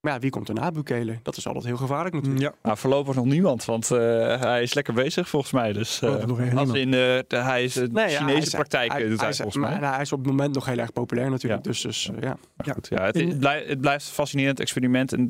Maar 0.00 0.12
ja, 0.12 0.18
wie 0.18 0.30
komt 0.30 0.48
er 0.48 0.54
na 0.54 0.70
Bukele? 0.70 1.18
Dat 1.22 1.36
is 1.36 1.46
altijd 1.46 1.64
heel 1.64 1.76
gevaarlijk 1.76 2.14
natuurlijk. 2.14 2.42
Ja. 2.42 2.54
Nou, 2.62 2.78
voorlopig 2.78 3.14
nog 3.14 3.24
niemand, 3.24 3.64
want 3.64 3.90
uh, 3.90 3.98
hij 4.40 4.62
is 4.62 4.74
lekker 4.74 4.94
bezig 4.94 5.28
volgens 5.28 5.52
mij. 5.52 5.72
Dus 5.72 6.00
uh, 6.02 6.56
als 6.56 6.72
in, 6.72 6.92
uh, 6.92 7.18
hij 7.28 7.64
is 7.64 7.72
de 7.72 7.88
nee, 7.92 8.08
Chinese 8.08 8.50
ja, 8.50 8.56
praktijk 8.56 8.92
hij, 8.92 9.08
doet 9.08 9.20
hij, 9.20 9.34
volgens 9.34 9.56
mij. 9.56 9.78
Nou, 9.78 9.92
hij 9.92 10.02
is 10.02 10.12
op 10.12 10.18
het 10.18 10.28
moment 10.28 10.54
nog 10.54 10.66
heel 10.66 10.78
erg 10.78 10.92
populair 10.92 11.30
natuurlijk. 11.30 11.64
Ja. 11.64 11.70
Dus, 11.70 11.80
dus 11.80 12.10
ja. 12.20 12.36
ja. 12.56 12.72
Goed, 12.72 12.88
ja. 12.88 13.04
Het, 13.04 13.14
het, 13.14 13.38
blijft, 13.38 13.68
het 13.68 13.80
blijft 13.80 14.06
een 14.06 14.12
fascinerend 14.12 14.60
experiment. 14.60 15.12
En 15.12 15.28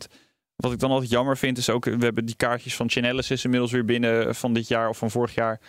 wat 0.56 0.72
ik 0.72 0.78
dan 0.78 0.90
altijd 0.90 1.10
jammer 1.10 1.36
vind 1.36 1.58
is 1.58 1.70
ook, 1.70 1.84
we 1.84 2.04
hebben 2.04 2.24
die 2.24 2.36
kaartjes 2.36 2.76
van 2.76 2.90
Chainalysis 2.90 3.44
inmiddels 3.44 3.72
weer 3.72 3.84
binnen 3.84 4.34
van 4.34 4.52
dit 4.52 4.68
jaar 4.68 4.88
of 4.88 4.98
van 4.98 5.10
vorig 5.10 5.34
jaar 5.34 5.60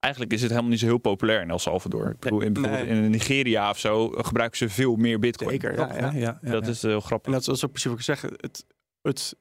eigenlijk 0.00 0.32
is 0.32 0.40
het 0.40 0.50
helemaal 0.50 0.70
niet 0.70 0.80
zo 0.80 0.86
heel 0.86 0.98
populair 0.98 1.42
in 1.42 1.50
El 1.50 1.58
Salvador. 1.58 2.10
Ik 2.10 2.18
bedoel, 2.18 2.40
in, 2.40 2.52
bijvoorbeeld 2.52 2.88
in 2.88 3.10
Nigeria 3.10 3.70
of 3.70 3.78
zo 3.78 4.08
gebruiken 4.08 4.58
ze 4.58 4.68
veel 4.68 4.96
meer 4.96 5.18
bitcoin. 5.18 5.50
Zeker, 5.50 5.74
ja, 5.74 6.12
ja, 6.12 6.38
ja, 6.42 6.50
Dat 6.50 6.66
is 6.66 6.82
heel 6.82 7.00
grappig. 7.00 7.32
En 7.32 7.40
dat 7.40 7.56
is 7.56 7.64
ook 7.64 7.70
precies 7.70 7.90
wat 7.90 7.98
ik 7.98 8.04
zeg. 8.04 8.20
Het, 8.20 8.64
het 9.02 9.36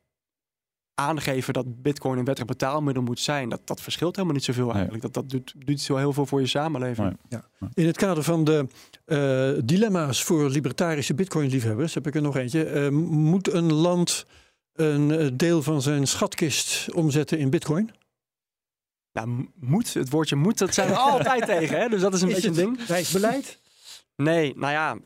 aangeven 0.99 1.53
dat 1.53 1.81
bitcoin 1.81 2.19
een 2.19 2.25
wettig 2.25 2.45
betaalmiddel 2.45 3.03
moet 3.03 3.19
zijn, 3.19 3.49
dat, 3.49 3.61
dat 3.63 3.81
verschilt 3.81 4.15
helemaal 4.15 4.35
niet 4.35 4.45
zoveel 4.45 4.73
eigenlijk. 4.73 5.01
Dat, 5.01 5.13
dat 5.13 5.29
doet, 5.29 5.53
doet 5.57 5.81
zo 5.81 5.95
heel 5.95 6.13
veel 6.13 6.25
voor 6.25 6.39
je 6.39 6.47
samenleving. 6.47 7.17
Ja. 7.29 7.49
In 7.73 7.85
het 7.85 7.97
kader 7.97 8.23
van 8.23 8.43
de 8.43 8.67
uh, 9.05 9.63
dilemma's 9.65 10.23
voor 10.23 10.49
libertarische 10.49 11.13
bitcoin-liefhebbers 11.13 11.93
heb 11.93 12.07
ik 12.07 12.15
er 12.15 12.21
nog 12.21 12.37
eentje. 12.37 12.71
Uh, 12.71 12.89
moet 12.99 13.53
een 13.53 13.73
land 13.73 14.25
een 14.73 15.11
eh, 15.11 15.27
deel 15.33 15.61
van 15.61 15.81
zijn 15.81 16.07
schatkist 16.07 16.93
omzetten 16.93 17.37
in 17.39 17.49
bitcoin? 17.49 17.91
Nou, 19.17 19.49
moet, 19.59 19.93
het 19.93 20.09
woordje 20.09 20.35
moet, 20.35 20.57
dat 20.57 20.73
zijn 20.73 20.87
we 20.87 20.95
altijd 20.95 21.45
tegen. 21.55 21.79
Hè? 21.79 21.89
Dus 21.89 22.01
dat 22.01 22.13
is 22.13 22.21
een 22.21 22.27
beetje 22.27 22.47
een 22.47 22.53
ding. 22.53 22.79
Rijksbeleid? 22.87 23.59
Nee, 24.15 24.53
nou 24.55 24.71
ja. 24.71 24.97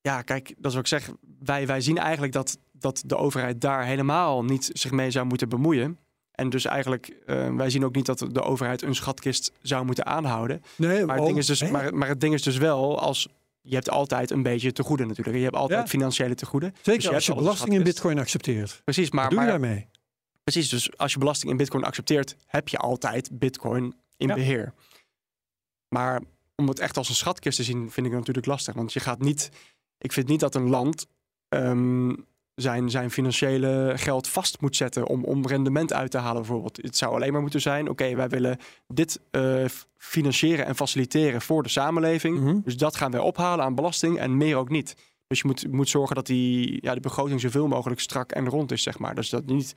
Ja, 0.00 0.22
kijk, 0.22 0.54
dat 0.56 0.66
is 0.66 0.72
wat 0.74 0.82
ik 0.82 0.86
zeg. 0.86 1.10
Wij, 1.38 1.66
wij 1.66 1.80
zien 1.80 1.98
eigenlijk 1.98 2.32
dat, 2.32 2.58
dat 2.72 3.02
de 3.06 3.16
overheid 3.16 3.60
daar 3.60 3.84
helemaal 3.84 4.44
niet 4.44 4.70
zich 4.72 4.90
mee 4.90 5.10
zou 5.10 5.26
moeten 5.26 5.48
bemoeien. 5.48 5.98
En 6.30 6.50
dus 6.50 6.64
eigenlijk, 6.64 7.16
uh, 7.26 7.54
wij 7.54 7.70
zien 7.70 7.84
ook 7.84 7.94
niet 7.94 8.06
dat 8.06 8.26
de 8.30 8.42
overheid 8.42 8.82
een 8.82 8.94
schatkist 8.94 9.52
zou 9.62 9.84
moeten 9.84 10.06
aanhouden. 10.06 10.62
Nee, 10.76 11.04
maar, 11.04 11.16
het 11.16 11.26
ding 11.26 11.38
is 11.38 11.46
dus, 11.46 11.70
maar, 11.70 11.94
maar 11.94 12.08
het 12.08 12.20
ding 12.20 12.34
is 12.34 12.42
dus 12.42 12.56
wel, 12.56 12.98
als 12.98 13.28
je 13.60 13.74
hebt 13.74 13.90
altijd 13.90 14.30
een 14.30 14.42
beetje 14.42 14.72
te 14.72 14.82
goede 14.82 15.06
natuurlijk. 15.06 15.36
Je 15.36 15.42
hebt 15.42 15.56
altijd 15.56 15.88
financiële 15.88 16.34
tegoeden. 16.34 16.74
Zeker 16.82 17.00
dus 17.00 17.04
je 17.04 17.14
als 17.14 17.26
je 17.26 17.34
belasting 17.34 17.74
in 17.74 17.82
bitcoin 17.82 18.18
accepteert. 18.18 18.80
Precies, 18.84 19.10
maar... 19.10 19.24
Wat 19.24 19.32
doe 19.32 19.40
je 19.40 19.46
daarmee? 19.46 19.88
Precies, 20.44 20.68
dus 20.68 20.96
als 20.98 21.12
je 21.12 21.18
belasting 21.18 21.50
in 21.50 21.56
bitcoin 21.56 21.84
accepteert, 21.84 22.36
heb 22.46 22.68
je 22.68 22.78
altijd 22.78 23.38
bitcoin 23.38 23.94
in 24.16 24.26
beheer. 24.26 24.72
Maar 25.88 26.22
om 26.54 26.68
het 26.68 26.78
echt 26.78 26.96
als 26.96 27.08
een 27.08 27.14
schatkist 27.14 27.56
te 27.56 27.64
zien, 27.64 27.90
vind 27.90 28.06
ik 28.06 28.12
natuurlijk 28.12 28.46
lastig. 28.46 28.74
Want 28.74 28.92
je 28.92 29.00
gaat 29.00 29.20
niet. 29.20 29.50
Ik 29.98 30.12
vind 30.12 30.28
niet 30.28 30.40
dat 30.40 30.54
een 30.54 30.68
land 30.68 31.06
ehm, 31.48 32.12
zijn, 32.54 32.90
zijn 32.90 33.10
financiële 33.10 33.92
geld 33.96 34.28
vast 34.28 34.60
moet 34.60 34.76
zetten 34.76 35.06
om, 35.06 35.24
om 35.24 35.46
rendement 35.46 35.92
uit 35.92 36.10
te 36.10 36.18
halen, 36.18 36.42
bijvoorbeeld. 36.42 36.76
Het 36.76 36.96
zou 36.96 37.14
alleen 37.14 37.32
maar 37.32 37.40
moeten 37.40 37.60
zijn: 37.60 37.88
oké, 37.88 38.14
wij 38.14 38.28
willen 38.28 38.58
dit 38.86 39.20
uh, 39.30 39.64
financieren 39.96 40.66
en 40.66 40.76
faciliteren 40.76 41.42
voor 41.42 41.62
de 41.62 41.68
samenleving. 41.68 42.40
Mhm. 42.40 42.60
Dus 42.64 42.76
dat 42.76 42.96
gaan 42.96 43.10
wij 43.10 43.20
ophalen 43.20 43.64
aan 43.64 43.74
belasting 43.74 44.18
en 44.18 44.36
meer 44.36 44.56
ook 44.56 44.68
niet. 44.68 44.96
Dus 45.26 45.40
je 45.40 45.46
moet, 45.46 45.72
moet 45.72 45.88
zorgen 45.88 46.14
dat 46.14 46.26
die, 46.26 46.78
ja, 46.80 46.94
de 46.94 47.00
begroting 47.00 47.40
zoveel 47.40 47.68
mogelijk 47.68 48.00
strak 48.00 48.32
en 48.32 48.48
rond 48.48 48.72
is, 48.72 48.82
zeg 48.82 48.98
maar. 48.98 49.14
Dus 49.14 49.28
dat 49.30 49.46
niet 49.46 49.74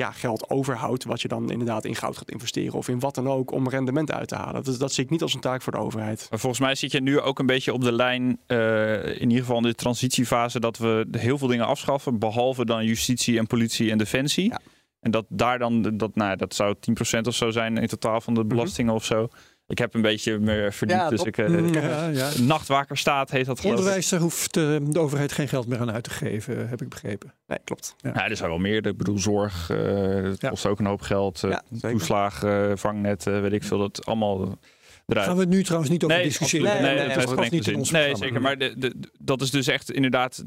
ja, 0.00 0.12
geld 0.12 0.50
overhoudt, 0.50 1.04
wat 1.04 1.22
je 1.22 1.28
dan 1.28 1.50
inderdaad 1.50 1.84
in 1.84 1.94
goud 1.94 2.16
gaat 2.16 2.30
investeren 2.30 2.72
of 2.72 2.88
in 2.88 3.00
wat 3.00 3.14
dan 3.14 3.28
ook 3.28 3.52
om 3.52 3.68
rendement 3.68 4.12
uit 4.12 4.28
te 4.28 4.34
halen. 4.34 4.64
Dat, 4.64 4.78
dat 4.78 4.92
zie 4.92 5.04
ik 5.04 5.10
niet 5.10 5.22
als 5.22 5.34
een 5.34 5.40
taak 5.40 5.62
voor 5.62 5.72
de 5.72 5.78
overheid. 5.78 6.26
Maar 6.30 6.38
volgens 6.38 6.60
mij 6.60 6.74
zit 6.74 6.92
je 6.92 7.00
nu 7.00 7.20
ook 7.20 7.38
een 7.38 7.46
beetje 7.46 7.72
op 7.72 7.84
de 7.84 7.92
lijn, 7.92 8.38
uh, 8.46 9.06
in 9.06 9.28
ieder 9.28 9.38
geval 9.38 9.56
in 9.56 9.62
de 9.62 9.74
transitiefase, 9.74 10.60
dat 10.60 10.78
we 10.78 11.06
heel 11.10 11.38
veel 11.38 11.48
dingen 11.48 11.66
afschaffen, 11.66 12.18
behalve 12.18 12.64
dan 12.64 12.84
justitie 12.84 13.38
en 13.38 13.46
politie 13.46 13.90
en 13.90 13.98
defensie. 13.98 14.48
Ja. 14.48 14.60
En 15.00 15.10
dat 15.10 15.24
daar 15.28 15.58
dan, 15.58 15.96
dat, 15.96 16.14
nou, 16.14 16.36
dat 16.36 16.54
zou 16.54 16.74
10% 17.18 17.20
of 17.20 17.34
zo 17.34 17.50
zijn 17.50 17.76
in 17.76 17.86
totaal 17.86 18.20
van 18.20 18.34
de 18.34 18.40
mhm. 18.40 18.48
belastingen 18.48 18.94
of 18.94 19.04
zo. 19.04 19.28
Ik 19.70 19.78
heb 19.78 19.94
een 19.94 20.02
beetje 20.02 20.38
meer 20.38 20.72
verdiept, 20.72 21.10
dus 21.10 21.22
ik, 21.22 21.38
uh, 21.38 21.72
ja, 21.72 22.06
ja. 22.06 22.30
nachtwakerstaat 22.40 23.30
heet 23.30 23.46
dat 23.46 23.64
Onderwijs, 23.64 24.08
daar 24.08 24.20
hoeft 24.20 24.56
uh, 24.56 24.76
de 24.82 24.98
overheid 24.98 25.32
geen 25.32 25.48
geld 25.48 25.66
meer 25.66 25.78
aan 25.78 25.90
uit 25.90 26.04
te 26.04 26.10
geven, 26.10 26.68
heb 26.68 26.82
ik 26.82 26.88
begrepen. 26.88 27.34
Nee, 27.46 27.58
klopt. 27.64 27.94
Ja. 27.98 28.28
er 28.28 28.36
zijn 28.36 28.48
wel 28.48 28.58
meer. 28.58 28.86
Ik 28.86 28.96
bedoel, 28.96 29.18
zorg, 29.18 29.70
uh, 29.70 30.32
kost 30.48 30.66
ook 30.66 30.78
een 30.78 30.86
hoop 30.86 31.00
geld. 31.00 31.42
toeslag, 31.80 32.44
vangnet, 32.74 33.24
weet 33.24 33.52
ik 33.52 33.62
veel. 33.62 33.78
Dat 33.78 34.06
allemaal 34.06 34.58
eruit. 35.06 35.26
Gaan 35.26 35.36
we 35.36 35.40
het 35.40 35.50
nu 35.50 35.62
trouwens 35.62 35.90
niet 35.90 36.04
over 36.04 36.16
nee, 36.16 36.26
discussiëren? 36.26 36.66
Nee, 36.66 36.82
nee, 36.82 37.06
nee, 37.06 37.16
nee, 37.16 37.36
nee, 37.36 37.50
niet 37.50 37.68
in 37.68 37.86
nee 37.90 38.16
zeker. 38.16 38.40
Maar 38.40 38.58
de, 38.58 38.74
de, 38.78 38.94
dat 39.18 39.40
is 39.40 39.50
dus 39.50 39.66
echt 39.66 39.92
inderdaad... 39.92 40.44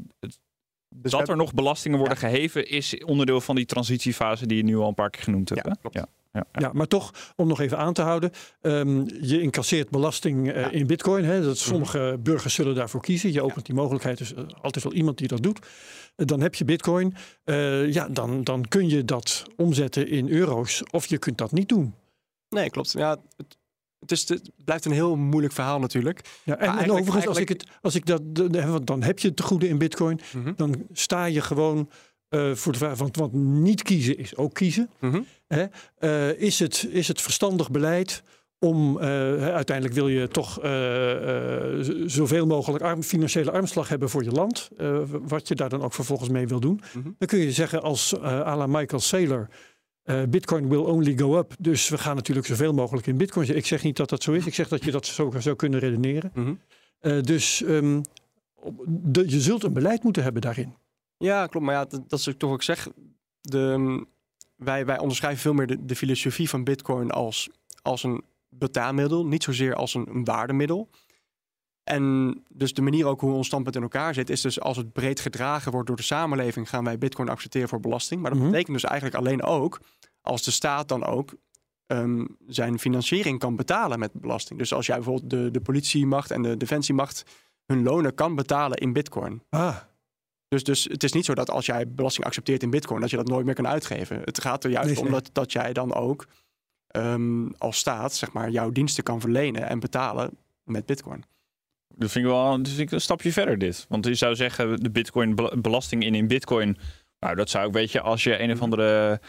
Dus 0.96 1.10
dat 1.10 1.28
er 1.28 1.36
nog 1.36 1.54
belastingen 1.54 1.98
worden 1.98 2.16
geheven 2.16 2.68
is 2.68 3.04
onderdeel 3.04 3.40
van 3.40 3.56
die 3.56 3.66
transitiefase 3.66 4.46
die 4.46 4.56
je 4.56 4.62
nu 4.64 4.76
al 4.76 4.88
een 4.88 4.94
paar 4.94 5.10
keer 5.10 5.22
genoemd 5.22 5.48
hebt. 5.48 5.66
Ja, 5.66 5.76
klopt. 5.80 6.06
Ja 6.52 6.70
maar 6.72 6.86
toch, 6.86 7.32
om 7.36 7.48
nog 7.48 7.60
even 7.60 7.78
aan 7.78 7.92
te 7.92 8.02
houden. 8.02 8.30
Um, 8.60 9.06
je 9.20 9.40
incasseert 9.40 9.90
belasting 9.90 10.54
uh, 10.54 10.72
in 10.72 10.86
bitcoin. 10.86 11.24
Hè, 11.24 11.42
dat 11.42 11.58
sommige 11.58 11.98
mhm. 11.98 12.22
burgers 12.22 12.54
zullen 12.54 12.74
daarvoor 12.74 13.00
kiezen. 13.00 13.32
Je 13.32 13.42
opent 13.42 13.66
die 13.66 13.74
mogelijkheid. 13.74 14.18
Dus 14.18 14.32
uh, 14.32 14.38
altijd 14.60 14.84
wel 14.84 14.92
iemand 14.92 15.18
die 15.18 15.28
dat 15.28 15.42
doet. 15.42 15.58
Uh, 15.58 16.26
dan 16.26 16.40
heb 16.40 16.54
je 16.54 16.64
bitcoin. 16.64 17.14
ja, 17.90 18.08
dan, 18.08 18.44
dan 18.44 18.68
kun 18.68 18.88
je 18.88 19.04
dat 19.04 19.44
omzetten 19.56 20.08
in 20.08 20.28
euro's. 20.28 20.82
Of 20.90 21.06
je 21.06 21.18
kunt 21.18 21.38
dat 21.38 21.52
niet 21.52 21.68
doen. 21.68 21.94
Nee, 22.48 22.70
klopt. 22.70 22.92
Ja, 22.92 23.10
het, 23.36 23.56
het, 23.98 24.10
is, 24.10 24.28
het 24.28 24.50
blijft 24.64 24.84
een 24.84 24.92
heel 24.92 25.16
moeilijk 25.16 25.54
verhaal 25.54 25.78
natuurlijk. 25.78 26.20
Ja, 26.44 26.58
en, 26.58 26.78
en 26.78 26.90
overigens, 26.90 27.26
als 27.26 27.38
ik, 27.38 27.48
het, 27.48 27.66
als 27.80 27.94
ik 27.94 28.06
dat, 28.06 28.22
dan 28.86 29.02
heb 29.02 29.18
je 29.18 29.28
het 29.28 29.40
goede 29.40 29.68
in 29.68 29.78
bitcoin. 29.78 30.20
Mm 30.32 30.44
-hmm. 30.44 30.54
Dan 30.56 30.86
sta 30.92 31.24
je 31.24 31.40
gewoon 31.40 31.88
uh, 32.34 32.54
voor 32.54 32.72
de 32.72 32.78
vraag, 32.78 32.98
want, 32.98 33.16
want 33.16 33.32
niet 33.32 33.82
kiezen 33.82 34.18
is 34.18 34.36
ook 34.36 34.54
kiezen. 34.54 34.90
Mhm. 35.00 35.22
Hè? 35.54 35.66
Uh, 36.00 36.40
is, 36.40 36.58
het, 36.58 36.86
is 36.90 37.08
het 37.08 37.20
verstandig 37.20 37.70
beleid 37.70 38.22
om, 38.58 38.96
uh, 38.96 39.02
uiteindelijk 39.54 39.94
wil 39.94 40.08
je 40.08 40.28
toch 40.28 40.58
zoveel 42.06 42.46
mogelijk 42.46 42.84
arm, 42.84 43.02
financiële 43.02 43.50
armslag 43.50 43.88
hebben 43.88 44.10
voor 44.10 44.24
je 44.24 44.30
land, 44.30 44.70
wat 45.08 45.48
je 45.48 45.54
daar 45.54 45.68
dan 45.68 45.82
ook 45.82 45.92
vervolgens 45.92 46.28
mee 46.28 46.46
wil 46.46 46.60
doen. 46.60 46.80
Mhm. 46.94 47.10
Dan 47.18 47.28
kun 47.28 47.38
je 47.38 47.52
zeggen 47.52 47.82
als 47.82 48.20
à 48.22 48.56
la 48.56 48.66
Michael 48.66 49.00
Saylor, 49.00 49.48
Bitcoin 50.28 50.68
will 50.68 50.78
only 50.78 51.16
go 51.16 51.38
up. 51.38 51.54
Dus 51.58 51.88
we 51.88 51.98
gaan 51.98 52.16
natuurlijk 52.16 52.46
zoveel 52.46 52.72
mogelijk 52.72 53.06
in 53.06 53.16
Bitcoin. 53.16 53.56
Ik 53.56 53.66
zeg 53.66 53.82
niet 53.82 53.96
dat 53.96 54.08
dat 54.08 54.22
zo 54.22 54.32
is. 54.32 54.46
Ik 54.46 54.54
zeg 54.54 54.68
dat 54.68 54.84
je 54.84 54.90
dat 54.90 55.06
zo 55.06 55.32
zou 55.38 55.56
kunnen 55.56 55.80
redeneren. 55.80 56.32
Mhm. 56.34 57.22
dus 57.22 57.60
um, 57.60 58.02
de, 58.86 59.30
je 59.30 59.40
zult 59.40 59.64
een 59.64 59.72
beleid 59.72 60.02
moeten 60.02 60.22
hebben 60.22 60.42
daarin. 60.42 60.74
Ja, 61.16 61.46
klopt. 61.46 61.66
Maar 61.66 61.74
ja, 61.74 61.84
dat, 61.84 62.10
dat 62.10 62.18
is 62.18 62.34
toch 62.36 62.50
ook 62.50 62.62
zeg. 62.62 62.88
De, 63.40 63.74
mm, 63.78 64.06
wij, 64.64 64.86
wij 64.86 64.98
onderschrijven 64.98 65.40
veel 65.40 65.52
meer 65.52 65.66
de, 65.66 65.84
de 65.84 65.96
filosofie 65.96 66.48
van 66.48 66.64
Bitcoin 66.64 67.10
als, 67.10 67.50
als 67.82 68.02
een 68.02 68.24
betaalmiddel, 68.48 69.26
niet 69.26 69.42
zozeer 69.42 69.74
als 69.74 69.94
een, 69.94 70.06
een 70.08 70.24
waardemiddel. 70.24 70.88
En 71.84 72.34
dus 72.48 72.74
de 72.74 72.82
manier 72.82 73.06
ook 73.06 73.20
hoe 73.20 73.32
ons 73.32 73.46
standpunt 73.46 73.76
in 73.76 73.82
elkaar 73.82 74.14
zit, 74.14 74.30
is 74.30 74.40
dus 74.40 74.60
als 74.60 74.76
het 74.76 74.92
breed 74.92 75.20
gedragen 75.20 75.72
wordt 75.72 75.86
door 75.86 75.96
de 75.96 76.02
samenleving, 76.02 76.68
gaan 76.68 76.84
wij 76.84 76.98
Bitcoin 76.98 77.28
accepteren 77.28 77.68
voor 77.68 77.80
belasting. 77.80 78.20
Maar 78.20 78.30
dat 78.30 78.38
mhm. 78.38 78.50
betekent 78.50 78.72
dus 78.72 78.90
eigenlijk 78.90 79.20
alleen 79.20 79.42
ook 79.42 79.80
als 80.20 80.42
de 80.42 80.50
staat 80.50 80.88
dan 80.88 81.04
ook 81.04 81.34
um, 81.86 82.36
zijn 82.46 82.78
financiering 82.78 83.38
kan 83.38 83.56
betalen 83.56 83.98
met 83.98 84.12
belasting. 84.12 84.58
Dus 84.58 84.72
als 84.72 84.86
jij 84.86 84.96
bijvoorbeeld 84.96 85.30
de, 85.30 85.50
de 85.50 85.60
politiemacht 85.60 86.30
en 86.30 86.42
de 86.42 86.56
defensiemacht 86.56 87.24
hun 87.66 87.82
lonen 87.82 88.14
kan 88.14 88.34
betalen 88.34 88.78
in 88.78 88.92
Bitcoin. 88.92 89.42
Ah. 89.50 89.76
Dus, 90.54 90.64
dus 90.64 90.84
het 90.84 91.02
is 91.02 91.12
niet 91.12 91.24
zo 91.24 91.34
dat 91.34 91.50
als 91.50 91.66
jij 91.66 91.88
belasting 91.88 92.26
accepteert 92.26 92.62
in 92.62 92.70
bitcoin, 92.70 93.00
dat 93.00 93.10
je 93.10 93.16
dat 93.16 93.28
nooit 93.28 93.44
meer 93.44 93.54
kan 93.54 93.66
uitgeven. 93.66 94.20
Het 94.24 94.40
gaat 94.40 94.64
er 94.64 94.70
juist 94.70 94.98
om 94.98 95.10
dat, 95.10 95.30
dat 95.32 95.52
jij 95.52 95.72
dan 95.72 95.94
ook 95.94 96.26
um, 96.96 97.54
als 97.58 97.78
staat, 97.78 98.14
zeg 98.14 98.32
maar, 98.32 98.50
jouw 98.50 98.70
diensten 98.70 99.04
kan 99.04 99.20
verlenen 99.20 99.68
en 99.68 99.80
betalen 99.80 100.30
met 100.64 100.86
bitcoin. 100.86 101.24
Dat 101.88 102.10
vind 102.10 102.24
ik 102.24 102.30
wel 102.30 102.62
dus 102.62 102.76
ik 102.76 102.90
een 102.90 103.00
stapje 103.00 103.32
verder 103.32 103.58
dit. 103.58 103.86
Want 103.88 104.06
je 104.06 104.14
zou 104.14 104.34
zeggen, 104.34 104.76
de 104.76 104.90
bitcoin 104.90 105.34
belasting 105.54 106.04
in 106.04 106.14
in 106.14 106.26
bitcoin. 106.26 106.78
Nou, 107.18 107.34
dat 107.34 107.50
zou 107.50 107.66
ik, 107.66 107.72
weet 107.72 107.92
je, 107.92 108.00
als 108.00 108.24
je 108.24 108.40
een 108.40 108.50
of 108.50 108.54
mhm. 108.54 108.64
andere 108.64 109.20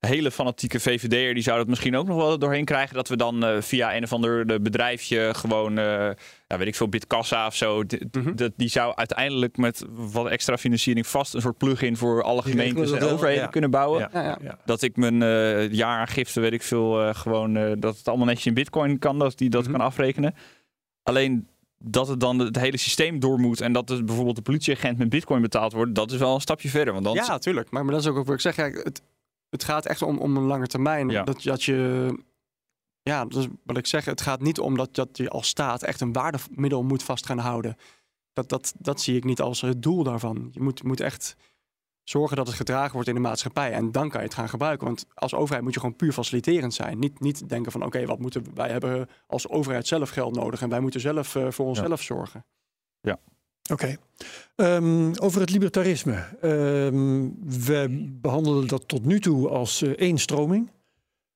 hele 0.00 0.30
fanatieke 0.30 0.80
VVD'er, 0.80 1.34
die 1.34 1.42
zou 1.42 1.58
dat 1.58 1.66
misschien 1.66 1.96
ook 1.96 2.06
nog 2.06 2.16
wel 2.16 2.38
doorheen 2.38 2.64
krijgen. 2.64 2.94
Dat 2.94 3.08
we 3.08 3.16
dan 3.16 3.44
uh, 3.44 3.60
via 3.60 3.96
een 3.96 4.02
of 4.02 4.12
ander 4.12 4.62
bedrijfje 4.62 5.34
gewoon, 5.34 5.78
uh, 5.78 5.84
ja, 6.46 6.58
weet 6.58 6.66
ik 6.66 6.74
veel, 6.74 6.88
Bitkassa 6.88 7.46
of 7.46 7.54
zo. 7.54 7.82
Mhm. 8.12 8.48
Die 8.56 8.68
zou 8.68 8.94
uiteindelijk 8.94 9.56
met 9.56 9.84
wat 9.88 10.26
extra 10.26 10.56
financiering 10.56 11.06
vast 11.06 11.34
een 11.34 11.40
soort 11.40 11.58
plugin 11.58 11.96
voor 11.96 12.22
alle 12.22 12.42
gemeentes 12.42 12.92
en 12.92 13.02
overheden 13.02 13.50
kunnen 13.50 13.70
bouwen. 13.70 14.08
Ja. 14.12 14.38
Ja, 14.42 14.58
dat 14.64 14.82
ik 14.82 14.96
mijn 14.96 15.20
uh, 15.20 15.70
jaaraangifte, 15.72 16.40
weet 16.40 16.52
ik 16.52 16.62
veel, 16.62 17.14
gewoon 17.14 17.80
dat 17.80 17.96
het 17.96 18.08
allemaal 18.08 18.26
netjes 18.26 18.46
in 18.46 18.54
bitcoin 18.54 18.98
kan, 18.98 19.18
dat 19.18 19.38
die 19.38 19.50
dat 19.50 19.62
mhm. 19.62 19.72
kan 19.72 19.80
afrekenen. 19.80 20.34
Alleen 21.02 21.48
dat 21.78 22.08
het 22.08 22.20
dan 22.20 22.38
het 22.38 22.56
hele 22.56 22.76
systeem 22.76 23.20
door 23.20 23.38
moet 23.38 23.60
en 23.60 23.72
dat 23.72 23.88
het 23.88 24.06
bijvoorbeeld 24.06 24.36
de 24.36 24.42
politieagent 24.42 24.98
met 24.98 25.08
bitcoin 25.08 25.42
betaald 25.42 25.72
wordt, 25.72 25.94
dat 25.94 26.12
is 26.12 26.18
wel 26.18 26.34
een 26.34 26.40
stapje 26.40 26.68
verder. 26.68 26.92
Want 26.92 27.04
dan... 27.04 27.14
Ja, 27.14 27.26
natuurlijk. 27.26 27.70
Maar, 27.70 27.84
maar 27.84 27.92
dat 27.92 28.02
is 28.02 28.08
ook 28.08 28.26
wat 28.26 28.34
ik 28.34 28.40
zeg. 28.40 28.56
Ja, 28.56 28.70
het, 28.70 29.02
het 29.50 29.64
gaat 29.64 29.86
echt 29.86 30.02
om, 30.02 30.18
om 30.18 30.36
een 30.36 30.42
lange 30.42 30.66
termijn. 30.66 31.08
Dat, 31.08 31.42
dat 31.42 31.62
je, 31.62 32.12
ja, 33.02 33.24
dat 33.24 33.40
is 33.40 33.46
wat 33.62 33.76
ik 33.76 33.86
zeg. 33.86 34.04
Het 34.04 34.20
gaat 34.20 34.40
niet 34.40 34.58
om 34.58 34.76
dat, 34.76 34.94
dat 34.94 35.16
je 35.16 35.28
als 35.28 35.48
staat 35.48 35.82
echt 35.82 36.00
een 36.00 36.12
waardemiddel 36.12 36.82
moet 36.82 37.02
vast 37.02 37.26
gaan 37.26 37.38
houden. 37.38 37.76
Dat, 38.32 38.48
dat, 38.48 38.74
dat 38.78 39.00
zie 39.00 39.16
ik 39.16 39.24
niet 39.24 39.40
als 39.40 39.60
het 39.60 39.82
doel 39.82 40.02
daarvan. 40.02 40.48
Je 40.52 40.60
moet, 40.60 40.82
moet 40.82 41.00
echt 41.00 41.36
zorgen 42.02 42.36
dat 42.36 42.46
het 42.46 42.56
gedragen 42.56 42.92
wordt 42.92 43.08
in 43.08 43.14
de 43.14 43.20
maatschappij. 43.20 43.72
En 43.72 43.92
dan 43.92 44.08
kan 44.08 44.20
je 44.20 44.26
het 44.26 44.36
gaan 44.36 44.48
gebruiken. 44.48 44.86
Want 44.86 45.06
als 45.14 45.34
overheid 45.34 45.64
moet 45.64 45.74
je 45.74 45.80
gewoon 45.80 45.96
puur 45.96 46.12
faciliterend 46.12 46.74
zijn. 46.74 46.98
Niet, 46.98 47.20
niet 47.20 47.48
denken 47.48 47.72
van 47.72 47.84
oké, 47.84 48.06
wat 48.06 48.18
moeten 48.18 48.54
wij 48.54 48.70
hebben 48.70 49.08
als 49.26 49.48
overheid 49.48 49.86
zelf 49.86 50.10
geld 50.10 50.34
nodig 50.34 50.62
en 50.62 50.68
wij 50.68 50.80
moeten 50.80 51.00
zelf 51.00 51.34
uh, 51.34 51.50
voor 51.50 51.66
onszelf 51.66 52.02
zorgen. 52.02 52.44
Ja, 53.00 53.18
Oké. 53.72 53.96
Ehm, 54.56 55.12
over 55.16 55.40
het 55.40 55.50
libertarisme. 55.50 56.24
Um, 56.42 57.36
we 57.66 58.06
behandelen 58.20 58.66
dat 58.66 58.88
tot 58.88 59.04
nu 59.04 59.20
toe 59.20 59.48
als 59.48 59.82
uh, 59.82 59.90
één 59.90 60.18
stroming. 60.18 60.70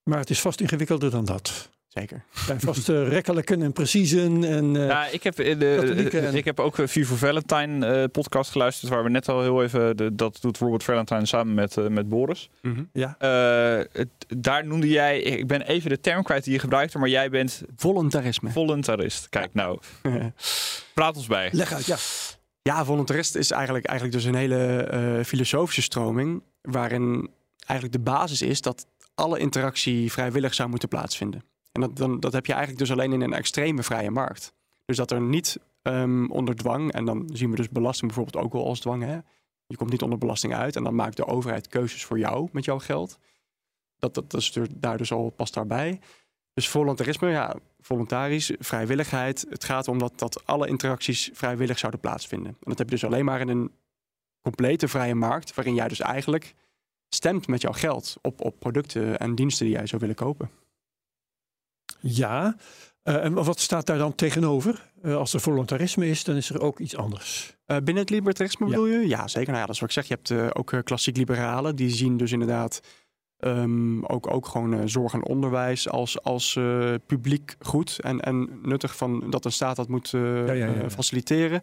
Maar 0.02 0.18
het 0.18 0.30
is 0.30 0.40
vast 0.40 0.60
ingewikkelder 0.60 1.10
dan 1.10 1.24
dat. 1.24 1.70
Zeker. 1.90 2.24
Zijn 2.46 2.60
vast 2.60 2.88
uh, 2.88 3.08
rekkelijken 3.08 3.62
en 3.62 3.72
preciezen. 3.72 4.44
En, 4.44 4.74
uh, 4.74 4.86
ja, 4.86 5.06
ik 5.06 5.22
heb, 5.22 5.36
de, 5.36 6.30
ik 6.32 6.44
heb 6.44 6.60
ook 6.60 6.76
Vier 6.84 7.06
voor 7.06 7.16
Valentine 7.16 8.08
podcast 8.08 8.50
geluisterd, 8.50 8.92
waar 8.92 9.02
we 9.02 9.10
net 9.10 9.28
al 9.28 9.42
heel 9.42 9.62
even. 9.62 9.96
De, 9.96 10.14
dat 10.14 10.38
doet 10.40 10.58
Robert 10.58 10.82
Valentine 10.82 11.26
samen 11.26 11.54
met, 11.54 11.90
met 11.90 12.08
Boris. 12.08 12.50
Mm 12.62 12.74
-hmm. 12.74 12.88
Ja. 12.92 13.16
Het, 13.92 14.08
daar 14.28 14.66
noemde 14.66 14.88
jij, 14.88 15.20
ik 15.20 15.46
ben 15.46 15.62
even 15.62 15.90
de 15.90 16.00
term 16.00 16.22
kwijt 16.22 16.44
die 16.44 16.52
je 16.52 16.58
gebruikte, 16.58 16.98
maar 16.98 17.08
jij 17.08 17.30
bent. 17.30 17.62
Voluntarisme. 17.76 18.50
Voluntarist. 18.50 19.28
Kijk, 19.28 19.54
nou. 19.54 19.78
Praat 20.94 21.16
ons 21.16 21.26
bij. 21.26 21.48
Leg 21.52 21.72
uit, 21.72 21.86
ja. 21.86 21.96
Ja, 22.62 22.84
voluntarist 22.84 23.34
is 23.34 23.50
eigenlijk, 23.50 23.84
eigenlijk 23.84 24.18
dus 24.18 24.26
een 24.28 24.38
hele 24.38 24.90
uh, 24.94 25.24
filosofische 25.24 25.82
stroming. 25.82 26.42
Waarin 26.62 27.30
eigenlijk 27.66 27.92
de 27.92 28.10
basis 28.10 28.42
is 28.42 28.60
dat 28.60 28.86
alle 29.14 29.38
interactie 29.38 30.12
vrijwillig 30.12 30.54
zou 30.54 30.68
moeten 30.68 30.88
plaatsvinden. 30.88 31.42
En 31.72 31.80
dat, 31.80 31.96
dan, 31.96 32.20
dat 32.20 32.32
heb 32.32 32.46
je 32.46 32.52
eigenlijk 32.52 32.82
dus 32.82 32.92
alleen 32.92 33.12
in 33.12 33.20
een 33.20 33.32
extreme 33.32 33.82
vrije 33.82 34.10
markt. 34.10 34.54
Dus 34.84 34.96
dat 34.96 35.10
er 35.10 35.20
niet 35.20 35.58
um, 35.82 36.30
onder 36.30 36.56
dwang, 36.56 36.92
en 36.92 37.04
dan 37.04 37.30
zien 37.32 37.50
we 37.50 37.56
dus 37.56 37.68
belasting 37.68 38.12
bijvoorbeeld 38.12 38.44
ook 38.44 38.52
wel 38.52 38.66
als 38.66 38.80
dwang. 38.80 39.02
Hè? 39.02 39.18
Je 39.66 39.76
komt 39.76 39.90
niet 39.90 40.02
onder 40.02 40.18
belasting 40.18 40.54
uit 40.54 40.76
en 40.76 40.84
dan 40.84 40.94
maakt 40.94 41.16
de 41.16 41.26
overheid 41.26 41.68
keuzes 41.68 42.04
voor 42.04 42.18
jou 42.18 42.48
met 42.52 42.64
jouw 42.64 42.78
geld. 42.78 43.18
Dat, 43.98 44.14
dat, 44.14 44.30
dat 44.30 44.40
is 44.40 44.58
daar 44.70 44.96
dus 44.96 45.12
al 45.12 45.30
past 45.30 45.54
daarbij. 45.54 46.00
Dus 46.52 46.68
voluntarisme, 46.68 47.28
ja, 47.28 47.56
voluntarisch, 47.80 48.52
vrijwilligheid. 48.58 49.46
Het 49.48 49.64
gaat 49.64 49.88
om 49.88 49.98
dat, 49.98 50.18
dat 50.18 50.46
alle 50.46 50.68
interacties 50.68 51.30
vrijwillig 51.32 51.78
zouden 51.78 52.00
plaatsvinden. 52.00 52.48
En 52.48 52.56
dat 52.60 52.78
heb 52.78 52.88
je 52.88 52.94
dus 52.94 53.04
alleen 53.04 53.24
maar 53.24 53.40
in 53.40 53.48
een 53.48 53.72
complete 54.40 54.88
vrije 54.88 55.14
markt, 55.14 55.54
waarin 55.54 55.74
jij 55.74 55.88
dus 55.88 56.00
eigenlijk 56.00 56.54
stemt 57.08 57.46
met 57.46 57.60
jouw 57.60 57.72
geld 57.72 58.16
op, 58.22 58.40
op 58.40 58.58
producten 58.58 59.18
en 59.18 59.34
diensten 59.34 59.66
die 59.66 59.74
jij 59.74 59.86
zou 59.86 60.00
willen 60.00 60.16
kopen. 60.16 60.50
Ja, 62.00 62.56
uh, 63.04 63.24
en 63.24 63.32
wat 63.34 63.60
staat 63.60 63.86
daar 63.86 63.98
dan 63.98 64.14
tegenover? 64.14 64.90
Uh, 65.02 65.16
als 65.16 65.32
er 65.32 65.40
voluntarisme 65.40 66.08
is, 66.08 66.24
dan 66.24 66.36
is 66.36 66.50
er 66.50 66.60
ook 66.60 66.78
iets 66.78 66.96
anders. 66.96 67.56
Uh, 67.66 67.76
binnen 67.76 68.02
het 68.02 68.10
libertarisme 68.10 68.66
bedoel 68.66 68.86
je? 68.86 69.08
Ja, 69.08 69.28
zeker. 69.28 69.48
Nou 69.48 69.60
ja, 69.60 69.66
dat 69.66 69.74
is 69.74 69.80
wat 69.80 69.88
ik 69.88 69.94
zeg. 69.94 70.08
Je 70.08 70.18
hebt 70.22 70.54
ook 70.56 70.84
klassiek 70.84 71.16
liberalen, 71.16 71.76
die 71.76 71.90
zien 71.90 72.16
dus 72.16 72.32
inderdaad 72.32 72.80
Um, 73.44 74.04
ook, 74.04 74.34
ook 74.34 74.46
gewoon 74.46 74.88
zorg 74.88 75.12
en 75.12 75.24
onderwijs 75.24 75.88
als, 75.88 76.22
als 76.22 76.58
publiek 77.06 77.56
goed 77.60 77.98
en, 78.00 78.20
en 78.20 78.60
nuttig 78.62 78.96
van 78.96 79.30
dat 79.30 79.44
een 79.44 79.52
staat 79.52 79.76
dat 79.76 79.88
moet 79.88 80.08
ja, 80.10 80.52
ja, 80.52 80.66
ja, 80.66 80.90
faciliteren. 80.90 81.62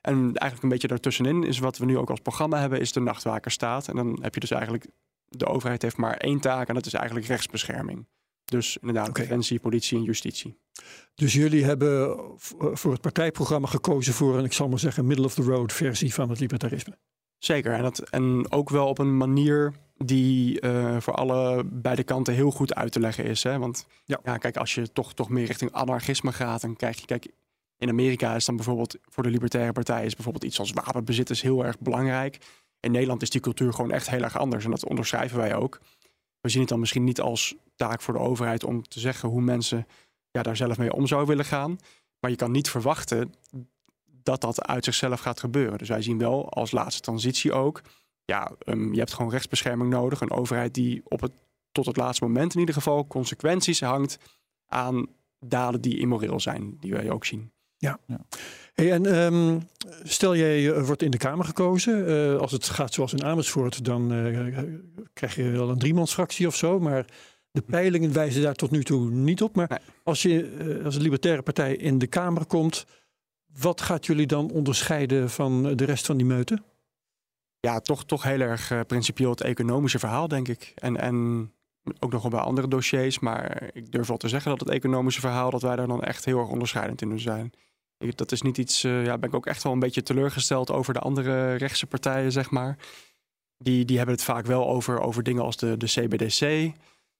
En 0.00 0.16
eigenlijk 0.16 0.62
een 0.62 0.68
beetje 0.68 0.88
daartussenin 0.88 1.44
is 1.44 1.58
wat 1.58 1.78
we 1.78 1.84
nu 1.84 1.98
ook 1.98 2.10
als 2.10 2.20
programma 2.20 2.58
hebben, 2.58 2.80
is 2.80 2.92
de 2.92 3.00
nachtwakerstaat. 3.00 3.88
En 3.88 3.96
dan 3.96 4.18
heb 4.22 4.34
je 4.34 4.40
dus 4.40 4.50
eigenlijk 4.50 4.86
de 5.28 5.46
overheid 5.46 5.82
heeft 5.82 5.96
maar 5.96 6.16
één 6.16 6.40
taak 6.40 6.68
en 6.68 6.74
dat 6.74 6.86
is 6.86 6.94
eigenlijk 6.94 7.26
rechtsbescherming. 7.26 8.06
Dus 8.46 8.76
inderdaad, 8.80 9.08
okay. 9.08 9.22
defensie, 9.22 9.60
politie 9.60 9.98
en 9.98 10.04
justitie. 10.04 10.58
Dus 11.14 11.32
jullie 11.32 11.64
hebben 11.64 12.16
voor 12.72 12.92
het 12.92 13.00
partijprogramma 13.00 13.66
gekozen 13.66 14.14
voor 14.14 14.38
een, 14.38 14.44
ik 14.44 14.52
zal 14.52 14.68
maar 14.68 14.78
zeggen, 14.78 15.06
middle 15.06 15.24
of 15.24 15.34
the 15.34 15.42
road 15.42 15.72
versie 15.72 16.14
van 16.14 16.30
het 16.30 16.40
libertarisme. 16.40 16.98
Zeker, 17.38 17.72
en, 17.72 17.82
dat, 17.82 17.98
en 17.98 18.52
ook 18.52 18.70
wel 18.70 18.88
op 18.88 18.98
een 18.98 19.16
manier 19.16 19.72
die 19.96 20.60
uh, 20.60 21.00
voor 21.00 21.14
alle 21.14 21.64
beide 21.64 22.02
kanten 22.02 22.34
heel 22.34 22.50
goed 22.50 22.74
uit 22.74 22.92
te 22.92 23.00
leggen 23.00 23.24
is. 23.24 23.42
Hè? 23.42 23.58
Want 23.58 23.86
ja. 24.04 24.20
ja. 24.24 24.38
kijk, 24.38 24.56
als 24.56 24.74
je 24.74 24.92
toch, 24.92 25.14
toch 25.14 25.28
meer 25.28 25.46
richting 25.46 25.72
anarchisme 25.72 26.32
gaat, 26.32 26.60
dan 26.60 26.76
krijg 26.76 27.00
je, 27.00 27.06
kijk, 27.06 27.26
in 27.78 27.88
Amerika 27.88 28.34
is 28.34 28.44
dan 28.44 28.56
bijvoorbeeld 28.56 28.96
voor 29.02 29.22
de 29.22 29.30
Libertaire 29.30 29.72
Partij 29.72 30.04
is 30.04 30.14
bijvoorbeeld 30.14 30.44
iets 30.44 30.58
als 30.58 30.72
wapenbezit 30.72 31.30
is 31.30 31.42
heel 31.42 31.64
erg 31.64 31.78
belangrijk. 31.78 32.38
In 32.80 32.90
Nederland 32.90 33.22
is 33.22 33.30
die 33.30 33.40
cultuur 33.40 33.72
gewoon 33.72 33.90
echt 33.90 34.10
heel 34.10 34.22
erg 34.22 34.38
anders 34.38 34.64
en 34.64 34.70
dat 34.70 34.84
onderschrijven 34.84 35.38
wij 35.38 35.54
ook. 35.54 35.80
We 36.46 36.52
zien 36.52 36.60
het 36.60 36.70
dan 36.70 36.80
misschien 36.80 37.04
niet 37.04 37.20
als 37.20 37.54
taak 37.74 38.00
voor 38.00 38.14
de 38.14 38.20
overheid 38.20 38.64
om 38.64 38.88
te 38.88 39.00
zeggen 39.00 39.28
hoe 39.28 39.40
mensen 39.40 39.86
ja, 40.30 40.42
daar 40.42 40.56
zelf 40.56 40.78
mee 40.78 40.92
om 40.92 41.06
zouden 41.06 41.28
willen 41.28 41.44
gaan. 41.44 41.78
Maar 42.20 42.30
je 42.30 42.36
kan 42.36 42.50
niet 42.50 42.70
verwachten 42.70 43.34
dat 44.06 44.40
dat 44.40 44.66
uit 44.66 44.84
zichzelf 44.84 45.20
gaat 45.20 45.40
gebeuren. 45.40 45.78
Dus 45.78 45.88
wij 45.88 46.02
zien 46.02 46.18
wel 46.18 46.50
als 46.50 46.70
laatste 46.70 47.02
transitie 47.02 47.52
ook. 47.52 47.82
Ja, 48.24 48.52
um, 48.64 48.92
je 48.92 48.98
hebt 48.98 49.12
gewoon 49.12 49.30
rechtsbescherming 49.30 49.90
nodig. 49.90 50.20
Een 50.20 50.30
overheid 50.30 50.74
die 50.74 51.02
op 51.04 51.20
het, 51.20 51.32
tot 51.72 51.86
het 51.86 51.96
laatste 51.96 52.24
moment 52.24 52.54
in 52.54 52.60
ieder 52.60 52.74
geval 52.74 53.06
consequenties 53.06 53.80
hangt 53.80 54.18
aan 54.66 55.06
daden 55.38 55.80
die 55.80 55.98
immoreel 55.98 56.40
zijn, 56.40 56.76
die 56.80 56.92
wij 56.92 57.10
ook 57.10 57.24
zien. 57.24 57.52
Ja. 57.78 57.98
ja. 58.06 58.20
Hey, 58.74 58.92
en 58.92 59.16
um, 59.16 59.68
stel 60.02 60.36
jij 60.36 60.62
uh, 60.62 60.86
wordt 60.86 61.02
in 61.02 61.10
de 61.10 61.16
Kamer 61.16 61.44
gekozen. 61.44 62.08
Uh, 62.08 62.36
als 62.36 62.52
het 62.52 62.68
gaat 62.68 62.94
zoals 62.94 63.12
in 63.12 63.24
Amersfoort, 63.24 63.84
dan 63.84 64.12
uh, 64.12 64.58
krijg 65.12 65.34
je 65.34 65.50
wel 65.50 65.70
een 65.70 65.78
driemansfractie 65.78 66.46
of 66.46 66.56
zo. 66.56 66.80
Maar 66.80 67.04
de 67.50 67.62
peilingen 67.62 68.12
wijzen 68.12 68.42
daar 68.42 68.54
tot 68.54 68.70
nu 68.70 68.84
toe 68.84 69.10
niet 69.10 69.42
op. 69.42 69.56
Maar 69.56 69.82
als 70.02 70.22
je 70.22 70.80
als 70.84 70.94
een 70.94 71.02
libertaire 71.02 71.42
partij 71.42 71.76
in 71.76 71.98
de 71.98 72.06
Kamer 72.06 72.46
komt, 72.46 72.86
wat 73.58 73.80
gaat 73.80 74.06
jullie 74.06 74.26
dan 74.26 74.50
onderscheiden 74.50 75.30
van 75.30 75.76
de 75.76 75.84
rest 75.84 76.06
van 76.06 76.16
die 76.16 76.26
meute? 76.26 76.62
Ja, 77.60 77.80
toch, 77.80 78.04
toch 78.04 78.22
heel 78.22 78.40
erg 78.40 78.86
principieel 78.86 79.30
het 79.30 79.40
economische 79.40 79.98
verhaal, 79.98 80.28
denk 80.28 80.48
ik. 80.48 80.72
En, 80.74 80.96
en 80.96 81.50
ook 81.98 82.12
nog 82.12 82.22
wel 82.22 82.30
bij 82.30 82.40
andere 82.40 82.68
dossiers. 82.68 83.18
Maar 83.18 83.70
ik 83.72 83.92
durf 83.92 84.06
wel 84.06 84.16
te 84.16 84.28
zeggen 84.28 84.50
dat 84.50 84.60
het 84.60 84.68
economische 84.68 85.20
verhaal, 85.20 85.50
dat 85.50 85.62
wij 85.62 85.76
daar 85.76 85.86
dan 85.86 86.02
echt 86.02 86.24
heel 86.24 86.38
erg 86.38 86.48
onderscheidend 86.48 87.02
in 87.02 87.20
zijn. 87.20 87.52
Dat 88.14 88.32
is 88.32 88.42
niet 88.42 88.58
iets, 88.58 88.84
uh, 88.84 89.04
ja, 89.04 89.18
ben 89.18 89.28
ik 89.28 89.34
ook 89.34 89.46
echt 89.46 89.62
wel 89.62 89.72
een 89.72 89.78
beetje 89.78 90.02
teleurgesteld 90.02 90.70
over 90.70 90.94
de 90.94 91.00
andere 91.00 91.54
rechtse 91.54 91.86
partijen, 91.86 92.32
zeg 92.32 92.50
maar. 92.50 92.76
Die, 93.58 93.84
die 93.84 93.96
hebben 93.96 94.14
het 94.14 94.24
vaak 94.24 94.46
wel 94.46 94.68
over, 94.68 95.00
over 95.00 95.22
dingen 95.22 95.42
als 95.42 95.56
de, 95.56 95.76
de 95.76 95.86
CBDC. 95.86 96.40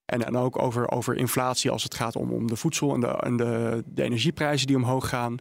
En, 0.05 0.27
en 0.27 0.37
ook 0.37 0.59
over, 0.63 0.91
over 0.91 1.17
inflatie 1.17 1.71
als 1.71 1.83
het 1.83 1.95
gaat 1.95 2.17
om, 2.17 2.33
om 2.33 2.47
de 2.47 2.57
voedsel 2.57 2.95
en, 2.95 3.01
de, 3.01 3.07
en 3.07 3.37
de, 3.37 3.83
de 3.87 4.03
energieprijzen 4.03 4.67
die 4.67 4.77
omhoog 4.77 5.09
gaan 5.09 5.39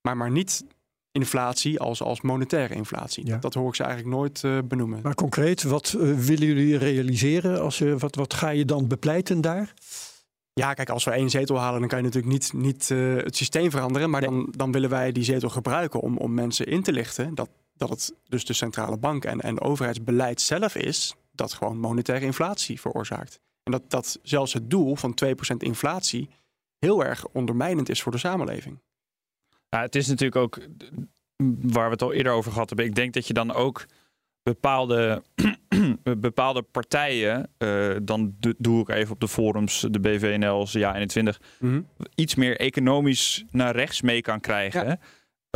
maar, 0.00 0.16
maar 0.16 0.30
niet 0.30 0.64
inflatie 1.12 1.80
als, 1.80 2.02
als 2.02 2.20
monetaire 2.20 2.74
inflatie. 2.74 3.26
Ja. 3.26 3.36
Dat 3.36 3.54
hoor 3.54 3.68
ik 3.68 3.74
ze 3.74 3.82
eigenlijk 3.82 4.16
nooit 4.16 4.42
uh, 4.42 4.58
benoemen. 4.64 5.00
Maar 5.02 5.14
concreet, 5.14 5.62
wat 5.62 5.94
uh, 5.96 6.18
willen 6.18 6.46
jullie 6.46 6.78
realiseren? 6.78 7.60
Als 7.60 7.78
je, 7.78 7.96
wat, 7.98 8.14
wat 8.14 8.34
ga 8.34 8.48
je 8.48 8.64
dan 8.64 8.88
bepleiten 8.88 9.40
daar? 9.40 9.74
Ja, 10.52 10.74
kijk, 10.74 10.90
als 10.90 11.04
we 11.04 11.10
één 11.10 11.30
zetel 11.30 11.58
halen, 11.58 11.80
dan 11.80 11.88
kan 11.88 11.98
je 11.98 12.04
natuurlijk 12.04 12.32
niet, 12.32 12.52
niet 12.52 12.88
het 13.24 13.36
systeem 13.36 13.70
veranderen. 13.70 14.10
Maar 14.10 14.20
dan, 14.20 14.48
dan 14.56 14.72
willen 14.72 14.90
wij 14.90 15.12
die 15.12 15.24
zetel 15.24 15.48
gebruiken 15.48 16.00
om, 16.00 16.16
om 16.16 16.34
mensen 16.34 16.66
in 16.66 16.82
te 16.82 16.92
lichten 16.92 17.34
dat, 17.34 17.48
dat 17.76 17.88
het 17.88 18.14
dus 18.28 18.44
de 18.44 18.52
centrale 18.52 18.96
bank 18.96 19.24
en, 19.24 19.40
en 19.40 19.60
overheidsbeleid 19.60 20.40
zelf 20.40 20.74
is 20.74 21.14
dat 21.32 21.52
gewoon 21.52 21.78
monetaire 21.78 22.24
inflatie 22.24 22.80
veroorzaakt. 22.80 23.40
En 23.62 23.72
dat, 23.72 23.90
dat 23.90 24.18
zelfs 24.22 24.52
het 24.52 24.70
doel 24.70 24.96
van 24.96 25.18
2% 25.24 25.56
inflatie 25.56 26.28
heel 26.78 27.04
erg 27.04 27.26
ondermijnend 27.26 27.88
is 27.88 28.02
voor 28.02 28.12
de 28.12 28.18
samenleving. 28.18 28.78
Nou, 29.70 29.84
het 29.84 29.94
is 29.94 30.06
natuurlijk 30.06 30.36
ook 30.36 30.58
waar 31.60 31.84
we 31.84 31.92
het 31.92 32.02
al 32.02 32.12
eerder 32.12 32.32
over 32.32 32.52
gehad 32.52 32.68
hebben. 32.68 32.86
Ik 32.86 32.94
denk 32.94 33.14
dat 33.14 33.26
je 33.26 33.32
dan 33.32 33.52
ook 33.52 33.86
bepaalde, 34.42 35.22
bepaalde 36.18 36.62
partijen, 36.62 37.50
uh, 37.58 37.96
dan 38.02 38.36
doe 38.58 38.80
ik 38.80 38.88
even 38.88 39.12
op 39.12 39.20
de 39.20 39.28
forums, 39.28 39.86
de 39.90 40.00
BVNL's, 40.00 40.72
ja 40.72 40.94
21, 40.94 41.40
mm 41.58 41.88
iets 42.14 42.34
meer 42.34 42.56
economisch 42.56 43.44
naar 43.50 43.76
rechts 43.76 44.02
mee 44.02 44.20
kan 44.20 44.40
krijgen. 44.40 45.00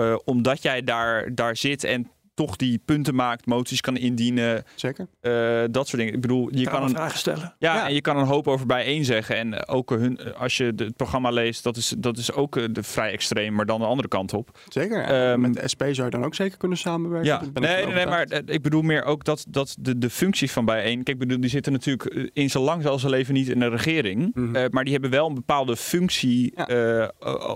Uh, 0.00 0.16
omdat 0.24 0.62
jij 0.62 0.82
daar, 0.82 1.34
daar 1.34 1.56
zit 1.56 1.84
en 1.84 2.10
toch 2.34 2.56
die 2.56 2.80
punten 2.84 3.14
maakt, 3.14 3.46
moties 3.46 3.80
kan 3.80 3.96
indienen. 3.96 4.64
Zeker. 4.74 5.06
Uh, 5.22 5.64
dat 5.70 5.88
soort 5.88 5.98
dingen. 5.98 6.14
Ik 6.14 6.20
bedoel, 6.20 6.48
je 6.50 6.64
kan, 6.64 6.82
een 6.82 6.88
vraag 6.88 7.18
stellen. 7.18 7.54
Ja, 7.58 7.86
en 7.86 7.94
je 7.94 8.00
kan 8.00 8.16
een 8.16 8.26
hoop 8.26 8.48
over 8.48 8.66
bijeen 8.66 9.04
zeggen. 9.04 9.36
En 9.36 9.66
ook 9.68 9.90
hun, 9.90 10.34
als 10.34 10.56
je 10.56 10.72
het 10.76 10.96
programma 10.96 11.30
leest, 11.30 11.62
dat 11.62 11.76
is, 11.76 11.94
dat 11.98 12.18
is 12.18 12.32
ook 12.32 12.56
uh, 12.56 12.64
de 12.70 12.82
vrij 12.82 13.12
extreem, 13.12 13.54
maar 13.54 13.66
dan 13.66 13.80
de 13.80 13.86
andere 13.86 14.08
kant 14.08 14.32
op. 14.32 14.58
Zeker. 14.68 15.30
Um, 15.30 15.40
met 15.40 15.54
de 15.54 15.68
SP 15.72 15.82
zou 15.90 16.04
je 16.04 16.10
dan 16.10 16.24
ook 16.24 16.34
zeker 16.34 16.58
kunnen 16.58 16.78
samenwerken. 16.78 17.28
Ja, 17.28 17.40
nee, 17.60 17.84
nee, 17.84 17.94
nee, 17.94 18.06
maar 18.06 18.32
uh, 18.32 18.38
ik 18.46 18.62
bedoel 18.62 18.82
meer 18.82 19.04
ook 19.04 19.24
dat, 19.24 19.44
dat 19.48 19.76
de, 19.80 19.98
de 19.98 20.10
functie 20.10 20.50
van 20.50 20.64
bijeen. 20.64 21.02
Kijk, 21.02 21.18
bedoel, 21.18 21.40
die 21.40 21.50
zitten 21.50 21.72
natuurlijk 21.72 22.30
in 22.32 22.50
zo 22.50 22.62
lang 22.62 22.86
als 22.86 23.00
ze 23.00 23.08
leven 23.08 23.34
niet 23.34 23.48
in 23.48 23.58
de 23.58 23.68
regering. 23.68 24.34
Mm 24.34 24.54
-hmm. 24.54 24.68
maar 24.70 24.84
die 24.84 24.92
hebben 24.92 25.10
wel 25.10 25.28
een 25.28 25.34
bepaalde 25.34 25.76
functie 25.76 26.52
ja. 26.56 27.12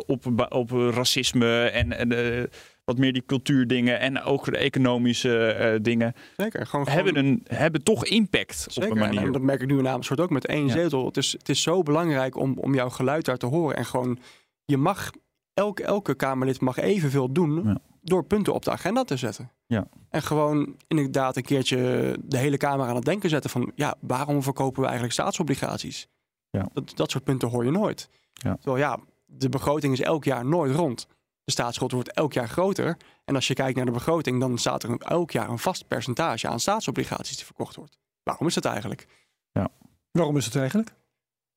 op, 0.07 0.47
op 0.49 0.71
racisme 0.71 1.63
en. 1.65 1.93
en 1.93 2.49
wat 2.89 2.99
meer 2.99 3.13
die 3.13 3.25
cultuurdingen 3.27 4.01
en 4.01 4.23
ook 4.23 4.45
de 4.45 4.57
economische 4.57 5.57
uh, 5.61 5.83
dingen. 5.83 6.15
Zeker, 6.37 6.67
gewoon, 6.67 6.89
hebben, 6.89 7.17
een, 7.17 7.45
hebben 7.49 7.83
toch 7.83 8.05
impact 8.05 8.67
Zeker, 8.69 8.91
op 8.91 8.97
een 8.97 9.03
manier. 9.03 9.23
En 9.23 9.33
dat 9.33 9.43
merk 9.43 9.61
ik 9.61 9.69
nu 9.69 9.79
in 9.79 9.89
Amersfoort 9.89 10.21
ook 10.21 10.31
met 10.31 10.47
één 10.47 10.71
zetel. 10.71 11.07
Het 11.07 11.17
is, 11.17 11.33
het 11.33 11.49
is 11.49 11.63
zo 11.63 11.83
belangrijk 11.83 12.37
om, 12.37 12.59
om 12.59 12.75
jouw 12.75 12.89
geluid 12.89 13.25
daar 13.25 13.37
te 13.37 13.47
horen. 13.47 13.77
En 13.77 13.85
gewoon, 13.85 14.19
je 14.65 14.77
mag, 14.77 15.11
elke, 15.55 15.85
elke 15.85 16.15
Kamerlid 16.15 16.61
mag 16.61 16.77
evenveel 16.77 17.33
doen 17.33 17.63
ja. 17.65 17.79
door 18.03 18.25
punten 18.25 18.55
op 18.55 18.65
de 18.65 18.71
agenda 18.71 19.05
te 19.05 19.17
zetten. 19.17 19.51
Ja. 19.67 19.89
En 20.11 20.23
gewoon 20.23 20.77
inderdaad 20.87 21.37
een 21.37 21.43
keertje 21.43 21.79
de 22.25 22.39
hele 22.39 22.57
Kamer 22.57 22.87
aan 22.87 22.97
het 22.97 23.05
denken 23.05 23.31
zetten 23.31 23.51
van, 23.51 23.73
ja, 23.75 23.95
waarom 24.01 24.43
verkopen 24.43 24.81
we 24.81 24.87
eigenlijk 24.87 25.15
staatsobligaties? 25.15 26.09
Ja. 26.51 26.69
Dat, 26.73 26.93
dat 26.95 27.11
soort 27.11 27.25
punten 27.25 27.49
hoor 27.49 27.65
je 27.65 27.71
nooit. 27.71 28.09
Ja. 28.33 28.57
Terwijl 28.57 28.85
ja, 28.85 28.99
de 29.27 29.49
begroting 29.49 29.93
is 29.93 30.01
elk 30.01 30.25
jaar 30.25 30.45
nooit 30.45 30.75
rond. 30.75 31.07
De 31.49 31.55
staatsschuld 31.55 31.93
wordt 31.93 32.13
elk 32.13 32.33
jaar 32.33 32.49
groter. 32.49 32.97
En 33.25 33.35
als 33.35 33.47
je 33.47 33.55
kijkt 33.55 33.77
naar 33.77 33.85
de 33.85 33.93
begroting, 33.93 34.41
dan 34.41 34.59
staat 34.59 34.83
er 34.83 34.97
elk 34.99 35.31
jaar 35.31 35.49
een 35.49 35.59
vast 35.59 35.87
percentage 35.87 36.49
aan 36.49 36.61
staatsobligaties 36.61 37.37
die 37.37 37.45
verkocht 37.45 37.77
wordt. 37.77 37.99
Waarom 38.23 38.47
is 38.47 38.55
dat 38.55 38.65
eigenlijk? 38.65 39.07
Ja. 39.53 39.69
Waarom 40.11 40.37
is 40.37 40.45
het 40.45 40.57
eigenlijk? 40.57 40.95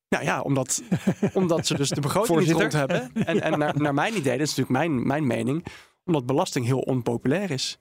Nou 0.10 0.24
ja, 0.24 0.42
omdat, 0.42 0.84
omdat 1.34 1.68
ze 1.68 1.76
dus 1.76 1.90
de 1.90 2.02
begroting 2.02 2.40
niet 2.40 2.52
rond 2.52 2.74
hebben. 2.74 3.14
En, 3.14 3.42
en 3.42 3.60
naar, 3.60 3.82
naar, 3.82 3.94
mijn 3.94 4.18
idee, 4.18 4.38
dat 4.38 4.48
is 4.48 4.56
natuurlijk 4.56 4.78
mijn, 4.78 5.08
mijn 5.08 5.28
mening, 5.28 5.66
omdat 6.06 6.26
belasting 6.26 6.66
heel 6.66 6.80
onpopulair 6.80 7.52
is. 7.52 7.80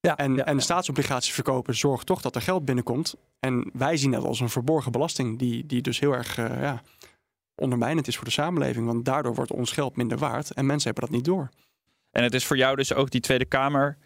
Ja, 0.00 0.16
en, 0.16 0.34
ja, 0.34 0.44
en 0.44 0.60
staatsobligaties 0.60 1.32
verkopen 1.32 1.76
zorgt 1.76 2.06
toch 2.06 2.20
dat 2.20 2.34
er 2.34 2.42
geld 2.42 2.64
binnenkomt. 2.64 3.14
En 3.38 3.70
wij 3.72 3.96
zien 3.96 4.10
dat 4.10 4.24
als 4.24 4.40
een 4.40 4.50
verborgen 4.50 4.92
belasting, 4.92 5.38
die, 5.38 5.66
die 5.66 5.82
dus 5.82 6.00
heel 6.00 6.12
erg 6.12 6.38
uh, 6.38 6.60
ja, 6.60 6.82
ondermijnend 7.60 8.08
is 8.08 8.16
voor 8.16 8.24
de 8.24 8.30
samenleving. 8.30 8.86
Want 8.86 9.04
daardoor 9.04 9.34
wordt 9.34 9.52
ons 9.52 9.72
geld 9.72 9.96
minder 9.96 10.18
waard 10.18 10.50
en 10.50 10.66
mensen 10.66 10.90
hebben 10.90 11.08
dat 11.08 11.16
niet 11.16 11.26
door. 11.26 11.48
En 12.10 12.22
het 12.22 12.34
is 12.34 12.44
voor 12.44 12.56
jou 12.56 12.76
dus 12.76 12.94
ook 12.94 13.10
die 13.10 13.20
Tweede 13.20 13.44
Kamer 13.44 13.98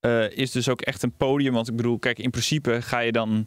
uh, 0.00 0.30
is 0.30 0.50
dus 0.50 0.68
ook 0.68 0.80
echt 0.80 1.02
een 1.02 1.16
podium. 1.16 1.52
Want 1.52 1.68
ik 1.68 1.76
bedoel, 1.76 1.98
kijk, 1.98 2.18
in 2.18 2.30
principe 2.30 2.82
ga 2.82 2.98
je 2.98 3.12
dan 3.12 3.46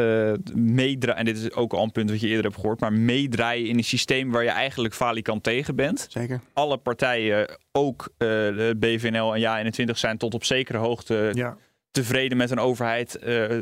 uh, 0.00 0.32
meedraaien. 0.54 1.18
En 1.18 1.24
dit 1.24 1.36
is 1.38 1.52
ook 1.52 1.72
al 1.72 1.82
een 1.82 1.92
punt 1.92 2.10
wat 2.10 2.20
je 2.20 2.26
eerder 2.26 2.44
hebt 2.44 2.54
gehoord. 2.54 2.80
Maar 2.80 2.92
meedraaien 2.92 3.66
in 3.66 3.76
een 3.76 3.84
systeem 3.84 4.30
waar 4.30 4.42
je 4.42 4.50
eigenlijk 4.50 4.94
falikant 4.94 5.42
tegen 5.42 5.76
bent. 5.76 6.06
Zeker. 6.10 6.40
Alle 6.52 6.76
partijen, 6.76 7.58
ook 7.72 8.08
uh, 8.08 8.28
de 8.28 8.76
BVNL 8.78 9.36
en 9.36 9.40
Ja21, 9.40 9.90
zijn 9.90 10.18
tot 10.18 10.34
op 10.34 10.44
zekere 10.44 10.78
hoogte 10.78 11.30
ja. 11.34 11.56
tevreden 11.90 12.38
met 12.38 12.50
een 12.50 12.58
overheid 12.58 13.18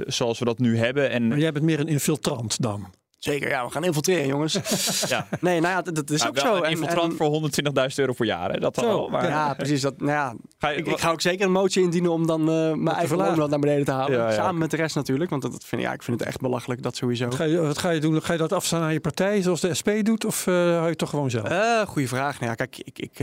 zoals 0.07 0.39
we 0.39 0.45
dat 0.45 0.59
nu 0.59 0.77
hebben. 0.77 1.11
En... 1.11 1.29
Maar 1.29 1.39
jij 1.39 1.53
bent 1.53 1.65
meer 1.65 1.81
een 1.81 1.89
infiltrant 1.89 2.63
dan? 2.63 2.91
Zeker, 3.27 3.49
ja, 3.49 3.65
we 3.65 3.71
gaan 3.71 3.85
infiltreren, 3.85 4.27
jongens. 4.27 4.53
ja. 5.09 5.27
Nee, 5.41 5.61
nou 5.61 5.75
ja, 5.75 5.83
dat, 5.83 5.95
dat 5.95 6.11
is 6.11 6.23
nou, 6.23 6.31
ook 6.31 6.39
zo. 6.39 6.55
Een 6.55 6.71
infiltrant 6.71 7.11
en, 7.11 7.17
voor 7.17 7.51
120.000 7.91 7.95
euro 7.95 8.13
per 8.13 8.27
jaar, 8.27 8.53
hè? 8.53 8.61
Dat 8.61 8.75
dan 8.75 8.85
zo, 8.85 8.91
wel, 8.91 9.09
maar... 9.09 9.29
Ja, 9.29 9.55
precies. 9.55 9.81
Dat, 9.81 10.01
nou 10.01 10.11
ja, 10.11 10.35
ga 10.59 10.69
je, 10.69 10.77
ik, 10.77 10.87
ik, 10.87 10.99
ga 10.99 11.11
ook 11.11 11.21
zeker 11.21 11.47
een 11.47 11.53
motie 11.53 11.83
indienen 11.83 12.11
om 12.11 12.27
dan 12.27 12.41
uh, 12.41 12.73
mijn 12.73 12.97
eigen 12.97 13.17
loon 13.17 13.51
naar 13.51 13.59
beneden 13.59 13.85
te 13.85 13.91
halen. 13.91 14.19
Ja, 14.19 14.29
ja, 14.29 14.35
Samen 14.35 14.59
met 14.59 14.71
de 14.71 14.77
rest 14.77 14.95
natuurlijk, 14.95 15.31
want 15.31 15.43
dat 15.43 15.65
vind, 15.65 15.83
ja, 15.83 15.93
ik 15.93 16.03
vind 16.03 16.19
het 16.19 16.29
echt 16.29 16.41
belachelijk, 16.41 16.83
dat 16.83 16.97
sowieso. 16.97 17.25
Wat 17.25 17.35
ga, 17.35 17.45
je, 17.45 17.61
wat 17.61 17.79
ga 17.79 17.91
je 17.91 18.01
doen? 18.01 18.23
Ga 18.23 18.33
je 18.33 18.39
dat 18.39 18.53
afstaan 18.53 18.83
aan 18.83 18.93
je 18.93 19.01
partij, 19.01 19.43
zoals 19.43 19.61
de 19.61 19.75
SP 19.81 19.89
doet, 20.03 20.25
of 20.25 20.47
uh, 20.47 20.55
hou 20.55 20.83
je 20.83 20.89
het 20.89 20.99
toch 20.99 21.11
gewoon 21.11 21.31
zelf? 21.31 21.51
Uh, 21.51 21.81
goeie 21.81 22.09
vraag. 22.09 22.41
Nou 22.41 22.51
ja, 22.51 22.55
kijk, 22.55 22.79
ik, 22.79 22.99
ik, 22.99 23.19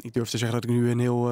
ik 0.00 0.12
durf 0.12 0.28
te 0.28 0.38
zeggen 0.38 0.60
dat 0.60 0.70
ik 0.70 0.76
nu 0.76 0.90
een 0.90 1.00
heel 1.00 1.30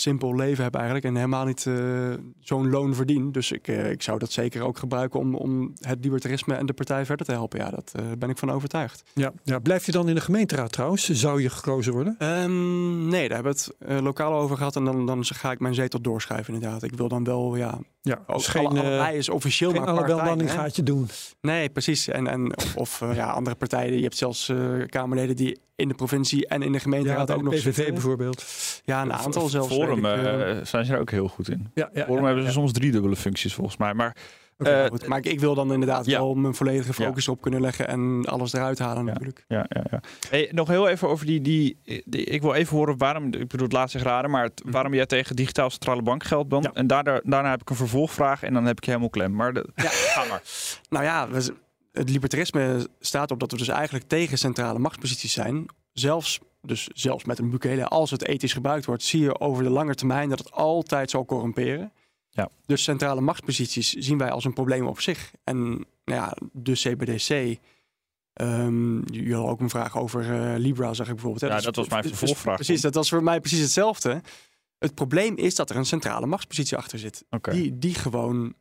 simpel 0.00 0.34
leven 0.34 0.64
heb 0.64 0.74
eigenlijk 0.74 1.04
en 1.04 1.14
helemaal 1.14 1.44
niet 1.44 1.64
uh, 1.64 2.14
zo'n 2.40 2.70
loon 2.70 2.94
verdien. 2.94 3.32
Dus 3.32 3.52
ik, 3.52 3.68
uh, 3.68 3.90
ik 3.90 4.02
zou 4.02 4.18
dat 4.18 4.32
zeker 4.32 4.62
ook 4.62 4.78
gebruiken 4.78 5.20
om, 5.20 5.34
om 5.34 5.72
het 5.80 5.98
libertarisme 6.04 6.54
en 6.54 6.66
de 6.66 6.72
partij 6.72 7.06
verder 7.06 7.26
te 7.26 7.32
helpen. 7.32 7.58
Ja, 7.58 7.70
dat 7.70 7.92
uh, 7.96 8.06
ben 8.18 8.30
ik 8.30 8.38
van 8.38 8.50
overtuigd. 8.50 9.02
Ja, 9.14 9.32
ja, 9.44 9.58
blijf 9.58 9.86
je 9.86 9.92
dan 9.92 10.08
in 10.08 10.14
de 10.14 10.20
gemeenteraad 10.20 10.72
trouwens? 10.72 11.10
Zou 11.10 11.42
je 11.42 11.50
gekozen 11.50 11.92
worden? 11.92 12.16
Um, 12.18 13.08
nee, 13.08 13.28
daar 13.28 13.42
hebben 13.42 13.56
we 13.56 13.92
het 13.94 14.02
lokaal 14.02 14.32
over 14.32 14.56
gehad 14.56 14.76
en 14.76 14.84
dan, 14.84 15.06
dan 15.06 15.24
ga 15.24 15.50
ik 15.50 15.60
mijn 15.60 15.74
zetel 15.74 16.00
doorschuiven 16.00 16.54
inderdaad. 16.54 16.82
Ik 16.82 16.94
wil 16.94 17.08
dan 17.08 17.24
wel, 17.24 17.56
ja, 17.56 17.78
ja 18.00 18.22
ook 18.26 18.42
geen, 18.42 18.66
alle, 18.66 19.16
is 19.16 19.28
officieel 19.28 19.70
geen 19.70 19.82
maar 19.82 20.04
partij. 20.04 20.48
gaat 20.48 20.76
je 20.76 20.82
doen. 20.82 21.08
Nee, 21.40 21.68
precies. 21.68 22.08
En, 22.08 22.26
en 22.26 22.56
of, 22.56 22.76
of 22.76 23.14
ja, 23.14 23.30
andere 23.30 23.56
partijen. 23.56 23.96
Je 23.96 24.02
hebt 24.02 24.16
zelfs 24.16 24.52
Kamerleden 24.86 25.36
die 25.36 25.58
in 25.78 25.88
de 25.88 25.94
provincie 25.94 26.46
en 26.46 26.62
in 26.62 26.72
de 26.72 26.80
gemeenteraad 26.80 27.30
ook 27.30 27.42
nog 27.42 27.54
PVV 27.54 27.92
bijvoorbeeld. 27.92 28.44
Ja, 28.84 29.02
een 29.02 29.12
aantal 29.12 29.48
zelfs. 29.48 29.74
Forum 29.74 30.04
uh, 30.04 30.64
zijn 30.64 30.84
ze 30.84 30.92
er 30.92 31.00
ook 31.00 31.10
heel 31.10 31.28
goed 31.28 31.50
in. 31.50 31.70
Ja, 31.74 31.90
ja, 31.92 32.04
Forum 32.04 32.24
hebben 32.24 32.44
ze 32.44 32.50
soms 32.50 32.72
drie 32.72 32.90
dubbele 32.90 33.16
functies 33.16 33.54
volgens 33.54 33.76
mij. 33.76 33.94
Maar, 33.94 34.16
okay, 34.58 34.84
uh, 34.84 35.08
maar 35.08 35.26
ik 35.26 35.40
wil 35.40 35.54
dan 35.54 35.72
inderdaad 35.72 36.06
wel 36.06 36.34
mijn 36.34 36.54
volledige 36.54 36.92
focus 36.92 37.28
op 37.28 37.40
kunnen 37.40 37.60
leggen 37.60 37.88
en 37.88 38.24
alles 38.26 38.52
eruit 38.52 38.78
halen 38.78 39.04
natuurlijk. 39.04 39.44
Ja, 39.48 39.66
ja, 39.68 39.84
ja. 39.90 40.00
Hey, 40.30 40.48
nog 40.52 40.68
heel 40.68 40.88
even 40.88 41.08
over 41.08 41.26
die, 41.26 41.40
die, 41.40 41.78
Ik 42.10 42.42
wil 42.42 42.54
even 42.54 42.76
horen 42.76 42.98
waarom, 42.98 43.24
ik 43.24 43.48
bedoel 43.48 43.66
het 43.66 43.72
laat 43.72 43.90
zich 43.90 44.02
raden, 44.02 44.30
maar 44.30 44.44
het, 44.44 44.62
mhm. 44.64 44.72
waarom 44.72 44.94
jij 44.94 45.06
tegen 45.06 45.36
digitaal 45.36 45.70
centrale 45.70 46.02
bankgeld 46.02 46.48
bent. 46.48 46.72
En 46.72 46.86
daarna, 46.86 47.20
daarna 47.24 47.50
heb 47.50 47.60
ik 47.60 47.70
een 47.70 47.76
vervolgvraag 47.76 48.42
en 48.42 48.52
dan 48.52 48.64
heb 48.64 48.76
ik 48.76 48.84
helemaal 48.84 49.10
klem. 49.10 49.34
Maar 49.34 49.52
de, 49.52 49.68
ja. 49.74 49.88
ga 50.14 50.24
maar. 50.24 50.42
Nou 50.88 51.04
ja, 51.04 51.28
we, 51.28 51.54
het 51.98 52.10
libertarisme 52.10 52.88
staat 53.00 53.30
op 53.30 53.40
dat 53.40 53.50
we 53.50 53.56
dus 53.56 53.68
eigenlijk 53.68 54.08
tegen 54.08 54.38
centrale 54.38 54.78
machtsposities 54.78 55.32
zijn. 55.32 55.66
Zelfs, 55.92 56.38
dus 56.62 56.88
zelfs 56.92 57.24
met 57.24 57.38
een 57.38 57.50
Bukele, 57.50 57.86
als 57.88 58.10
het 58.10 58.24
ethisch 58.24 58.52
gebruikt 58.52 58.86
wordt, 58.86 59.02
zie 59.02 59.20
je 59.20 59.40
over 59.40 59.62
de 59.62 59.70
lange 59.70 59.94
termijn 59.94 60.28
dat 60.28 60.38
het 60.38 60.52
altijd 60.52 61.10
zal 61.10 61.24
corrumperen. 61.24 61.92
Ja. 62.30 62.48
Dus 62.66 62.82
centrale 62.82 63.20
machtsposities 63.20 63.92
zien 63.92 64.18
wij 64.18 64.30
als 64.30 64.44
een 64.44 64.52
probleem 64.52 64.86
op 64.86 65.00
zich. 65.00 65.32
En 65.44 65.68
nou 66.04 66.20
ja, 66.20 66.36
de 66.52 66.72
CBDC. 66.72 67.30
Um, 68.40 69.04
ehm, 69.04 69.14
je 69.14 69.34
had 69.34 69.46
ook 69.46 69.60
een 69.60 69.70
vraag 69.70 69.98
over 69.98 70.52
uh, 70.52 70.58
Libra, 70.58 70.94
zag 70.94 71.06
ik 71.06 71.12
bijvoorbeeld. 71.12 71.40
Hè? 71.40 71.56
Ja, 71.56 71.60
dat 71.60 71.76
was 71.76 71.88
mijn 71.88 72.04
vervolgvraag. 72.04 72.54
Precies, 72.54 72.80
dat 72.80 72.94
was 72.94 73.08
voor 73.08 73.22
mij 73.22 73.40
precies 73.40 73.60
hetzelfde. 73.60 74.22
Het 74.78 74.94
probleem 74.94 75.36
is 75.36 75.54
dat 75.54 75.70
er 75.70 75.76
een 75.76 75.84
centrale 75.84 76.26
machtspositie 76.26 76.76
achter 76.76 76.98
zit. 76.98 77.24
Die, 77.50 77.78
die 77.78 77.94
gewoon 77.94 78.54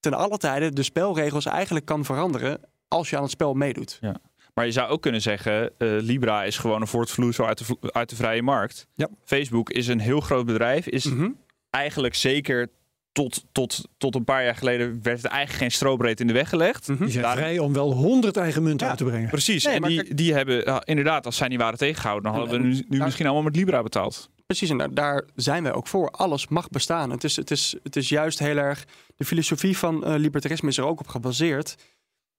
ten 0.00 0.14
alle 0.14 0.36
tijde 0.36 0.72
de 0.72 0.82
spelregels 0.82 1.46
eigenlijk 1.46 1.84
kan 1.84 2.04
veranderen 2.04 2.60
als 2.88 3.10
je 3.10 3.16
aan 3.16 3.22
het 3.22 3.30
spel 3.30 3.54
meedoet. 3.54 3.98
Ja. 4.00 4.16
Maar 4.54 4.66
je 4.66 4.72
zou 4.72 4.90
ook 4.90 5.02
kunnen 5.02 5.22
zeggen, 5.22 5.62
uh, 5.78 6.00
Libra 6.00 6.44
is 6.44 6.58
gewoon 6.58 6.80
een 6.80 6.86
voortvloeisel 6.86 7.46
uit 7.46 7.66
de, 7.66 7.92
uit 7.92 8.08
de 8.08 8.16
vrije 8.16 8.42
markt. 8.42 8.86
Ja. 8.94 9.08
Facebook 9.24 9.70
is 9.70 9.86
een 9.86 10.00
heel 10.00 10.20
groot 10.20 10.46
bedrijf, 10.46 10.86
is 10.86 11.04
mhm. 11.04 11.30
eigenlijk 11.70 12.14
zeker 12.14 12.68
tot, 13.12 13.44
tot, 13.52 13.88
tot 13.98 14.14
een 14.14 14.24
paar 14.24 14.44
jaar 14.44 14.54
geleden 14.54 14.98
werd 15.02 15.24
er 15.24 15.30
eigenlijk 15.30 15.60
geen 15.60 15.70
strobreed 15.70 16.20
in 16.20 16.26
de 16.26 16.32
weg 16.32 16.48
gelegd. 16.48 16.88
Mm 16.88 16.96
Die 16.96 17.10
zijn 17.10 17.36
vrij 17.36 17.58
om 17.58 17.72
wel 17.72 17.92
honderd 17.92 18.36
eigen 18.36 18.62
munten 18.62 18.88
uit 18.88 18.98
te 18.98 19.04
brengen. 19.04 19.28
Precies, 19.28 19.64
en 19.64 19.82
die, 19.82 20.14
die 20.14 20.34
hebben 20.34 20.82
inderdaad, 20.84 21.26
als 21.26 21.36
zij 21.36 21.48
niet 21.48 21.60
waren 21.60 21.78
tegengehouden, 21.78 22.30
dan 22.30 22.40
hadden 22.40 22.60
we 22.60 22.66
nu, 22.68 22.84
nu 22.88 22.98
misschien 23.04 23.26
allemaal 23.26 23.44
met 23.44 23.56
Libra 23.56 23.82
betaald. 23.82 24.30
Precies, 24.50 24.70
en 24.70 24.94
daar, 24.94 25.24
zijn 25.34 25.62
wij 25.62 25.72
ook 25.72 25.86
voor. 25.86 26.10
Alles 26.10 26.48
mag 26.48 26.68
bestaan. 26.68 27.10
Het 27.10 27.24
is, 27.24 27.36
het 27.36 27.50
is, 27.50 27.76
het 27.82 27.96
is 27.96 28.08
juist 28.08 28.38
heel 28.38 28.56
erg. 28.56 28.86
De 29.16 29.24
filosofie 29.24 29.78
van 29.78 30.08
uh, 30.08 30.14
libertarisme 30.16 30.68
is 30.68 30.78
er 30.78 30.84
ook 30.84 31.00
op 31.00 31.08
gebaseerd. 31.08 31.76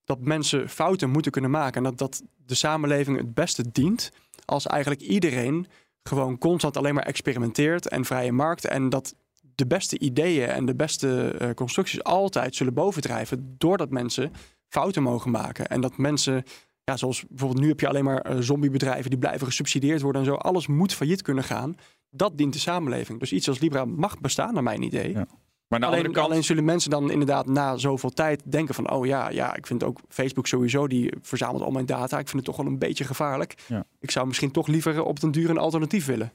Dat 0.04 0.20
mensen 0.20 0.70
fouten 0.70 1.10
moeten 1.10 1.32
kunnen 1.32 1.52
maken. 1.52 1.76
En 1.76 1.84
dat, 1.84 1.98
dat 1.98 2.24
de 2.46 2.56
samenleving 2.56 3.18
het 3.18 3.34
beste 3.34 3.72
dient. 3.72 4.12
Als 4.46 4.68
eigenlijk 4.68 5.02
iedereen 5.02 5.68
gewoon 6.04 6.38
constant 6.38 6.78
alleen 6.78 6.94
maar 6.94 7.06
experimenteert 7.06 7.88
en 7.88 8.06
vrije 8.06 8.32
markt. 8.32 8.66
En 8.66 8.90
dat 8.90 9.16
de 9.56 9.68
beste 9.68 10.00
ideeën 10.00 10.48
en 10.48 10.66
de 10.66 10.76
beste 10.76 11.36
uh, 11.42 11.50
constructies 11.50 12.04
altijd 12.04 12.56
zullen 12.56 12.74
bovendrijven. 12.74 13.56
Doordat 13.58 13.90
mensen 13.90 14.32
fouten 14.68 15.04
mogen 15.04 15.32
maken. 15.32 15.68
En 15.68 15.82
dat 15.82 15.98
mensen 15.98 16.44
ja, 16.84 16.98
zoals 16.98 17.26
bijvoorbeeld 17.28 17.62
nu 17.62 17.68
heb 17.68 17.80
je 17.80 17.88
alleen 17.88 18.04
maar 18.04 18.32
uh, 18.32 18.38
zombiebedrijven 18.40 19.10
die 19.10 19.20
blijven 19.20 19.48
gesubsidieerd 19.48 20.02
worden 20.02 20.22
en 20.22 20.28
zo. 20.28 20.34
Alles 20.34 20.68
moet 20.68 20.94
failliet 20.94 21.22
kunnen 21.22 21.44
gaan. 21.44 21.76
Dat 22.12 22.38
dient 22.38 22.54
de 22.54 22.60
samenleving. 22.60 23.20
Dus 23.20 23.32
iets 23.32 23.48
als 23.48 23.60
Libra 23.60 23.86
mag 23.86 24.20
bestaan, 24.20 24.54
naar 24.54 24.64
mijn 24.64 24.82
idee. 24.82 25.12
Ja. 25.12 25.28
Maar 25.68 25.86
alleen, 25.86 26.04
kant... 26.04 26.18
alleen, 26.18 26.44
zullen 26.44 26.66
mensen 26.66 26.90
dan 26.90 27.12
inderdaad 27.12 27.46
na 27.46 27.78
zoveel 27.78 28.10
tijd 28.10 28.42
denken 28.52 28.76
van... 28.76 28.92
oh 28.92 29.06
ja, 29.06 29.30
ja, 29.30 29.56
ik 29.56 29.68
vind 29.68 29.84
ook 29.84 30.00
Facebook 30.10 30.48
sowieso, 30.48 30.88
die 30.88 31.14
verzamelt 31.22 31.62
al 31.64 31.72
mijn 31.72 31.86
data. 31.86 32.20
Ik 32.20 32.28
vind 32.28 32.46
het 32.46 32.46
toch 32.46 32.58
wel 32.58 32.66
een 32.66 32.80
beetje 32.80 33.04
gevaarlijk. 33.04 33.56
Ja. 33.68 33.86
Ik 34.00 34.12
zou 34.12 34.28
misschien 34.28 34.52
toch 34.52 34.68
liever 34.68 35.04
op 35.04 35.20
den 35.20 35.32
duur 35.32 35.50
een 35.50 35.58
alternatief 35.58 36.06
willen. 36.06 36.34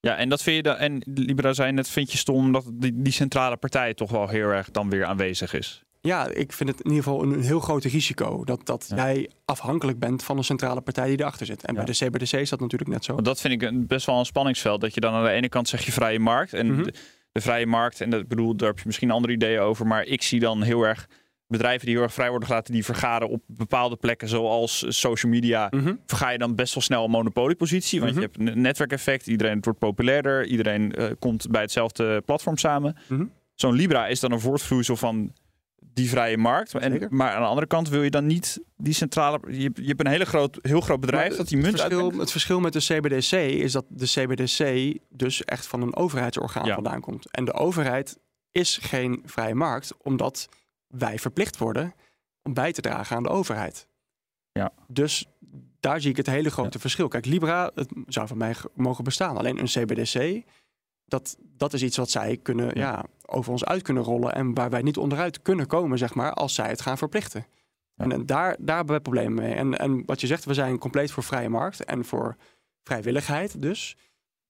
Ja, 0.00 0.16
en 0.16 0.28
dat 0.28 0.42
vind 0.42 0.56
je 0.56 0.62
dan, 0.62 0.76
en 0.76 1.02
Libra 1.04 1.52
zei 1.52 1.72
net, 1.72 1.88
vind 1.88 2.12
je 2.12 2.18
stom 2.18 2.52
dat 2.52 2.64
die, 2.72 3.02
die 3.02 3.12
centrale 3.12 3.56
partij 3.56 3.94
toch 3.94 4.10
wel 4.10 4.28
heel 4.28 4.48
erg 4.48 4.70
dan 4.70 4.90
weer 4.90 5.04
aanwezig 5.04 5.54
is? 5.54 5.84
Ja, 6.06 6.28
ik 6.28 6.52
vind 6.52 6.68
het 6.68 6.80
in 6.80 6.90
ieder 6.90 7.04
geval 7.04 7.22
een, 7.22 7.42
heel 7.42 7.60
groot 7.60 7.84
risico 7.84 8.44
dat, 8.44 8.66
dat 8.66 8.92
jij 8.94 9.30
afhankelijk 9.44 9.98
bent 9.98 10.22
van 10.22 10.36
een 10.36 10.44
centrale 10.44 10.80
partij 10.80 11.08
die 11.08 11.20
erachter 11.20 11.46
zit. 11.46 11.64
En 11.64 11.74
bij 11.74 11.84
de 11.84 11.92
CBDC 11.92 12.32
is 12.32 12.50
dat 12.50 12.60
natuurlijk 12.60 12.90
net 12.90 13.04
zo. 13.04 13.20
dat 13.20 13.40
vind 13.40 13.62
ik 13.62 13.86
best 13.86 14.06
wel 14.06 14.18
een 14.18 14.24
spanningsveld. 14.24 14.80
Dat 14.80 14.94
je 14.94 15.00
dan 15.00 15.14
aan 15.14 15.24
de 15.24 15.30
ene 15.30 15.48
kant 15.48 15.68
zeg 15.68 15.84
je 15.84 15.92
vrije 15.92 16.18
markt 16.18 16.52
en 16.52 16.72
mhm. 16.72 16.82
de, 17.32 17.40
vrije 17.40 17.66
markt, 17.66 18.00
en 18.00 18.10
dat 18.10 18.28
bedoel, 18.28 18.56
daar 18.56 18.68
heb 18.68 18.78
je 18.78 18.84
misschien 18.86 19.10
andere 19.10 19.32
ideeën 19.32 19.60
over, 19.60 19.86
maar 19.86 20.04
ik 20.04 20.22
zie 20.22 20.40
dan 20.40 20.62
heel 20.62 20.82
erg 20.82 21.08
bedrijven 21.46 21.86
die 21.86 21.94
heel 21.94 22.04
erg 22.04 22.12
vrij 22.12 22.30
worden 22.30 22.48
gelaten, 22.48 22.72
die 22.72 22.84
vergaren 22.84 23.28
op 23.28 23.42
bepaalde 23.46 23.96
plekken, 23.96 24.28
zoals 24.28 24.84
social 24.88 25.32
media, 25.32 25.68
mm 25.70 26.00
verga 26.06 26.30
je 26.30 26.38
dan 26.38 26.54
best 26.54 26.74
wel 26.74 26.82
snel 26.82 27.04
een 27.04 27.10
monopoliepositie. 27.10 28.00
Want 28.00 28.14
je 28.14 28.20
mhm. 28.20 28.26
hebt 28.26 28.38
een 28.38 28.60
netwerkeffect, 28.60 29.26
iedereen 29.26 29.58
wordt 29.60 29.78
populairder, 29.78 30.46
iedereen 30.46 30.92
uh, 30.98 31.10
komt 31.18 31.50
bij 31.50 31.60
hetzelfde 31.60 32.20
platform 32.20 32.56
samen. 32.56 32.96
Mhm. 33.08 33.24
Zo'n 33.54 33.74
Libra 33.74 34.06
is 34.06 34.20
dan 34.20 34.32
een 34.32 34.40
voortvloeisel 34.40 34.96
van 34.96 35.32
die 35.96 36.08
vrije 36.08 36.36
markt. 36.36 36.74
En, 36.74 37.06
maar 37.10 37.32
aan 37.32 37.40
de 37.40 37.48
andere 37.48 37.66
kant 37.66 37.88
wil 37.88 38.02
je 38.02 38.10
dan 38.10 38.26
niet 38.26 38.60
die 38.76 38.92
centrale. 38.92 39.40
Je, 39.48 39.70
je 39.74 39.86
hebt 39.86 40.00
een 40.00 40.06
hele 40.06 40.24
groot, 40.24 40.58
heel 40.62 40.80
groot 40.80 41.00
bedrijf 41.00 41.36
dat 41.36 41.48
die 41.48 41.58
munt. 41.58 41.72
Het 41.72 41.80
verschil, 41.80 42.18
het 42.18 42.30
verschil 42.30 42.60
met 42.60 42.72
de 42.72 42.78
CBDC 42.78 43.32
is 43.32 43.72
dat 43.72 43.84
de 43.88 44.06
CBDC 44.06 44.94
dus 45.10 45.44
echt 45.44 45.66
van 45.66 45.82
een 45.82 45.96
overheidsorgaan 45.96 46.66
vandaan 46.66 47.00
komt. 47.00 47.30
En 47.30 47.44
de 47.44 47.52
overheid 47.52 48.18
is 48.52 48.78
geen 48.82 49.22
vrije 49.24 49.54
markt, 49.54 49.94
omdat 50.02 50.48
wij 50.86 51.18
verplicht 51.18 51.56
worden 51.56 51.94
om 52.42 52.54
bij 52.54 52.72
te 52.72 52.80
dragen 52.80 53.16
aan 53.16 53.22
de 53.22 53.28
overheid. 53.28 53.88
Ja. 54.52 54.72
Dus 54.88 55.26
daar 55.80 56.00
zie 56.00 56.10
ik 56.10 56.16
het 56.16 56.26
hele 56.26 56.50
grote 56.50 56.78
verschil. 56.78 57.08
Kijk, 57.08 57.26
Libra, 57.26 57.70
het 57.74 57.88
zou 58.06 58.26
van 58.26 58.36
mij 58.36 58.54
mogen 58.74 59.04
bestaan. 59.04 59.36
Alleen 59.36 59.58
een 59.58 59.84
CBDC 59.84 60.44
dat, 61.06 61.36
dat 61.56 61.72
is 61.72 61.82
iets 61.82 61.96
wat 61.96 62.10
zij 62.10 62.36
kunnen, 62.36 62.78
ja. 62.78 63.04
Over 63.26 63.52
ons 63.52 63.64
uit 63.64 63.82
kunnen 63.82 64.02
rollen. 64.02 64.34
En 64.34 64.54
waar 64.54 64.70
wij 64.70 64.82
niet 64.82 64.96
onderuit 64.96 65.42
kunnen 65.42 65.66
komen, 65.66 65.98
zeg 65.98 66.14
maar, 66.14 66.32
als 66.32 66.54
zij 66.54 66.68
het 66.68 66.80
gaan 66.80 66.98
verplichten. 66.98 67.46
En, 67.96 68.12
en, 68.12 68.26
daar, 68.26 68.56
daar 68.58 68.76
hebben 68.76 68.96
we 68.96 69.02
problemen 69.02 69.34
mee. 69.34 69.54
En, 69.54 69.78
en 69.78 70.02
wat 70.06 70.20
je 70.20 70.26
zegt, 70.26 70.44
we 70.44 70.54
zijn 70.54 70.78
compleet 70.78 71.10
voor 71.10 71.22
vrije 71.22 71.48
markt 71.48 71.84
en 71.84 72.04
voor 72.04 72.36
vrijwilligheid. 72.82 73.62
Dus 73.62 73.96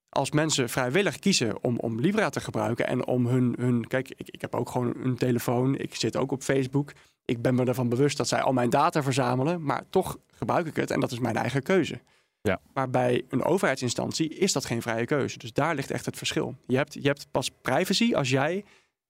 als 0.08 0.30
mensen 0.30 0.68
vrijwillig 0.68 1.18
kiezen 1.18 1.62
om, 1.64 1.78
om 1.78 2.00
Libra 2.00 2.28
te 2.28 2.40
gebruiken 2.40 2.86
en 2.86 3.06
om 3.06 3.26
hun, 3.26 3.54
hun 3.58 3.86
kijk, 3.86 4.12
ik, 4.16 4.28
ik 4.30 4.40
heb 4.40 4.54
ook 4.54 4.70
gewoon 4.70 4.94
een 5.02 5.16
telefoon, 5.16 5.76
ik 5.78 5.94
zit 5.94 6.16
ook 6.16 6.32
op 6.32 6.42
Facebook. 6.42 6.92
Ik 7.24 7.42
ben 7.42 7.54
me 7.54 7.64
ervan 7.64 7.88
bewust 7.88 8.16
dat 8.16 8.28
zij 8.28 8.40
al 8.40 8.52
mijn 8.52 8.70
data 8.70 9.02
verzamelen, 9.02 9.62
maar 9.62 9.82
toch 9.90 10.18
gebruik 10.26 10.66
ik 10.66 10.76
het 10.76 10.90
en 10.90 11.00
dat 11.00 11.12
is 11.12 11.18
mijn 11.18 11.36
eigen 11.36 11.62
keuze. 11.62 12.00
Ja. 12.46 12.60
Maar 12.74 12.90
bij 12.90 13.24
een 13.28 13.44
overheidsinstantie 13.44 14.28
is 14.28 14.52
dat 14.52 14.64
geen 14.64 14.82
vrije 14.82 15.04
keuze. 15.04 15.38
Dus 15.38 15.52
daar 15.52 15.74
ligt 15.74 15.90
echt 15.90 16.06
het 16.06 16.16
verschil. 16.16 16.56
Je 16.66 16.76
hebt, 16.76 16.94
je 16.94 17.06
hebt 17.06 17.26
pas 17.30 17.50
privacy 17.62 18.14
als 18.14 18.30
jij 18.30 18.64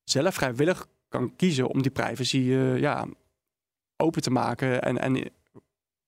zelf 0.05 0.35
vrijwillig 0.35 0.87
kan 1.09 1.37
kiezen 1.37 1.69
om 1.69 1.83
die 1.83 1.91
privacy 1.91 2.37
uh, 2.37 2.79
ja, 2.79 3.07
open 3.97 4.23
te 4.23 4.31
maken 4.31 4.83
en, 4.83 4.99
en 4.99 5.31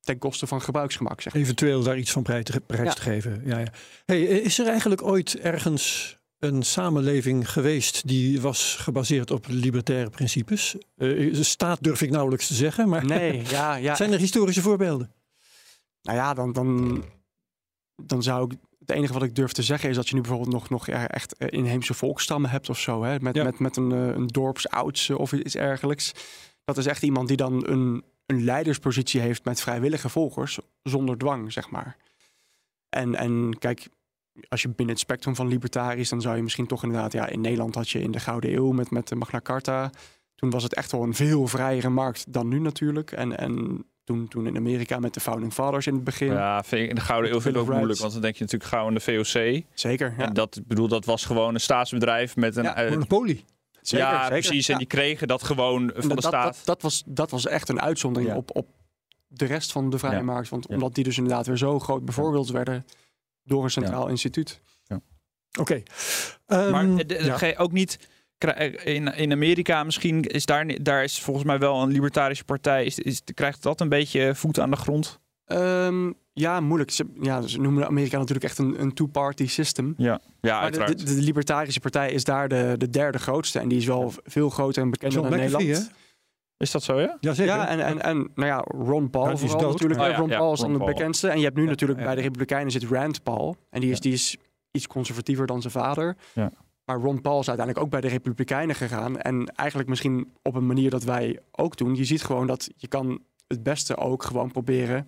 ten 0.01 0.19
koste 0.19 0.47
van 0.47 0.61
gebruiksgemak. 0.61 1.21
Zeg. 1.21 1.35
Eventueel 1.35 1.83
daar 1.83 1.99
iets 1.99 2.11
van 2.11 2.23
prijs 2.23 2.45
te, 2.45 2.61
prijs 2.61 2.95
te 2.95 3.01
geven. 3.01 3.43
Ja, 3.45 3.59
ja. 3.59 3.73
Hey, 4.05 4.23
is 4.23 4.59
er 4.59 4.67
eigenlijk 4.67 5.03
ooit 5.03 5.39
ergens 5.39 6.17
een 6.39 6.63
samenleving 6.63 7.51
geweest 7.51 8.07
die 8.07 8.41
was 8.41 8.77
gebaseerd 8.77 9.31
op 9.31 9.45
libertaire 9.49 10.11
principes? 10.11 10.77
Uh, 10.97 11.43
staat 11.43 11.83
durf 11.83 12.03
ik 12.03 12.11
nauwelijks 12.11 12.47
te 12.47 12.55
zeggen, 12.55 12.89
maar 12.89 13.05
nee, 13.05 13.43
ja, 13.49 13.75
ja. 13.75 13.95
zijn 13.97 14.13
er 14.13 14.19
historische 14.19 14.63
voorbeelden? 14.63 15.13
Nou 16.03 16.19
ja, 16.19 16.35
dan, 16.35 16.53
dan 16.53 17.05
dan 18.03 18.23
zou 18.23 18.45
ik. 18.45 18.59
Het 18.79 18.97
enige 18.97 19.13
wat 19.13 19.23
ik 19.23 19.35
durf 19.35 19.53
te 19.53 19.63
zeggen 19.63 19.89
is 19.91 19.97
dat 19.97 20.09
je 20.09 20.15
nu 20.15 20.21
bijvoorbeeld 20.21 20.53
nog, 20.53 20.69
nog 20.69 20.89
echt 20.89 21.37
eh, 21.37 21.59
inheemse 21.59 21.95
volkstammen 21.95 22.51
hebt 22.51 22.71
of 22.71 22.79
zo. 22.79 23.03
Hè? 23.03 23.21
Met, 23.21 23.35
met, 23.35 23.59
met 23.59 23.77
een, 23.77 23.93
eh, 23.93 24.07
een 24.07 24.27
dorpsoudse 24.27 25.19
of 25.19 25.33
iets 25.33 25.57
ergelijks. 25.57 26.13
Dat 26.65 26.79
is 26.79 26.87
echt 26.87 27.03
iemand 27.03 27.29
die 27.29 27.37
dan 27.37 27.69
een, 27.69 28.05
een 28.27 28.45
leiderspositie 28.45 29.21
heeft 29.21 29.45
met 29.45 29.61
vrijwillige 29.61 30.09
volgers 30.09 30.59
zonder 30.83 31.19
dwang, 31.19 31.53
zeg 31.53 31.71
maar. 31.71 31.97
En, 32.89 33.15
en 33.15 33.59
kijk, 33.59 33.89
als 34.49 34.63
je 34.63 34.69
binnen 34.69 34.95
het 34.95 35.05
spectrum 35.05 35.35
van 35.35 35.49
libertariërs, 35.49 36.09
dan 36.09 36.21
zou 36.21 36.37
je 36.37 36.43
misschien 36.43 36.67
toch 36.67 36.83
inderdaad, 36.83 37.13
ja, 37.13 37.27
in 37.29 37.41
Nederland 37.41 37.75
had 37.75 37.91
je 37.91 38.03
in 38.03 38.11
de 38.11 38.21
Gouden 38.21 38.53
Eeuw 38.53 38.71
met, 38.71 38.91
met 38.91 39.09
de 39.09 39.15
Magna 39.15 39.41
Carta. 39.41 39.91
Toen 40.35 40.51
was 40.51 40.63
het 40.63 40.75
echt 40.75 40.93
wel 40.93 41.03
een 41.03 41.15
veel 41.15 41.47
vrijere 41.47 41.89
markt 41.89 42.33
dan 42.33 42.49
nu 42.49 42.59
natuurlijk. 42.59 43.13
En, 43.13 43.39
en 43.39 43.85
toen, 44.09 44.29
toen 44.29 44.47
in 44.47 44.57
Amerika 44.57 44.99
met 44.99 45.15
de 45.15 45.21
Founding 45.21 45.53
Fathers 45.53 45.87
in 45.87 45.95
het 45.95 46.05
begin. 46.05 46.33
Ja, 46.33 46.63
vind 46.65 46.83
ik 46.83 46.89
in 46.89 46.95
de 46.95 47.01
Gouden 47.01 47.31
Eeuw 47.33 47.41
vind 47.41 47.55
ik 47.55 47.61
ook 47.61 47.69
moeilijk, 47.69 47.99
want 47.99 48.13
dan 48.13 48.23
denk 48.23 48.35
je 48.37 48.45
natuurlijk 48.45 48.71
gauw 48.71 48.87
aan 48.87 48.95
de 48.95 49.01
VOC. 49.01 49.63
Zeker, 49.75 50.15
ja. 50.19 50.25
En 50.25 50.33
dat, 50.33 50.61
bedoel, 50.67 50.89
dat 50.89 51.05
was 51.05 51.25
gewoon 51.25 51.55
een 51.55 51.61
staatsbedrijf 51.61 52.37
met 52.37 52.57
een... 52.57 52.65
Ja, 52.65 52.89
monopolie. 52.91 53.45
Zeker, 53.81 54.07
ja, 54.07 54.13
zeker. 54.13 54.31
precies. 54.31 54.69
En 54.69 54.79
die 54.79 54.87
kregen 54.87 55.29
dat 55.29 55.43
gewoon 55.43 55.93
van 55.97 56.17
de 56.17 56.23
staat. 56.23 56.55
Dat, 56.55 56.65
dat, 56.65 56.83
was, 56.83 57.03
dat 57.07 57.31
was 57.31 57.47
echt 57.47 57.69
een 57.69 57.81
uitzondering 57.81 58.35
op, 58.35 58.57
op 58.57 58.67
de 59.27 59.45
rest 59.45 59.73
van 59.73 59.91
de 59.91 59.99
vrije 59.99 60.23
markt. 60.23 60.49
Want 60.49 60.67
omdat 60.67 60.95
die 60.95 61.05
dus 61.05 61.17
inderdaad 61.17 61.47
weer 61.47 61.57
zo 61.57 61.79
groot 61.79 62.05
bijvoorbeeld 62.05 62.51
werden 62.51 62.85
door 63.45 63.65
een 63.65 63.71
centraal 63.71 64.09
instituut. 64.09 64.61
Oké. 65.59 65.83
maar 66.47 66.85
um, 66.85 66.99
ook 67.57 67.73
niet 67.73 67.99
in, 68.85 69.15
in 69.15 69.33
Amerika 69.33 69.85
misschien 69.85 70.23
is 70.23 70.47
daar, 70.47 70.83
daar 70.83 71.05
is 71.05 71.21
volgens 71.21 71.47
mij 71.47 71.59
wel 71.59 71.83
een 71.83 71.91
libertarische 71.91 72.45
partij. 72.45 72.85
Is, 72.85 72.99
is, 72.99 73.23
krijgt 73.35 73.63
dat 73.63 73.81
een 73.81 73.89
beetje 73.89 74.35
voet 74.35 74.61
aan 74.61 74.71
de 74.71 74.77
grond? 74.77 75.21
Um, 75.47 76.15
ja, 76.33 76.61
moeilijk. 76.61 76.91
Ze, 76.91 77.07
ja, 77.21 77.41
ze 77.41 77.61
noemen 77.61 77.87
Amerika 77.87 78.19
natuurlijk 78.19 78.45
echt 78.45 78.59
een, 78.59 78.81
een 78.81 78.95
two-party 78.95 79.47
system. 79.47 79.95
Ja, 79.97 80.21
ja 80.41 80.71
de, 80.71 80.95
de, 80.95 81.13
Libertarische 81.13 81.81
Partij 81.81 82.13
is 82.13 82.25
daar 82.25 82.49
de, 82.49 82.75
de 82.77 82.91
derde 82.91 83.19
grootste. 83.19 83.59
En 83.59 83.69
die 83.69 83.79
is 83.79 83.87
wel 83.87 84.13
veel 84.25 84.51
groter 84.51 84.83
en 84.83 84.91
bekender 84.91 85.23
dan 85.23 85.31
Nederland. 85.31 85.91
Is 86.57 86.71
dat 86.71 86.83
zo, 86.83 87.01
ja? 87.01 87.17
Jazeker. 87.21 87.55
Ja, 87.55 87.69
en, 87.69 87.81
en, 87.81 88.03
en 88.03 88.31
nou 88.35 88.49
ja, 88.49 88.65
Ron 88.67 89.11
Paul 89.11 89.31
is 89.31 89.41
vooral 89.41 89.71
natuurlijk. 89.71 90.01
Oh, 90.01 90.17
Ron 90.17 90.29
Paul 90.29 90.53
is 90.53 90.61
dan 90.61 90.73
de 90.73 90.85
bekendste. 90.85 91.29
En 91.29 91.39
je 91.39 91.45
hebt 91.45 91.57
nu 91.57 91.65
natuurlijk 91.65 91.99
bij 91.99 92.15
de 92.15 92.21
Republikeinen 92.21 92.71
zit 92.71 92.85
Rand 92.85 93.23
Paul. 93.23 93.57
En 93.71 93.81
die 93.81 93.91
is, 93.91 94.01
die 94.01 94.13
is 94.13 94.37
iets 94.71 94.87
conservatiever 94.87 95.47
dan 95.47 95.61
zijn 95.61 95.73
vader. 95.73 96.17
Ja. 96.33 96.53
Maar 96.89 97.01
Ron 97.01 97.21
Paul 97.21 97.41
is 97.41 97.49
uiteindelijk 97.49 97.87
ook 97.87 97.91
bij 97.91 98.01
de 98.01 98.09
Republikeinen 98.09 98.77
gegaan. 98.77 99.19
En 99.19 99.47
eigenlijk 99.47 99.89
misschien 99.89 100.33
op 100.43 100.55
een 100.55 100.67
manier 100.67 100.91
dat 100.91 101.03
wij 101.03 101.39
ook 101.51 101.77
doen. 101.77 101.95
Je 101.95 102.05
ziet 102.05 102.23
gewoon 102.23 102.47
dat 102.47 102.71
je 102.77 102.89
kan 102.89 103.23
het 103.47 103.63
beste 103.63 103.97
ook 103.97 104.23
gewoon 104.23 104.53
proberen 104.53 105.07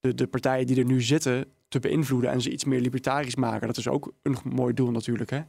de, 0.00 0.14
de 0.14 0.26
partijen 0.26 0.66
die 0.66 0.76
er 0.76 0.84
nu 0.84 1.02
zitten 1.02 1.44
te 1.68 1.78
beïnvloeden 1.78 2.30
en 2.30 2.40
ze 2.40 2.50
iets 2.50 2.64
meer 2.64 2.80
libertarisch 2.80 3.34
maken. 3.34 3.66
Dat 3.66 3.76
is 3.76 3.88
ook 3.88 4.12
een 4.22 4.36
mooi 4.44 4.74
doel 4.74 4.90
natuurlijk. 4.90 5.30
Hè? 5.30 5.40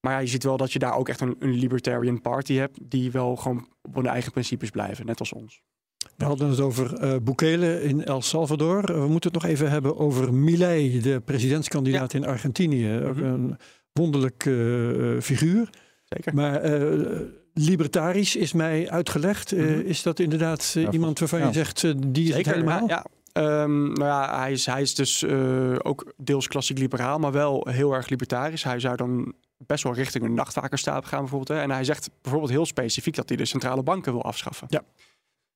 Maar 0.00 0.12
ja, 0.12 0.18
je 0.18 0.26
ziet 0.26 0.44
wel 0.44 0.56
dat 0.56 0.72
je 0.72 0.78
daar 0.78 0.96
ook 0.96 1.08
echt 1.08 1.20
een, 1.20 1.36
een 1.38 1.54
libertarian 1.54 2.20
party 2.20 2.54
hebt 2.54 2.78
die 2.82 3.10
wel 3.10 3.36
gewoon 3.36 3.68
op 3.82 3.94
hun 3.94 4.06
eigen 4.06 4.32
principes 4.32 4.70
blijven, 4.70 5.06
net 5.06 5.18
als 5.18 5.32
ons. 5.32 5.62
We 6.16 6.24
hadden 6.24 6.48
het 6.48 6.60
over 6.60 7.04
uh, 7.04 7.16
Bukele 7.22 7.82
in 7.82 8.04
El 8.04 8.22
Salvador. 8.22 9.00
We 9.00 9.08
moeten 9.08 9.32
het 9.32 9.42
nog 9.42 9.50
even 9.50 9.70
hebben 9.70 9.96
over 9.96 10.34
Milei, 10.34 11.00
de 11.00 11.20
presidentskandidaat 11.20 12.14
in 12.14 12.26
Argentinië. 12.26 13.00
Ook 13.00 13.16
mhm. 13.16 13.24
een 13.24 13.58
wonderlijk 13.92 14.44
uh, 14.44 15.20
figuur. 15.20 15.70
Zeker. 16.04 16.34
Maar 16.34 16.80
uh, 16.80 17.20
libertarisch 17.54 18.36
is 18.36 18.52
mij 18.52 18.90
uitgelegd. 18.90 19.52
Mhm. 19.52 19.80
Is 19.80 20.02
dat 20.02 20.18
inderdaad 20.18 20.76
iemand 20.90 21.18
waarvan 21.18 21.46
je 21.46 21.52
zegt, 21.52 22.12
die 22.12 22.28
is 22.28 22.34
het 22.34 22.46
helemaal? 22.46 22.88
Ja, 22.88 23.06
Um, 23.38 23.92
nou 23.92 24.04
ja, 24.04 24.38
hij 24.40 24.52
is, 24.52 24.66
hij 24.66 24.82
is 24.82 24.94
dus 24.94 25.22
uh, 25.22 25.76
ook 25.78 26.12
deels 26.16 26.48
klassiek 26.48 26.78
liberaal, 26.78 27.18
maar 27.18 27.32
wel 27.32 27.66
heel 27.70 27.92
erg 27.92 28.08
libertarisch. 28.08 28.64
Hij 28.64 28.80
zou 28.80 28.96
dan 28.96 29.34
best 29.56 29.84
wel 29.84 29.94
richting 29.94 30.24
een 30.24 30.34
nachtwakerstaat 30.34 31.06
gaan 31.06 31.20
bijvoorbeeld. 31.20 31.58
Hè. 31.58 31.64
En 31.64 31.70
hij 31.70 31.84
zegt 31.84 32.10
bijvoorbeeld 32.22 32.52
heel 32.52 32.66
specifiek 32.66 33.14
dat 33.14 33.28
hij 33.28 33.36
de 33.36 33.44
centrale 33.44 33.82
banken 33.82 34.12
wil 34.12 34.24
afschaffen. 34.24 34.66
Ja. 34.70 34.82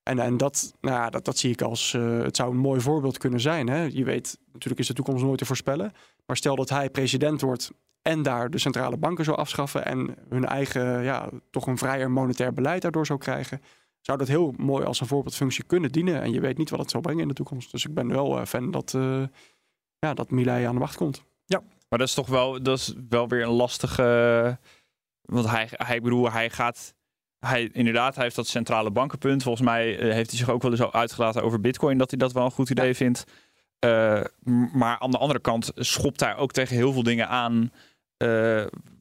En, 0.03 0.19
en 0.19 0.37
dat, 0.37 0.73
nou 0.81 0.97
ja, 0.97 1.11
dat, 1.11 1.25
dat 1.25 1.39
zie 1.39 1.51
ik 1.51 1.63
als, 1.63 1.93
uh, 1.93 2.23
het 2.23 2.37
zou 2.37 2.51
een 2.51 2.57
mooi 2.57 2.81
voorbeeld 2.81 3.19
kunnen 3.19 3.41
zijn. 3.41 3.69
Hè. 3.69 3.83
Je 3.83 4.05
weet, 4.05 4.39
natuurlijk 4.53 4.81
is 4.81 4.87
de 4.87 4.95
toekomst 4.95 5.25
nooit 5.25 5.39
te 5.39 5.45
voorspellen. 5.45 5.93
Maar 6.27 6.37
stel 6.37 6.57
dat 6.57 6.69
hij 6.69 6.91
president 6.91 7.41
wordt 7.41 7.71
en 8.07 8.23
daar 8.23 8.51
de 8.51 8.59
centrale 8.59 8.97
banken 8.97 9.25
zou 9.25 9.37
afschaffen 9.37 9.85
en 9.85 10.17
hun 10.29 10.45
eigen, 10.45 11.03
ja, 11.03 11.29
toch 11.51 11.67
een 11.67 11.79
vrijer 11.79 12.11
monetair 12.11 12.53
beleid 12.53 12.83
daardoor 12.83 13.07
zou 13.07 13.19
krijgen 13.19 13.61
zou 14.07 14.19
dat 14.19 14.29
heel 14.29 14.55
mooi 14.57 14.85
als 14.85 15.01
een 15.01 15.07
voorbeeldfunctie 15.07 15.65
kunnen 15.65 15.93
dienen. 15.93 16.23
En 16.23 16.33
je 16.33 16.41
weet 16.41 16.59
niet 16.59 16.71
wat 16.71 16.81
het 16.81 16.91
zal 16.91 17.01
brengen 17.01 17.23
in 17.23 17.29
de 17.29 17.35
toekomst. 17.35 17.71
Dus 17.71 17.85
ik 17.85 17.95
ben 17.95 18.09
wel 18.09 18.39
uh, 18.39 18.45
fan 18.45 18.71
dat, 18.71 18.93
uh, 18.93 19.23
ja, 19.99 20.15
dat 20.15 20.31
Milei 20.31 20.65
aan 20.65 20.75
de 20.75 20.81
macht 20.81 20.97
komt. 20.97 21.25
Ja, 21.45 21.63
maar 21.89 21.99
dat 21.99 22.09
is 22.09 22.15
toch 22.15 22.29
wel, 22.29 22.63
dat 22.63 22.79
is 22.79 22.95
wel 23.09 23.29
weer 23.29 23.43
een 23.43 23.49
lastige. 23.49 24.59
Want 25.23 25.51
hij, 25.51 25.69
hij 25.71 26.01
bedoel, 26.01 26.33
hij 26.33 26.51
gaat. 26.51 26.95
Hij, 27.39 27.71
inderdaad, 27.73 28.15
hij 28.15 28.25
heeft 28.25 28.37
dat 28.37 28.47
centrale 28.47 28.91
bankenpunt. 28.91 29.43
Volgens 29.43 29.65
mij 29.65 29.99
uh, 29.99 30.13
heeft 30.13 30.31
hij 30.31 30.39
zich 30.39 30.51
ook 30.51 30.63
wel 30.63 30.71
eens 30.71 30.93
uitgelaten 30.93 31.43
over 31.43 31.61
Bitcoin, 31.61 31.99
dat 31.99 32.11
hij 32.11 32.19
dat 32.19 32.33
wel 32.33 32.45
een 32.45 32.51
goed 32.51 32.71
idee 32.71 32.95
vindt. 32.95 33.25
maar 34.73 34.99
aan 34.99 35.11
de 35.11 35.19
andere 35.19 35.41
kant 35.41 35.71
schopt 35.75 36.21
hij 36.21 36.37
ook 36.37 36.53
tegen 36.53 36.77
heel 36.77 36.93
veel 36.93 37.03
dingen 37.03 37.29
aan. 37.29 37.73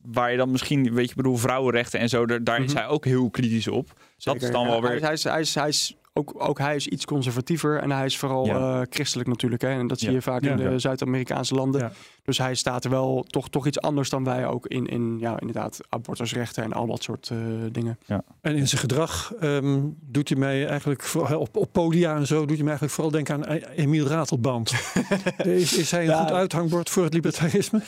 Waar 0.02 0.32
je 0.32 0.38
dan 0.38 0.52
misschien, 0.52 0.94
weet 0.94 1.10
je, 1.10 1.16
bedoel, 1.16 1.38
vrouwenrechten 1.38 2.00
en 2.00 2.10
zo, 2.10 2.26
daar, 2.26 2.44
daar 2.44 2.64
is 2.64 2.74
mhm. 2.74 2.82
hij 2.82 2.88
ook 2.88 3.06
heel 3.06 3.30
kritisch 3.30 3.68
op. 3.68 3.94
Dat 4.18 4.42
is 4.42 4.52
dan 4.52 4.68
wel 4.68 4.82
weer... 4.82 5.02
Hij, 5.02 5.14
is, 5.14 5.24
hij, 5.24 5.40
is, 5.40 5.56
hij 5.56 5.68
is 5.68 5.98
ook, 6.18 6.34
ook 6.38 6.60
hij 6.60 6.76
is 6.76 6.88
iets 6.88 7.06
conservatiever 7.06 7.80
en 7.80 7.92
hij 7.92 8.06
is 8.06 8.18
vooral 8.18 8.48
eh, 8.48 8.82
christelijk 8.90 9.30
natuurlijk. 9.30 9.62
Hè? 9.62 9.70
En 9.70 9.88
dat 9.88 10.00
zie 10.00 10.12
je 10.12 10.22
vaak 10.22 10.42
in 10.42 10.58
de 10.58 10.80
Zuid-Amerikaanse 10.80 11.56
landen. 11.56 11.92
Dus 12.24 12.38
hij 12.38 12.56
staat 12.56 12.84
er 12.84 12.90
wel 12.90 13.26
toch, 13.28 13.50
toch 13.50 13.68
iets 13.68 13.82
anders 13.82 14.10
dan 14.10 14.24
wij 14.24 14.48
ook 14.48 14.68
in, 14.68 14.86
in 14.86 15.18
ja, 15.20 15.40
inderdaad, 15.40 15.80
abortusrechten 15.90 16.64
en 16.64 16.74
al 16.74 16.88
dat 16.88 17.04
soort 17.04 17.30
uh, 17.34 17.40
dingen. 17.72 18.00
En 18.42 18.56
in 18.56 18.68
zijn 18.68 18.82
gedrag 18.82 19.34
um, 19.42 19.98
doet 20.02 20.30
hij 20.30 20.38
mij 20.38 20.68
eigenlijk 20.68 21.04
vooral, 21.04 21.40
op, 21.40 21.56
op 21.56 21.72
podia 21.72 22.16
en 22.16 22.28
zo 22.28 22.40
doet 22.40 22.56
hij 22.56 22.58
mij 22.58 22.78
eigenlijk 22.78 22.94
vooral 22.94 23.12
denken 23.12 23.36
aan 23.36 23.58
Emiel 23.76 24.08
Ratelband. 24.08 24.72
is, 25.38 25.78
is 25.78 25.92
hij 25.92 26.08
een 26.08 26.18
goed 26.18 26.32
uithangbord 26.32 26.90
voor 26.90 27.04
het 27.04 27.14
libertarisme? 27.14 27.82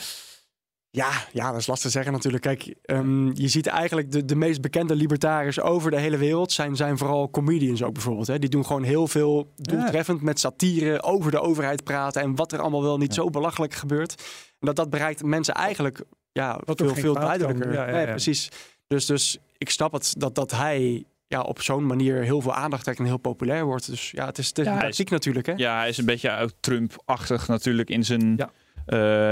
Ja, 0.90 1.10
ja, 1.32 1.50
dat 1.50 1.60
is 1.60 1.66
lastig 1.66 1.86
te 1.86 1.96
zeggen 1.96 2.12
natuurlijk. 2.12 2.42
Kijk, 2.42 2.74
um, 2.84 3.30
je 3.34 3.48
ziet 3.48 3.66
eigenlijk 3.66 4.12
de, 4.12 4.24
de 4.24 4.36
meest 4.36 4.60
bekende 4.60 4.94
libertariërs 4.94 5.60
over 5.60 5.90
de 5.90 6.00
hele 6.00 6.16
wereld 6.16 6.52
zijn, 6.52 6.76
zijn 6.76 6.98
vooral 6.98 7.30
comedians 7.30 7.82
ook 7.82 7.92
bijvoorbeeld. 7.92 8.26
Hè. 8.26 8.38
Die 8.38 8.48
doen 8.48 8.66
gewoon 8.66 8.82
heel 8.82 9.06
veel 9.06 9.52
doeltreffend 9.56 10.22
met 10.22 10.40
satire 10.40 11.02
over 11.02 11.30
de 11.30 11.40
overheid 11.40 11.84
praten 11.84 12.22
en 12.22 12.36
wat 12.36 12.52
er 12.52 12.60
allemaal 12.60 12.82
wel 12.82 12.98
niet 12.98 13.14
zo 13.14 13.30
belachelijk 13.30 13.74
gebeurt. 13.74 14.14
En 14.58 14.66
dat 14.66 14.76
dat 14.76 14.90
bereikt 14.90 15.22
mensen 15.22 15.54
eigenlijk 15.54 16.02
ja, 16.32 16.60
wat 16.64 16.78
veel, 16.78 16.94
veel 16.94 17.14
duidelijker. 17.14 17.72
Ja, 17.72 18.00
ja, 18.00 18.06
precies. 18.06 18.48
Dus, 18.86 19.06
dus 19.06 19.38
ik 19.58 19.70
snap 19.70 19.92
het 19.92 20.14
dat, 20.18 20.34
dat 20.34 20.50
hij 20.50 21.04
ja, 21.26 21.40
op 21.40 21.62
zo'n 21.62 21.86
manier 21.86 22.22
heel 22.22 22.40
veel 22.40 22.54
aandacht 22.54 22.82
trekt 22.82 22.98
en 22.98 23.04
heel 23.04 23.16
populair 23.16 23.64
wordt. 23.64 23.86
Dus 23.90 24.10
ja, 24.10 24.26
het 24.26 24.38
is, 24.38 24.52
het 24.54 24.84
is 24.88 24.96
ziek 24.96 25.10
natuurlijk. 25.10 25.46
Hè? 25.46 25.52
Ja, 25.56 25.78
hij 25.78 25.88
is 25.88 25.98
een 25.98 26.04
beetje 26.04 26.50
Trump-achtig 26.60 27.48
natuurlijk 27.48 27.90
in 27.90 28.04
zijn... 28.04 28.34
Ja 28.36 28.50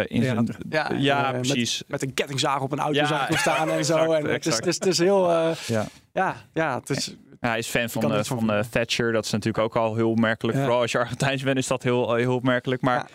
in 0.08 0.22
ja, 0.22 0.22
zijn, 0.22 0.48
ja, 0.68 0.92
ja 0.92 1.34
uh, 1.34 1.40
precies. 1.40 1.78
Met, 1.78 1.88
met, 1.88 2.02
een 2.02 2.14
kettingzaag 2.14 2.60
op 2.60 2.72
een 2.72 2.78
auto 2.78 3.00
ja, 3.00 3.28
staan 3.30 3.70
en 3.70 3.84
zo. 3.94 4.12
En 4.12 4.26
het, 4.26 4.46
is, 4.46 4.56
het, 4.56 4.86
is, 4.86 4.98
heel... 4.98 5.30
Uh, 5.30 5.54
ja. 5.66 5.86
ja, 6.12 6.36
ja, 6.52 6.78
het 6.78 6.90
is... 6.90 7.16
hij 7.40 7.58
is 7.58 7.66
fan 7.66 7.90
van, 7.90 8.24
van, 8.24 8.64
Thatcher. 8.70 9.12
Dat 9.12 9.24
is 9.24 9.30
natuurlijk 9.30 9.64
ook 9.64 9.76
al 9.76 9.94
heel 9.94 10.10
opmerkelijk. 10.10 10.58
Vooral 10.58 10.80
als 10.80 10.92
je 10.92 10.98
Argentijns 10.98 11.42
bent 11.42 11.58
is 11.58 11.66
dat 11.66 11.82
heel, 11.82 12.14
heel 12.14 12.34
opmerkelijk. 12.34 12.82
Maar 12.82 13.10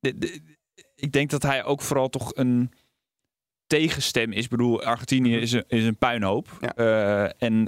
de, 0.00 0.18
de, 0.18 0.40
ik 0.94 1.12
denk 1.12 1.30
dat 1.30 1.42
hij 1.42 1.64
ook 1.64 1.82
vooral 1.82 2.08
toch 2.08 2.30
een 2.34 2.70
tegenstem 3.66 4.32
is. 4.32 4.44
Ik 4.44 4.50
bedoel, 4.50 4.82
Argentinië 4.82 5.32
mhm. 5.32 5.42
is 5.42 5.52
een, 5.52 5.64
is 5.68 5.84
een 5.84 5.96
puinhoop. 5.96 6.48
Uh, 6.76 7.42
en 7.42 7.60
uh, 7.60 7.66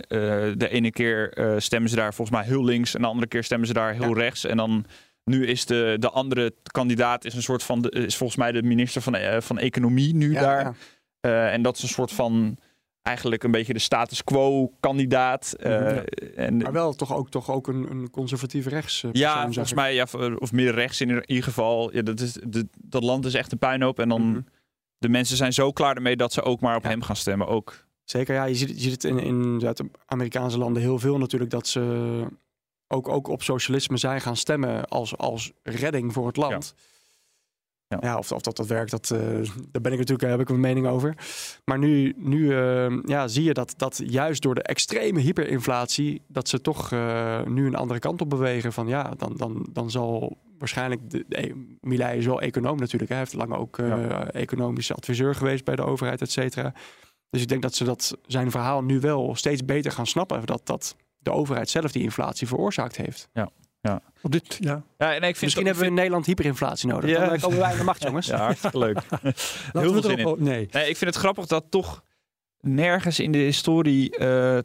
de 0.56 0.68
ene 0.68 0.90
keer 0.90 1.38
uh, 1.38 1.54
stemmen 1.58 1.90
ze 1.90 1.96
daar 1.96 2.14
volgens 2.14 2.38
mij 2.38 2.46
heel 2.46 2.64
links. 2.64 2.94
En 2.94 3.00
de 3.00 3.08
andere 3.08 3.26
keer 3.26 3.44
stemmen 3.44 3.66
ze 3.66 3.72
daar 3.74 3.92
heel 3.92 4.14
rechts. 4.14 4.44
En 4.44 4.56
dan 4.56 4.86
nu 5.30 5.46
is 5.46 5.66
de, 5.66 5.96
de 5.98 6.10
andere 6.10 6.54
kandidaat 6.62 7.24
is 7.24 7.34
een 7.34 7.42
soort 7.42 7.62
van 7.62 7.82
de, 7.82 7.90
is 7.90 8.16
volgens 8.16 8.38
mij 8.38 8.52
de 8.52 8.62
minister 8.62 9.02
van, 9.02 9.16
uh, 9.16 9.40
van 9.40 9.58
Economie 9.58 10.14
nu 10.14 10.32
daar. 10.32 10.62
Ja. 10.62 10.74
Uh, 11.20 11.52
en 11.52 11.62
dat 11.62 11.76
is 11.76 11.82
een 11.82 11.88
soort 11.88 12.12
van 12.12 12.58
eigenlijk 13.02 13.42
een 13.42 13.50
beetje 13.50 13.72
de 13.72 13.78
status 13.78 14.24
quo 14.24 14.72
kandidaat. 14.80 15.54
Uh, 15.60 15.96
en, 16.36 16.56
maar 16.56 16.72
wel 16.72 16.94
toch 16.94 17.14
ook, 17.14 17.30
toch 17.30 17.50
ook 17.50 17.66
een, 17.66 17.90
een 17.90 18.10
conservatief 18.10 18.66
rechts. 18.66 19.04
ja, 19.12 19.42
volgens 19.42 19.74
mij, 19.74 19.94
ja, 19.94 20.06
of 20.38 20.52
meer 20.52 20.74
rechts 20.74 21.00
in 21.00 21.08
ieder 21.08 21.44
geval. 21.44 21.94
Ja, 21.94 22.02
dat, 22.02 22.20
is, 22.20 22.32
de, 22.32 22.68
dat 22.80 23.02
land 23.02 23.24
is 23.24 23.34
echt 23.34 23.52
een 23.52 23.58
puinhoop. 23.58 23.98
En 23.98 24.08
dan 24.08 24.22
mm 24.22 24.32
-hmm. 24.32 24.46
de 24.98 25.08
mensen 25.08 25.36
zijn 25.36 25.52
zo 25.52 25.72
klaar 25.72 25.96
ermee 25.96 26.16
dat 26.16 26.32
ze 26.32 26.42
ook 26.42 26.60
maar 26.60 26.76
op 26.76 26.82
ja. 26.82 26.88
hem 26.88 27.02
gaan 27.02 27.16
stemmen. 27.16 27.46
Ook. 27.46 27.86
Zeker, 28.04 28.34
ja. 28.34 28.44
Je 28.44 28.54
ziet, 28.54 28.68
je 28.68 28.80
ziet 28.80 28.92
het 28.92 29.04
in, 29.04 29.18
in 29.18 29.60
Zuid-Amerikaanse 29.60 30.58
landen 30.58 30.82
heel 30.82 30.98
veel 30.98 31.18
natuurlijk 31.18 31.50
dat 31.50 31.66
ze 31.66 32.26
ook, 32.88 33.08
ook 33.08 33.28
op 33.28 33.42
socialisme 33.42 33.96
zijn 33.96 34.20
gaan 34.20 34.36
stemmen 34.36 34.84
als, 34.84 35.16
als 35.16 35.52
redding 35.62 36.12
voor 36.12 36.26
het 36.26 36.36
land. 36.36 36.74
Ja. 37.88 37.98
ja. 38.00 38.18
of, 38.18 38.32
of 38.32 38.40
dat 38.40 38.56
dat 38.56 38.66
werkt, 38.66 38.90
dat, 38.90 39.10
uh, 39.14 39.20
daar 39.70 39.82
ben 39.82 39.92
ik 39.92 39.98
natuurlijk, 39.98 40.30
heb 40.30 40.40
ik 40.40 40.48
een 40.48 40.60
mening 40.60 40.86
over. 40.86 41.14
Maar 41.64 41.78
nu, 41.78 42.14
nu 42.16 42.38
uh, 42.38 42.98
ja, 43.02 43.28
zie 43.28 43.44
je 43.44 43.52
dat, 43.52 43.74
dat 43.76 44.02
juist 44.04 44.42
door 44.42 44.54
de 44.54 44.62
extreme 44.62 45.20
hyperinflatie, 45.20 46.22
dat 46.28 46.48
ze 46.48 46.60
toch 46.60 46.90
uh, 46.90 47.42
nu 47.42 47.66
een 47.66 47.74
andere 47.74 47.98
kant 47.98 48.20
op 48.20 48.30
bewegen. 48.30 48.72
Van 48.72 48.88
ja, 48.88 49.10
dan, 49.16 49.32
dan, 49.36 49.66
dan 49.72 49.90
zal 49.90 50.38
waarschijnlijk, 50.58 51.10
de, 51.10 51.76
Milei 51.80 52.18
is 52.18 52.26
wel 52.26 52.40
econoom 52.40 52.78
natuurlijk. 52.78 53.10
Hij 53.10 53.20
heeft 53.20 53.32
lang 53.32 53.54
ook 53.54 53.76
ja. 53.76 54.30
economische 54.30 54.94
adviseur 54.94 55.34
geweest 55.34 55.64
bij 55.64 55.76
de 55.76 55.84
overheid, 55.84 56.20
et 56.20 56.30
cetera. 56.30 56.74
Dus 57.30 57.42
ik 57.42 57.48
denk 57.48 57.62
dat 57.62 57.74
ze 57.74 57.84
dat 57.84 58.16
zijn 58.26 58.50
verhaal 58.50 58.82
nu 58.82 59.00
wel 59.00 59.34
steeds 59.34 59.64
beter 59.64 59.92
gaan 59.92 60.06
snappen. 60.06 60.46
Dat, 60.46 60.66
dat 60.66 60.96
de 61.26 61.32
overheid 61.32 61.70
zelf 61.70 61.92
die 61.92 62.02
inflatie 62.02 62.46
veroorzaakt 62.46 62.96
heeft. 62.96 63.28
Ja. 63.32 63.50
Ja. 63.80 64.02
Op 64.22 64.32
dit, 64.32 64.56
ja. 64.60 64.82
ja 64.98 65.14
en 65.14 65.16
ik 65.16 65.22
vind 65.22 65.40
Misschien 65.40 65.64
hebben 65.64 65.82
we 65.82 65.88
in 65.88 65.94
Nederland 65.94 66.26
hyperinflatie 66.26 66.88
nodig. 66.88 67.10
Ja. 67.10 67.28
Dan 67.28 67.40
komen 67.40 67.58
wij 67.58 67.70
aan 67.70 67.78
de 67.78 67.84
macht, 67.84 68.02
jongens. 68.02 68.26
Ja, 68.26 68.36
hartstikke 68.36 68.78
leuk. 68.78 69.00
Heel 69.72 69.92
veel 69.92 70.02
zin 70.02 70.18
in. 70.18 70.34
Nee. 70.38 70.68
nee. 70.70 70.88
Ik 70.88 70.96
vind 70.96 71.14
het 71.14 71.14
grappig 71.14 71.46
dat 71.46 71.64
toch 71.70 72.02
nergens 72.60 73.20
in 73.20 73.32
de 73.32 73.38
historie 73.38 74.18
uh, 74.18 74.58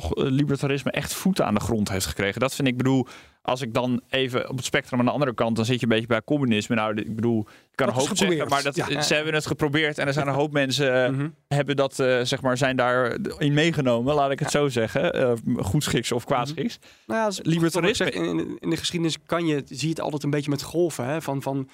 toch 0.00 0.14
libertarisme 0.14 0.90
echt 0.90 1.14
voeten 1.14 1.46
aan 1.46 1.54
de 1.54 1.60
grond 1.60 1.88
heeft 1.88 2.06
gekregen. 2.06 2.40
Dat 2.40 2.54
vind 2.54 2.68
ik, 2.68 2.76
bedoel, 2.76 3.06
als 3.42 3.62
ik 3.62 3.74
dan 3.74 4.00
even 4.08 4.48
op 4.48 4.56
het 4.56 4.64
spectrum 4.64 4.98
aan 4.98 5.04
de 5.04 5.10
andere 5.10 5.34
kant, 5.34 5.56
dan 5.56 5.64
zit 5.64 5.76
je 5.76 5.82
een 5.82 5.88
beetje 5.88 6.06
bij 6.06 6.22
communisme. 6.22 6.74
Nou, 6.74 6.94
ik 6.94 7.14
bedoel, 7.14 7.46
je 7.70 7.74
kan 7.74 7.88
een 7.88 7.94
hoop 7.94 8.10
zeggen, 8.12 8.48
maar 8.48 8.62
dat, 8.62 8.74
ze 8.74 9.14
hebben 9.14 9.34
het 9.34 9.46
geprobeerd 9.46 9.98
en 9.98 10.06
er 10.06 10.12
zijn 10.12 10.26
een 10.26 10.34
hoop 10.34 10.52
mensen 10.52 11.14
mhm. 11.14 11.28
hebben 11.48 11.76
dat, 11.76 11.94
zeg 12.22 12.42
maar, 12.42 12.56
zijn 12.56 12.76
daarin 12.76 13.52
meegenomen, 13.52 14.14
laat 14.14 14.30
ik 14.30 14.38
het 14.38 14.50
zo 14.50 14.68
zeggen. 14.68 15.20
Uh, 15.20 15.64
goedschiks 15.64 16.12
of 16.12 16.24
kwaadschiks. 16.24 16.78
Mm 16.78 16.88
Nou 17.06 17.32
ja, 17.32 17.42
libertarisme. 17.42 18.10
in, 18.10 18.58
in, 18.60 18.70
de 18.70 18.76
geschiedenis 18.76 19.18
kan 19.26 19.46
je, 19.46 19.62
zie 19.64 19.88
je 19.88 19.88
het 19.88 20.00
altijd 20.00 20.22
een 20.22 20.30
beetje 20.30 20.50
met 20.50 20.62
golven, 20.62 21.06
hè, 21.06 21.22
van, 21.22 21.42
van 21.42 21.68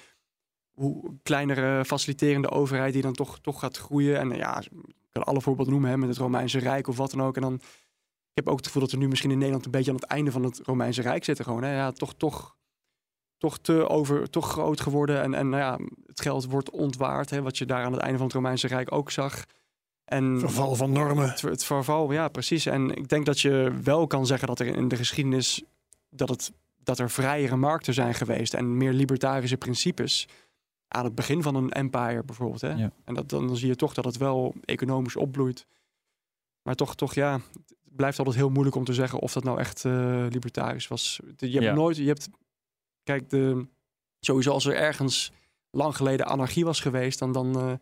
hoe 0.71 1.13
kleinere 1.23 1.85
faciliterende 1.85 2.49
overheid 2.49 2.93
die 2.93 3.01
dan 3.01 3.13
toch, 3.13 3.39
toch 3.39 3.59
gaat 3.59 3.77
groeien. 3.77 4.19
En 4.19 4.29
ja, 4.29 4.59
ik 4.59 4.69
kan 5.11 5.23
alle 5.23 5.41
voorbeelden 5.41 5.73
noemen 5.73 5.91
hè, 5.91 5.97
met 5.97 6.09
het 6.09 6.17
Romeinse 6.17 6.59
Rijk 6.59 6.87
of 6.87 6.97
wat 6.97 7.11
dan 7.11 7.21
ook. 7.21 7.35
En 7.35 7.41
dan, 7.41 7.61
ik 8.31 8.37
heb 8.37 8.47
ook 8.47 8.57
het 8.57 8.65
gevoel 8.65 8.81
dat 8.81 8.91
we 8.91 8.97
nu 8.97 9.07
misschien 9.07 9.31
in 9.31 9.37
Nederland 9.37 9.65
een 9.65 9.71
beetje 9.71 9.91
aan 9.91 9.97
het 9.97 10.05
einde 10.05 10.31
van 10.31 10.43
het 10.43 10.59
Romeinse 10.63 11.01
Rijk 11.01 11.23
zitten. 11.23 11.45
Gewoon, 11.45 11.63
hè. 11.63 11.75
Ja, 11.75 11.91
toch, 11.91 12.13
toch, 12.13 12.55
toch 13.37 13.59
te 13.59 13.89
over, 13.89 14.29
toch 14.29 14.49
groot 14.49 14.81
geworden. 14.81 15.21
En, 15.21 15.33
en 15.33 15.49
nou 15.49 15.61
ja, 15.61 15.93
het 16.05 16.21
geld 16.21 16.45
wordt 16.45 16.69
ontwaard, 16.69 17.29
hè, 17.29 17.41
wat 17.41 17.57
je 17.57 17.65
daar 17.65 17.83
aan 17.83 17.91
het 17.91 18.01
einde 18.01 18.17
van 18.17 18.25
het 18.25 18.35
Romeinse 18.35 18.67
Rijk 18.67 18.91
ook 18.91 19.11
zag. 19.11 19.45
En 20.05 20.39
verval 20.39 20.75
van 20.75 20.91
normen. 20.91 21.29
Het, 21.29 21.41
het 21.41 21.63
verval, 21.63 22.11
ja, 22.11 22.27
precies. 22.27 22.65
En 22.65 22.95
ik 22.95 23.09
denk 23.09 23.25
dat 23.25 23.39
je 23.39 23.73
wel 23.83 24.07
kan 24.07 24.25
zeggen 24.25 24.47
dat 24.47 24.59
er 24.59 24.65
in 24.65 24.87
de 24.87 24.95
geschiedenis 24.95 25.63
dat, 26.09 26.29
het, 26.29 26.51
dat 26.77 26.99
er 26.99 27.09
vrijere 27.09 27.55
markten 27.55 27.93
zijn 27.93 28.13
geweest 28.13 28.53
en 28.53 28.77
meer 28.77 28.93
libertarische 28.93 29.57
principes 29.57 30.27
aan 30.87 31.03
het 31.03 31.15
begin 31.15 31.41
van 31.41 31.55
een 31.55 31.71
empire 31.71 32.23
bijvoorbeeld. 32.23 32.61
Hè? 32.61 32.87
En 33.03 33.13
dat, 33.13 33.29
dan 33.29 33.57
zie 33.57 33.67
je 33.67 33.75
toch 33.75 33.93
dat 33.93 34.05
het 34.05 34.17
wel 34.17 34.53
economisch 34.65 35.15
opbloeit. 35.15 35.65
Maar 36.61 36.75
toch, 36.75 36.95
toch 36.95 37.13
ja, 37.13 37.39
blijft 37.95 38.17
altijd 38.17 38.35
heel 38.35 38.49
moeilijk 38.49 38.75
om 38.75 38.83
te 38.83 38.93
zeggen 38.93 39.19
of 39.19 39.33
dat 39.33 39.43
nou 39.43 39.59
echt 39.59 39.83
uh, 39.83 40.25
libertarisch 40.29 40.87
was. 40.87 41.19
Je 41.37 41.59
hebt 41.59 41.75
nooit, 41.75 41.97
je 41.97 42.07
hebt, 42.07 42.29
kijk, 43.03 43.29
de, 43.29 43.67
sowieso 44.19 44.51
als 44.51 44.65
er 44.65 44.75
ergens 44.75 45.31
lang 45.71 45.95
geleden 45.95 46.25
anarchie 46.25 46.65
was 46.65 46.79
geweest, 46.79 47.19
dan, 47.19 47.31
dan, 47.31 47.47
uh, 47.47 47.53
dan 47.53 47.77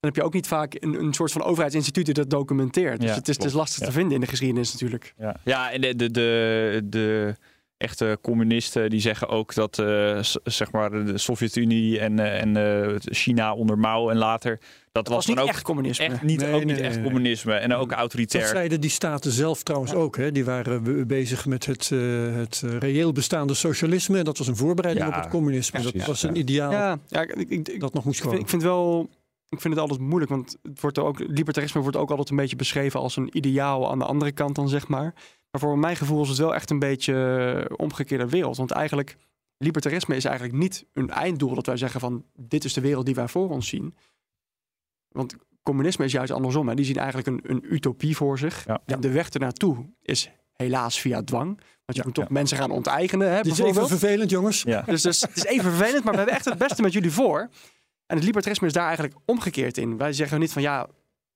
heb 0.00 0.16
je 0.16 0.22
ook 0.22 0.32
niet 0.32 0.46
vaak 0.46 0.74
een, 0.74 0.94
een 0.94 1.14
soort 1.14 1.32
van 1.32 1.42
overheidsinstituut 1.42 2.04
die 2.04 2.14
dat 2.14 2.30
documenteert. 2.30 3.00
Dus 3.00 3.14
het, 3.14 3.28
is, 3.28 3.36
het 3.36 3.44
is 3.44 3.52
lastig 3.52 3.86
te 3.86 3.92
vinden 3.92 4.14
in 4.14 4.20
de 4.20 4.26
geschiedenis 4.26 4.72
natuurlijk. 4.72 5.14
Ja, 5.18 5.36
ja 5.44 5.72
en 5.72 5.80
de, 5.80 5.96
de, 5.96 6.10
de, 6.10 6.80
de 6.84 7.34
echte 7.80 8.18
communisten 8.22 8.90
die 8.90 9.00
zeggen 9.00 9.28
ook 9.28 9.54
dat 9.54 9.78
uh, 9.78 10.18
zeg 10.44 10.72
maar 10.72 10.90
de 10.90 11.18
Sovjet-Unie 11.18 11.98
en, 11.98 12.18
uh, 12.18 12.40
en 12.40 12.56
uh, 12.56 12.96
China 12.98 13.54
onder 13.54 13.78
Mao 13.78 14.08
en 14.08 14.16
later 14.16 14.58
dat, 14.92 15.08
was, 15.08 15.26
niet 15.26 15.38
ook 15.38 15.48
echt 15.48 15.62
communisme. 15.62 16.04
Echt 16.04 16.22
niet, 16.22 16.44
ook 16.44 16.64
niet 16.64 16.80
echt 16.80 17.02
communisme 17.02 17.54
en 17.54 17.74
ook 17.74 17.92
autoritair. 17.92 18.42
Dat 18.42 18.52
zeiden 18.52 18.80
die 18.80 18.90
staten 18.90 19.32
zelf 19.32 19.62
trouwens 19.62 19.94
ook. 19.94 20.16
Hè? 20.16 20.32
Die 20.32 20.44
waren 20.44 21.06
bezig 21.06 21.46
met 21.46 21.66
het, 21.66 21.88
het 22.34 22.62
reëel 22.78 23.12
bestaande 23.12 23.54
socialisme. 23.54 24.22
Dat 24.22 24.38
was 24.38 24.46
een 24.46 24.56
voorbereiding 24.56 25.06
op 25.06 25.14
het 25.14 25.28
communisme. 25.28 25.82
dat 25.82 26.06
was 26.06 26.22
een 26.22 26.36
ideaal 26.36 26.72
ja, 26.72 26.98
ja, 27.08 27.22
ik, 27.22 27.48
ik, 27.48 27.80
dat 27.80 27.94
nog 27.94 28.04
moest 28.04 28.20
komen. 28.20 28.38
Ik 28.38 28.48
vind, 28.48 28.62
wel 28.62 29.08
ik 29.50 29.60
vind 29.60 29.74
het 29.74 29.82
altijd 29.82 30.00
moeilijk, 30.00 30.30
want 30.30 30.56
het 30.62 30.80
wordt 30.80 30.98
ook, 30.98 31.18
libertarisme 31.18 31.80
wordt 31.80 31.96
ook 31.96 32.10
altijd 32.10 32.30
een 32.30 32.36
beetje 32.36 32.56
beschreven 32.56 33.00
als 33.00 33.16
een 33.16 33.36
ideaal 33.36 33.90
aan 33.90 33.98
de 33.98 34.04
andere 34.04 34.32
kant 34.32 34.54
dan, 34.54 34.68
zeg 34.68 34.88
maar. 34.88 35.14
Maar 35.50 35.60
voor 35.60 35.78
mijn 35.78 35.96
gevoel 35.96 36.22
is 36.22 36.28
het 36.28 36.38
wel 36.38 36.54
echt 36.54 36.70
een 36.70 36.78
beetje 36.78 37.66
uh, 37.70 37.76
omgekeerde 37.76 38.28
wereld. 38.28 38.56
Want 38.56 38.70
eigenlijk, 38.70 39.16
libertarisme 39.56 40.16
is 40.16 40.24
eigenlijk 40.24 40.56
niet 40.56 40.86
een 40.92 41.10
einddoel 41.10 41.54
dat 41.54 41.66
wij 41.66 41.76
zeggen 41.76 42.00
van 42.00 42.24
dit 42.36 42.64
is 42.64 42.72
de 42.72 42.80
wereld 42.80 43.06
die 43.06 43.14
wij 43.14 43.28
voor 43.28 43.50
ons 43.50 43.68
zien. 43.68 43.96
Want 45.08 45.36
communisme 45.62 46.04
is 46.04 46.12
juist 46.12 46.32
andersom. 46.32 46.68
Hè. 46.68 46.74
Die 46.74 46.84
zien 46.84 46.96
eigenlijk 46.96 47.26
een, 47.26 47.40
een 47.42 47.74
utopie 47.74 48.16
voor 48.16 48.38
zich. 48.38 48.66
En 48.86 49.00
de 49.00 49.10
weg 49.10 49.28
ernaartoe 49.28 49.76
is 50.02 50.30
helaas 50.52 51.00
via 51.00 51.22
dwang. 51.22 51.60
Want 51.84 51.98
je 51.98 52.02
moet 52.04 52.14
toch 52.14 52.28
mensen 52.28 52.56
gaan 52.56 52.70
onteigenen. 52.70 53.28
Hè, 53.28 53.36
het 53.36 53.46
is 53.46 53.58
even 53.58 53.88
vervelend, 53.88 54.30
jongens. 54.30 54.62
Dus, 54.62 55.02
dus 55.02 55.20
het 55.20 55.36
is 55.36 55.44
even 55.44 55.72
vervelend, 55.72 56.04
maar 56.04 56.12
we 56.12 56.18
hebben 56.18 56.36
echt 56.36 56.44
het 56.44 56.58
beste 56.58 56.82
met 56.82 56.92
jullie 56.92 57.10
voor. 57.10 57.48
En 58.10 58.16
het 58.16 58.24
libertarisme 58.24 58.66
is 58.66 58.72
daar 58.72 58.86
eigenlijk 58.86 59.16
omgekeerd 59.24 59.78
in. 59.78 59.96
Wij 59.96 60.12
zeggen 60.12 60.40
niet 60.40 60.52
van 60.52 60.62
ja, 60.62 60.88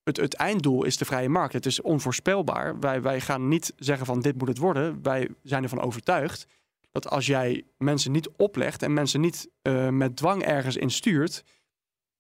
het, 0.03 0.17
het 0.17 0.35
einddoel 0.35 0.85
is 0.85 0.97
de 0.97 1.05
vrije 1.05 1.29
markt. 1.29 1.53
Het 1.53 1.67
is 1.67 1.83
onvoorspelbaar. 1.83 2.81
Wij, 2.81 3.03
wij 3.03 3.21
gaan 3.21 3.49
niet 3.49 3.73
zeggen 3.77 4.07
van 4.07 4.21
dit 4.21 4.39
moet 4.39 4.49
het 4.49 4.59
worden. 4.59 5.03
Wij 5.03 5.29
zijn 5.43 5.63
ervan 5.63 5.81
overtuigd 5.81 6.47
dat 6.91 7.11
als 7.11 7.27
jij 7.27 7.65
mensen 7.79 8.13
niet 8.13 8.29
oplegt 8.37 8.83
en 8.83 8.93
mensen 8.93 9.21
niet 9.21 9.49
uh, 9.63 9.89
met 9.89 10.17
dwang 10.17 10.43
ergens 10.43 10.77
instuurt, 10.77 11.45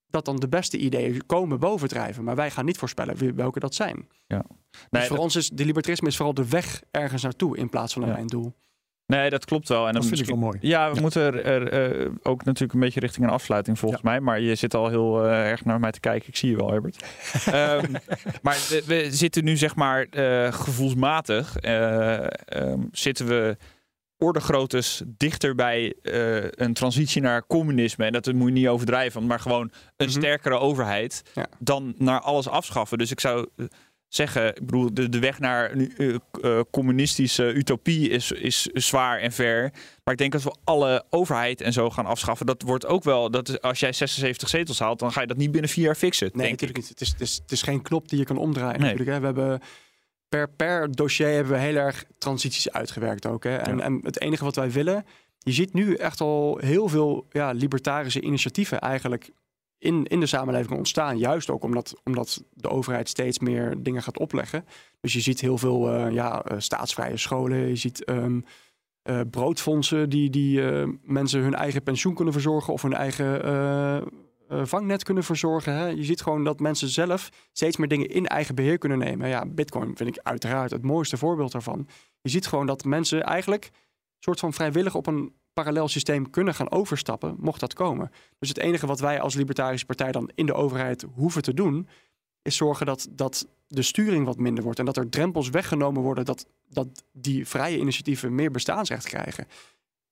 dat 0.06 0.24
dan 0.24 0.36
de 0.36 0.48
beste 0.48 0.78
ideeën 0.78 1.26
komen 1.26 1.60
bovendrijven. 1.60 2.24
Maar 2.24 2.36
wij 2.36 2.50
gaan 2.50 2.64
niet 2.64 2.78
voorspellen 2.78 3.36
welke 3.36 3.58
dat 3.58 3.74
zijn. 3.74 4.08
Ja. 4.26 4.44
Dus 4.48 4.80
nee, 4.90 5.00
dus 5.00 5.06
voor 5.06 5.18
ons 5.18 5.36
is 5.36 5.48
de 5.48 5.64
libertarisme 5.64 6.08
is 6.08 6.16
vooral 6.16 6.34
de 6.34 6.48
weg 6.48 6.82
ergens 6.90 7.22
naartoe 7.22 7.56
in 7.56 7.68
plaats 7.68 7.92
van 7.92 8.02
een 8.02 8.14
einddoel. 8.14 8.54
Nee, 9.06 9.30
dat 9.30 9.44
klopt 9.44 9.68
wel. 9.68 9.86
En 9.86 9.94
dat 9.94 10.06
vind 10.06 10.20
ik 10.20 10.26
wel 10.26 10.36
mooi. 10.36 10.58
Ja, 10.60 10.92
we 10.92 11.00
moeten 11.00 11.22
er, 11.22 11.44
er 11.44 12.00
uh, 12.00 12.10
ook 12.22 12.44
natuurlijk 12.44 12.72
een 12.72 12.80
beetje 12.80 13.00
richting 13.00 13.26
een 13.26 13.32
afsluiting 13.32 13.78
volgens 13.78 14.02
mij. 14.02 14.20
Maar 14.20 14.40
je 14.40 14.54
zit 14.54 14.74
al 14.74 14.88
heel 14.88 15.24
uh, 15.24 15.50
erg 15.50 15.64
naar 15.64 15.80
mij 15.80 15.90
te 15.90 16.00
kijken. 16.00 16.28
Ik 16.28 16.36
zie 16.36 16.50
je 16.50 16.56
wel, 16.56 16.70
Herbert. 16.70 17.04
um, 17.46 17.92
maar 18.42 18.56
we, 18.68 18.82
we, 18.86 19.06
zitten 19.10 19.44
nu 19.44 19.56
zeg 19.56 19.74
maar 19.74 20.06
uh, 20.10 20.52
gevoelsmatig. 20.52 21.56
Um, 21.62 22.88
zitten 22.92 23.26
we 23.26 23.56
ordegroottes 24.18 25.02
dichter 25.06 25.54
bij 25.54 25.94
een 26.50 26.72
transitie 26.72 27.22
naar 27.22 27.46
communisme. 27.46 28.04
En 28.04 28.12
dat 28.12 28.32
moet 28.32 28.48
je 28.48 28.54
niet 28.54 28.68
overdrijven. 28.68 29.26
Maar 29.26 29.40
gewoon 29.40 29.60
een 29.62 29.70
mm 29.70 29.92
-hmm. 29.96 30.08
sterkere 30.08 30.58
overheid 30.58 31.22
ja. 31.34 31.46
dan 31.58 31.94
naar 31.98 32.20
alles 32.20 32.48
afschaffen. 32.48 32.98
Dus 32.98 33.10
ik 33.10 33.20
zou 33.20 33.48
zeggen. 34.14 34.48
Ik 34.48 34.66
bedoel, 34.66 34.94
de, 34.94 35.08
de 35.08 35.18
weg 35.18 35.38
naar 35.38 35.72
een 35.72 35.92
uh, 35.96 36.14
uh, 36.40 36.60
communistische 36.70 37.52
utopie 37.52 38.08
is, 38.08 38.32
is 38.32 38.62
zwaar 38.62 39.18
en 39.18 39.32
ver. 39.32 39.70
Maar 40.04 40.14
ik 40.14 40.18
denk 40.18 40.32
dat 40.32 40.42
we 40.42 40.56
alle 40.64 41.04
overheid 41.10 41.60
en 41.60 41.72
zo 41.72 41.90
gaan 41.90 42.06
afschaffen. 42.06 42.46
Dat 42.46 42.62
wordt 42.62 42.86
ook 42.86 43.04
wel, 43.04 43.30
dat 43.30 43.62
als 43.62 43.80
jij 43.80 43.92
76 43.92 44.48
zetels 44.48 44.78
haalt, 44.78 44.98
dan 44.98 45.12
ga 45.12 45.20
je 45.20 45.26
dat 45.26 45.36
niet 45.36 45.50
binnen 45.50 45.70
vier 45.70 45.84
jaar 45.84 45.94
fixen. 45.94 46.30
Nee, 46.32 46.50
natuurlijk 46.50 46.78
niet. 46.78 46.88
Het 46.88 47.00
is, 47.00 47.08
het, 47.08 47.20
is, 47.20 47.40
het 47.42 47.52
is 47.52 47.62
geen 47.62 47.82
knop 47.82 48.08
die 48.08 48.18
je 48.18 48.24
kan 48.24 48.38
omdraaien. 48.38 48.80
Nee. 48.80 48.90
Natuurlijk, 48.90 49.10
hè. 49.10 49.20
We 49.20 49.26
hebben 49.26 49.60
per, 50.28 50.48
per 50.48 50.92
dossier 50.92 51.34
hebben 51.34 51.52
we 51.52 51.58
heel 51.58 51.76
erg 51.76 52.04
transities 52.18 52.70
uitgewerkt 52.70 53.26
ook. 53.26 53.44
Hè. 53.44 53.56
En, 53.56 53.80
en 53.80 54.00
het 54.02 54.20
enige 54.20 54.44
wat 54.44 54.56
wij 54.56 54.70
willen, 54.70 55.04
je 55.38 55.52
ziet 55.52 55.72
nu 55.72 55.94
echt 55.94 56.20
al 56.20 56.58
heel 56.58 56.88
veel 56.88 57.26
ja, 57.30 57.50
libertarische 57.50 58.20
initiatieven 58.20 58.80
eigenlijk 58.80 59.30
in, 59.84 60.04
in 60.04 60.20
de 60.20 60.26
samenleving 60.26 60.78
ontstaan. 60.78 61.18
Juist 61.18 61.50
ook 61.50 61.62
omdat, 61.62 61.94
omdat 62.04 62.44
de 62.52 62.68
overheid 62.68 63.08
steeds 63.08 63.38
meer 63.38 63.82
dingen 63.82 64.02
gaat 64.02 64.18
opleggen. 64.18 64.64
Dus 65.00 65.12
je 65.12 65.20
ziet 65.20 65.40
heel 65.40 65.58
veel 65.58 65.94
uh, 65.94 66.12
ja, 66.12 66.44
uh, 66.52 66.58
staatsvrije 66.58 67.16
scholen. 67.16 67.68
Je 67.68 67.76
ziet 67.76 68.08
um, 68.10 68.44
uh, 69.10 69.20
broodfondsen 69.30 70.10
die, 70.10 70.30
die 70.30 70.60
mensen 71.02 71.40
hun 71.40 71.54
eigen 71.54 71.82
pensioen 71.82 72.14
kunnen 72.14 72.32
verzorgen 72.32 72.72
of 72.72 72.82
hun 72.82 72.94
eigen 72.94 74.12
vangnet 74.48 75.02
kunnen 75.02 75.24
verzorgen. 75.24 75.72
Hè. 75.72 75.86
Je 75.86 76.04
ziet 76.04 76.22
gewoon 76.22 76.44
dat 76.44 76.60
mensen 76.60 76.88
zelf 76.88 77.30
steeds 77.52 77.76
meer 77.76 77.88
dingen 77.88 78.08
in 78.08 78.26
eigen 78.26 78.54
beheer 78.54 78.78
kunnen 78.78 78.98
nemen. 78.98 79.28
Ja, 79.28 79.46
Bitcoin 79.46 79.96
vind 79.96 80.16
ik 80.16 80.22
uiteraard 80.22 80.70
het 80.70 80.82
mooiste 80.82 81.16
voorbeeld 81.16 81.52
daarvan. 81.52 81.88
Je 82.20 82.30
ziet 82.30 82.46
gewoon 82.46 82.66
dat 82.66 82.84
mensen 82.84 83.22
eigenlijk 83.22 83.70
soort 84.18 84.40
van 84.40 84.52
vrijwillig 84.52 84.94
op 84.94 85.06
een 85.06 85.32
parallel 85.54 85.88
systeem 85.88 86.30
kunnen 86.30 86.54
gaan 86.54 86.70
overstappen, 86.70 87.36
mocht 87.38 87.60
dat 87.60 87.74
komen. 87.74 88.10
Dus 88.38 88.48
het 88.48 88.58
enige 88.58 88.86
wat 88.86 89.00
wij 89.00 89.20
als 89.20 89.34
Libertarische 89.34 89.86
Partij 89.86 90.12
dan 90.12 90.30
in 90.34 90.46
de 90.46 90.54
overheid 90.54 91.06
hoeven 91.14 91.42
te 91.42 91.54
doen, 91.54 91.88
is 92.42 92.56
zorgen 92.56 92.86
dat, 92.86 93.08
dat 93.10 93.46
de 93.66 93.82
sturing 93.82 94.26
wat 94.26 94.38
minder 94.38 94.64
wordt 94.64 94.78
en 94.78 94.84
dat 94.84 94.96
er 94.96 95.08
drempels 95.08 95.48
weggenomen 95.48 96.02
worden, 96.02 96.24
dat, 96.24 96.46
dat 96.68 97.04
die 97.12 97.48
vrije 97.48 97.78
initiatieven 97.78 98.34
meer 98.34 98.50
bestaansrecht 98.50 99.06
krijgen. 99.06 99.46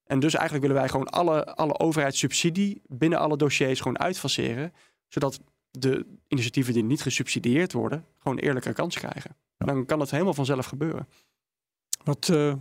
En 0.05 0.21
dus 0.21 0.35
eigenlijk 0.35 0.67
willen 0.67 0.81
wij 0.81 0.91
gewoon 0.91 1.09
alle, 1.09 1.55
alle 1.55 1.79
overheidssubsidie 1.79 2.83
binnen 2.87 3.19
alle 3.19 3.37
dossiers 3.37 3.81
gewoon 3.81 3.99
uitfaceren, 3.99 4.73
zodat 5.09 5.41
de 5.71 6.07
initiatieven 6.29 6.73
die 6.73 6.85
niet 6.85 7.03
gesubsidieerd 7.03 7.73
worden, 7.73 8.07
gewoon 8.19 8.39
eerlijke 8.39 8.73
kans 8.73 8.99
krijgen. 8.99 9.37
Dan 9.57 9.87
kan 9.87 10.01
het 10.01 10.11
helemaal 10.11 10.35
vanzelf 10.35 10.67
gebeuren. 10.67 11.09
Wat, 12.05 12.29
uh, 12.29 12.55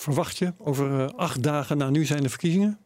verwacht 0.00 0.38
je? 0.38 0.52
Over 0.58 0.90
uh, 0.90 1.06
acht 1.16 1.42
dagen 1.42 1.76
na 1.76 1.90
nu 1.90 2.04
zijn 2.04 2.22
de 2.22 2.28
verkiezingen? 2.28 2.78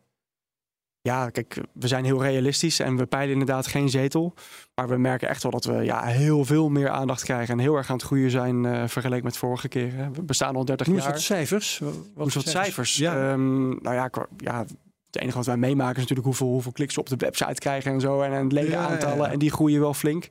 Ja, 1.00 1.30
kijk, 1.30 1.60
we 1.72 1.88
zijn 1.88 2.04
heel 2.04 2.22
realistisch 2.22 2.78
en 2.78 2.96
we 2.96 3.06
peilen 3.06 3.32
inderdaad 3.32 3.66
geen 3.66 3.88
zetel. 3.88 4.34
Maar 4.74 4.88
we 4.88 4.96
merken 4.96 5.28
echt 5.28 5.42
wel 5.42 5.52
dat 5.52 5.64
we 5.64 5.72
ja, 5.72 6.04
heel 6.04 6.44
veel 6.44 6.68
meer 6.68 6.90
aandacht 6.90 7.24
krijgen 7.24 7.54
en 7.54 7.60
heel 7.60 7.76
erg 7.76 7.90
aan 7.90 7.96
het 7.96 8.04
groeien 8.04 8.30
zijn 8.30 8.64
uh, 8.64 8.82
vergeleken 8.86 9.24
met 9.24 9.36
vorige 9.36 9.68
keer. 9.68 9.94
Hè. 9.94 10.10
We 10.10 10.22
bestaan 10.22 10.56
al 10.56 10.64
30 10.64 10.86
Hoe 10.86 10.96
jaar. 10.96 11.06
Hoe 11.06 11.16
is 11.16 11.24
cijfers? 11.24 11.80
Wat 12.14 12.30
soort 12.30 12.48
cijfers? 12.48 12.96
Ja. 12.96 13.32
Um, 13.32 13.68
nou 13.68 13.94
ja, 13.94 14.10
ja, 14.36 14.58
het 15.06 15.22
enige 15.22 15.36
wat 15.36 15.46
wij 15.46 15.56
meemaken 15.56 15.94
is 15.94 16.00
natuurlijk 16.00 16.26
hoeveel, 16.26 16.46
hoeveel 16.46 16.72
kliks 16.72 16.94
we 16.94 17.00
op 17.00 17.08
de 17.08 17.16
website 17.16 17.60
krijgen 17.60 17.92
en 17.92 18.00
zo. 18.00 18.20
En, 18.20 18.32
en 18.32 18.52
ledenaantallen. 18.52 19.16
Ja, 19.16 19.24
ja, 19.26 19.32
en 19.32 19.38
die 19.38 19.50
groeien 19.50 19.80
wel 19.80 19.94
flink. 19.94 20.28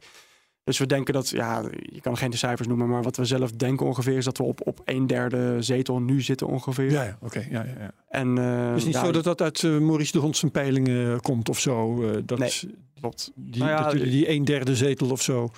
Dus 0.63 0.77
we 0.77 0.85
denken 0.85 1.13
dat, 1.13 1.29
ja, 1.29 1.63
je 1.81 2.01
kan 2.01 2.17
geen 2.17 2.33
cijfers 2.33 2.67
noemen, 2.67 2.87
maar 2.87 3.03
wat 3.03 3.17
we 3.17 3.25
zelf 3.25 3.51
denken 3.51 3.85
ongeveer 3.85 4.17
is 4.17 4.25
dat 4.25 4.37
we 4.37 4.43
op, 4.43 4.67
op 4.67 4.81
een 4.85 5.07
derde 5.07 5.61
zetel 5.61 5.99
nu 5.99 6.21
zitten 6.21 6.47
ongeveer. 6.47 6.91
Ja, 6.91 7.03
ja 7.03 7.17
oké. 7.21 7.47
ja, 7.49 7.63
ja, 7.63 7.75
ja. 7.79 7.91
En, 8.09 8.37
uh, 8.37 8.67
het 8.67 8.77
is 8.77 8.85
niet 8.85 8.95
zo 8.95 9.11
dat 9.11 9.23
dat 9.23 9.41
uit 9.41 9.61
uh, 9.61 9.79
Maurice 9.79 10.11
de 10.11 10.19
Hond 10.19 10.37
zijn 10.37 10.51
peilingen 10.51 11.21
komt 11.21 11.49
of 11.49 11.59
zo? 11.59 12.03
Uh, 12.03 12.17
dat 12.25 12.39
nee, 12.39 12.51
klopt. 12.99 13.31
Die, 13.35 13.61
nou 13.61 13.71
ja, 13.71 13.83
dat, 13.83 14.01
die 14.01 14.29
een 14.29 14.45
derde 14.45 14.75
zetel 14.75 15.09
of 15.09 15.21
zo. 15.21 15.49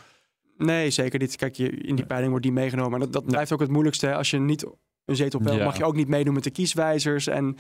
Nee, 0.58 0.90
zeker 0.90 1.20
niet. 1.20 1.36
Kijk, 1.36 1.56
je, 1.56 1.70
in 1.70 1.96
die 1.96 2.06
peiling 2.06 2.30
wordt 2.30 2.46
die 2.46 2.56
meegenomen. 2.56 2.94
En 2.94 3.00
dat, 3.00 3.14
dat 3.14 3.26
blijft 3.26 3.52
ook 3.52 3.60
het 3.60 3.72
moeilijkste. 3.72 4.16
Als 4.16 4.30
je 4.30 4.40
niet 4.40 4.66
een 5.06 5.16
zetel 5.16 5.40
op 5.40 5.46
mag 5.46 5.78
je 5.78 5.86
ook 5.86 5.96
niet 5.96 6.08
meedoen 6.08 6.34
met 6.34 6.44
de 6.44 6.52
kieswijzers. 6.52 7.28
En 7.28 7.58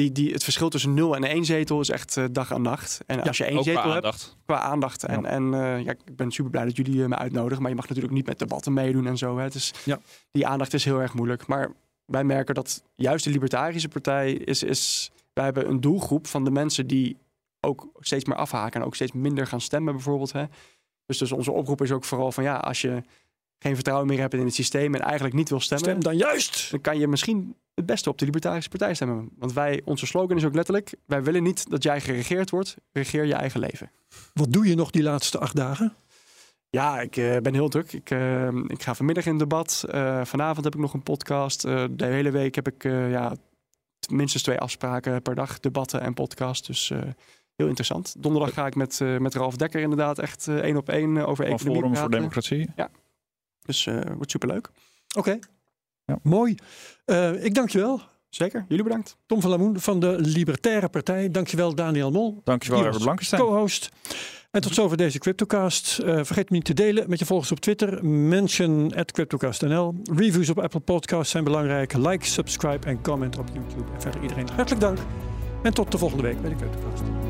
die, 0.00 0.12
die, 0.12 0.32
het 0.32 0.44
verschil 0.44 0.68
tussen 0.68 0.94
0 0.94 1.16
en 1.16 1.24
1 1.24 1.44
zetel 1.44 1.80
is 1.80 1.90
echt 1.90 2.16
uh, 2.16 2.24
dag 2.30 2.50
en 2.50 2.62
nacht. 2.62 3.00
En 3.06 3.22
als 3.22 3.38
je 3.38 3.44
één 3.44 3.62
zetel 3.62 3.80
qua 3.80 3.92
hebt, 3.92 4.04
aandacht. 4.04 4.36
qua 4.46 4.60
aandacht. 4.60 5.04
En, 5.04 5.26
en 5.26 5.42
uh, 5.42 5.84
ja, 5.84 5.90
ik 5.90 6.16
ben 6.16 6.30
super 6.30 6.50
blij 6.50 6.64
dat 6.64 6.76
jullie 6.76 7.08
me 7.08 7.16
uitnodigen. 7.16 7.60
Maar 7.60 7.70
je 7.70 7.76
mag 7.76 7.88
natuurlijk 7.88 8.14
niet 8.14 8.26
met 8.26 8.38
debatten 8.38 8.72
meedoen 8.72 9.06
en 9.06 9.18
zo. 9.18 9.38
Hè. 9.38 9.48
Dus 9.48 9.72
ja. 9.84 10.00
die 10.30 10.46
aandacht 10.46 10.74
is 10.74 10.84
heel 10.84 11.00
erg 11.00 11.14
moeilijk. 11.14 11.46
Maar 11.46 11.72
wij 12.04 12.24
merken 12.24 12.54
dat 12.54 12.82
juist 12.94 13.24
de 13.24 13.30
Libertarische 13.30 13.88
Partij 13.88 14.32
is, 14.32 14.62
is... 14.62 15.10
Wij 15.32 15.44
hebben 15.44 15.68
een 15.68 15.80
doelgroep 15.80 16.26
van 16.26 16.44
de 16.44 16.50
mensen 16.50 16.86
die 16.86 17.16
ook 17.60 17.88
steeds 17.98 18.24
meer 18.24 18.36
afhaken. 18.36 18.80
En 18.80 18.86
ook 18.86 18.94
steeds 18.94 19.12
minder 19.12 19.46
gaan 19.46 19.60
stemmen 19.60 19.94
bijvoorbeeld. 19.94 20.32
Hè. 20.32 20.44
Dus, 21.06 21.18
dus 21.18 21.32
onze 21.32 21.52
oproep 21.52 21.82
is 21.82 21.92
ook 21.92 22.04
vooral 22.04 22.32
van 22.32 22.44
ja, 22.44 22.56
als 22.56 22.80
je 22.80 23.02
geen 23.62 23.74
vertrouwen 23.74 24.06
meer 24.06 24.18
hebt 24.18 24.34
in 24.34 24.44
het 24.44 24.54
systeem 24.54 24.94
en 24.94 25.00
eigenlijk 25.00 25.34
niet 25.34 25.48
wil 25.48 25.60
stemmen. 25.60 25.88
Stem 25.88 26.02
dan 26.02 26.16
juist! 26.16 26.70
Dan 26.70 26.80
kan 26.80 26.98
je 26.98 27.08
misschien 27.08 27.54
het 27.74 27.86
beste 27.86 28.10
op 28.10 28.18
de 28.18 28.24
Libertarische 28.24 28.70
Partij 28.70 28.94
stemmen. 28.94 29.28
Want 29.38 29.52
wij, 29.52 29.82
onze 29.84 30.06
slogan 30.06 30.36
is 30.36 30.44
ook 30.44 30.54
letterlijk: 30.54 30.94
wij 31.06 31.22
willen 31.22 31.42
niet 31.42 31.70
dat 31.70 31.82
jij 31.82 32.00
geregeerd 32.00 32.50
wordt, 32.50 32.76
regeer 32.92 33.24
je 33.24 33.34
eigen 33.34 33.60
leven. 33.60 33.90
Wat 34.34 34.52
doe 34.52 34.68
je 34.68 34.74
nog 34.74 34.90
die 34.90 35.02
laatste 35.02 35.38
acht 35.38 35.56
dagen? 35.56 35.94
Ja, 36.70 37.00
ik 37.00 37.16
uh, 37.16 37.36
ben 37.36 37.54
heel 37.54 37.68
druk. 37.68 37.92
Ik, 37.92 38.10
uh, 38.10 38.46
ik 38.66 38.82
ga 38.82 38.94
vanmiddag 38.94 39.26
in 39.26 39.38
debat. 39.38 39.84
Uh, 39.94 40.24
vanavond 40.24 40.64
heb 40.64 40.74
ik 40.74 40.80
nog 40.80 40.94
een 40.94 41.02
podcast. 41.02 41.62
de 41.62 41.90
hele 41.98 42.30
week 42.30 42.54
heb 42.54 42.68
ik 42.68 42.82
ja, 42.82 43.34
minstens 44.10 44.42
twee 44.42 44.58
afspraken 44.58 45.22
per 45.22 45.34
dag, 45.34 45.60
debatten 45.60 46.00
en 46.00 46.14
podcast. 46.14 46.66
Dus 46.66 46.88
heel 47.56 47.66
interessant. 47.66 48.14
Donderdag 48.18 48.54
ga 48.54 48.66
ik 48.66 48.74
met, 48.74 49.00
met 49.18 49.34
Ralf 49.34 49.56
Dekker 49.56 49.80
inderdaad 49.80 50.18
echt 50.18 50.48
één 50.48 50.76
op 50.76 50.88
één 50.88 51.26
over 51.26 51.44
economie 51.44 51.74
Forum 51.74 51.80
praten. 51.80 52.00
voor 52.00 52.10
Democratie. 52.10 52.70
Ja, 52.76 52.90
dus 53.70 53.84
wordt 54.16 54.30
superleuk. 54.30 54.70
Oké, 55.08 55.18
okay. 55.18 55.38
ja. 56.04 56.18
mooi. 56.22 56.54
ik 57.40 57.54
dank 57.54 57.70
je 57.70 57.78
wel. 57.78 58.00
Zeker, 58.28 58.64
jullie 58.68 58.84
bedankt. 58.84 59.16
Tom 59.26 59.40
van 59.40 59.50
Lamoen 59.50 59.80
van 59.80 60.00
de 60.00 60.16
Libertaire 60.18 60.88
Partij. 60.88 61.30
Dankjewel 61.30 61.74
Daniel 61.74 62.10
Mol. 62.10 62.40
Dankjewel 62.44 62.80
Herbert 62.80 63.02
Blankenstein. 63.02 63.42
Co-host. 63.42 63.90
En 64.50 64.60
tot 64.60 64.74
zover 64.74 64.96
deze 64.96 65.18
CryptoCast. 65.18 65.98
Uh, 66.02 66.06
vergeet 66.22 66.50
me 66.50 66.56
niet 66.56 66.64
te 66.64 66.74
delen 66.74 67.08
met 67.08 67.18
je 67.18 67.24
volgers 67.24 67.52
op 67.52 67.60
Twitter. 67.60 68.04
Mention 68.04 68.94
at 68.94 69.12
CryptoCast.nl. 69.12 69.94
Reviews 70.14 70.48
op 70.48 70.58
Apple 70.58 70.80
Podcasts 70.80 71.30
zijn 71.30 71.44
belangrijk. 71.44 71.92
Like, 71.92 72.26
subscribe 72.26 72.86
en 72.86 73.02
comment 73.02 73.38
op 73.38 73.48
YouTube. 73.52 73.92
En 73.94 74.00
verder 74.00 74.22
iedereen 74.22 74.48
hartelijk 74.48 74.80
dank. 74.80 74.98
En 75.62 75.74
tot 75.74 75.92
de 75.92 75.98
volgende 75.98 76.22
week 76.22 76.40
bij 76.40 76.50
de 76.50 76.56
CryptoCast. 76.56 77.29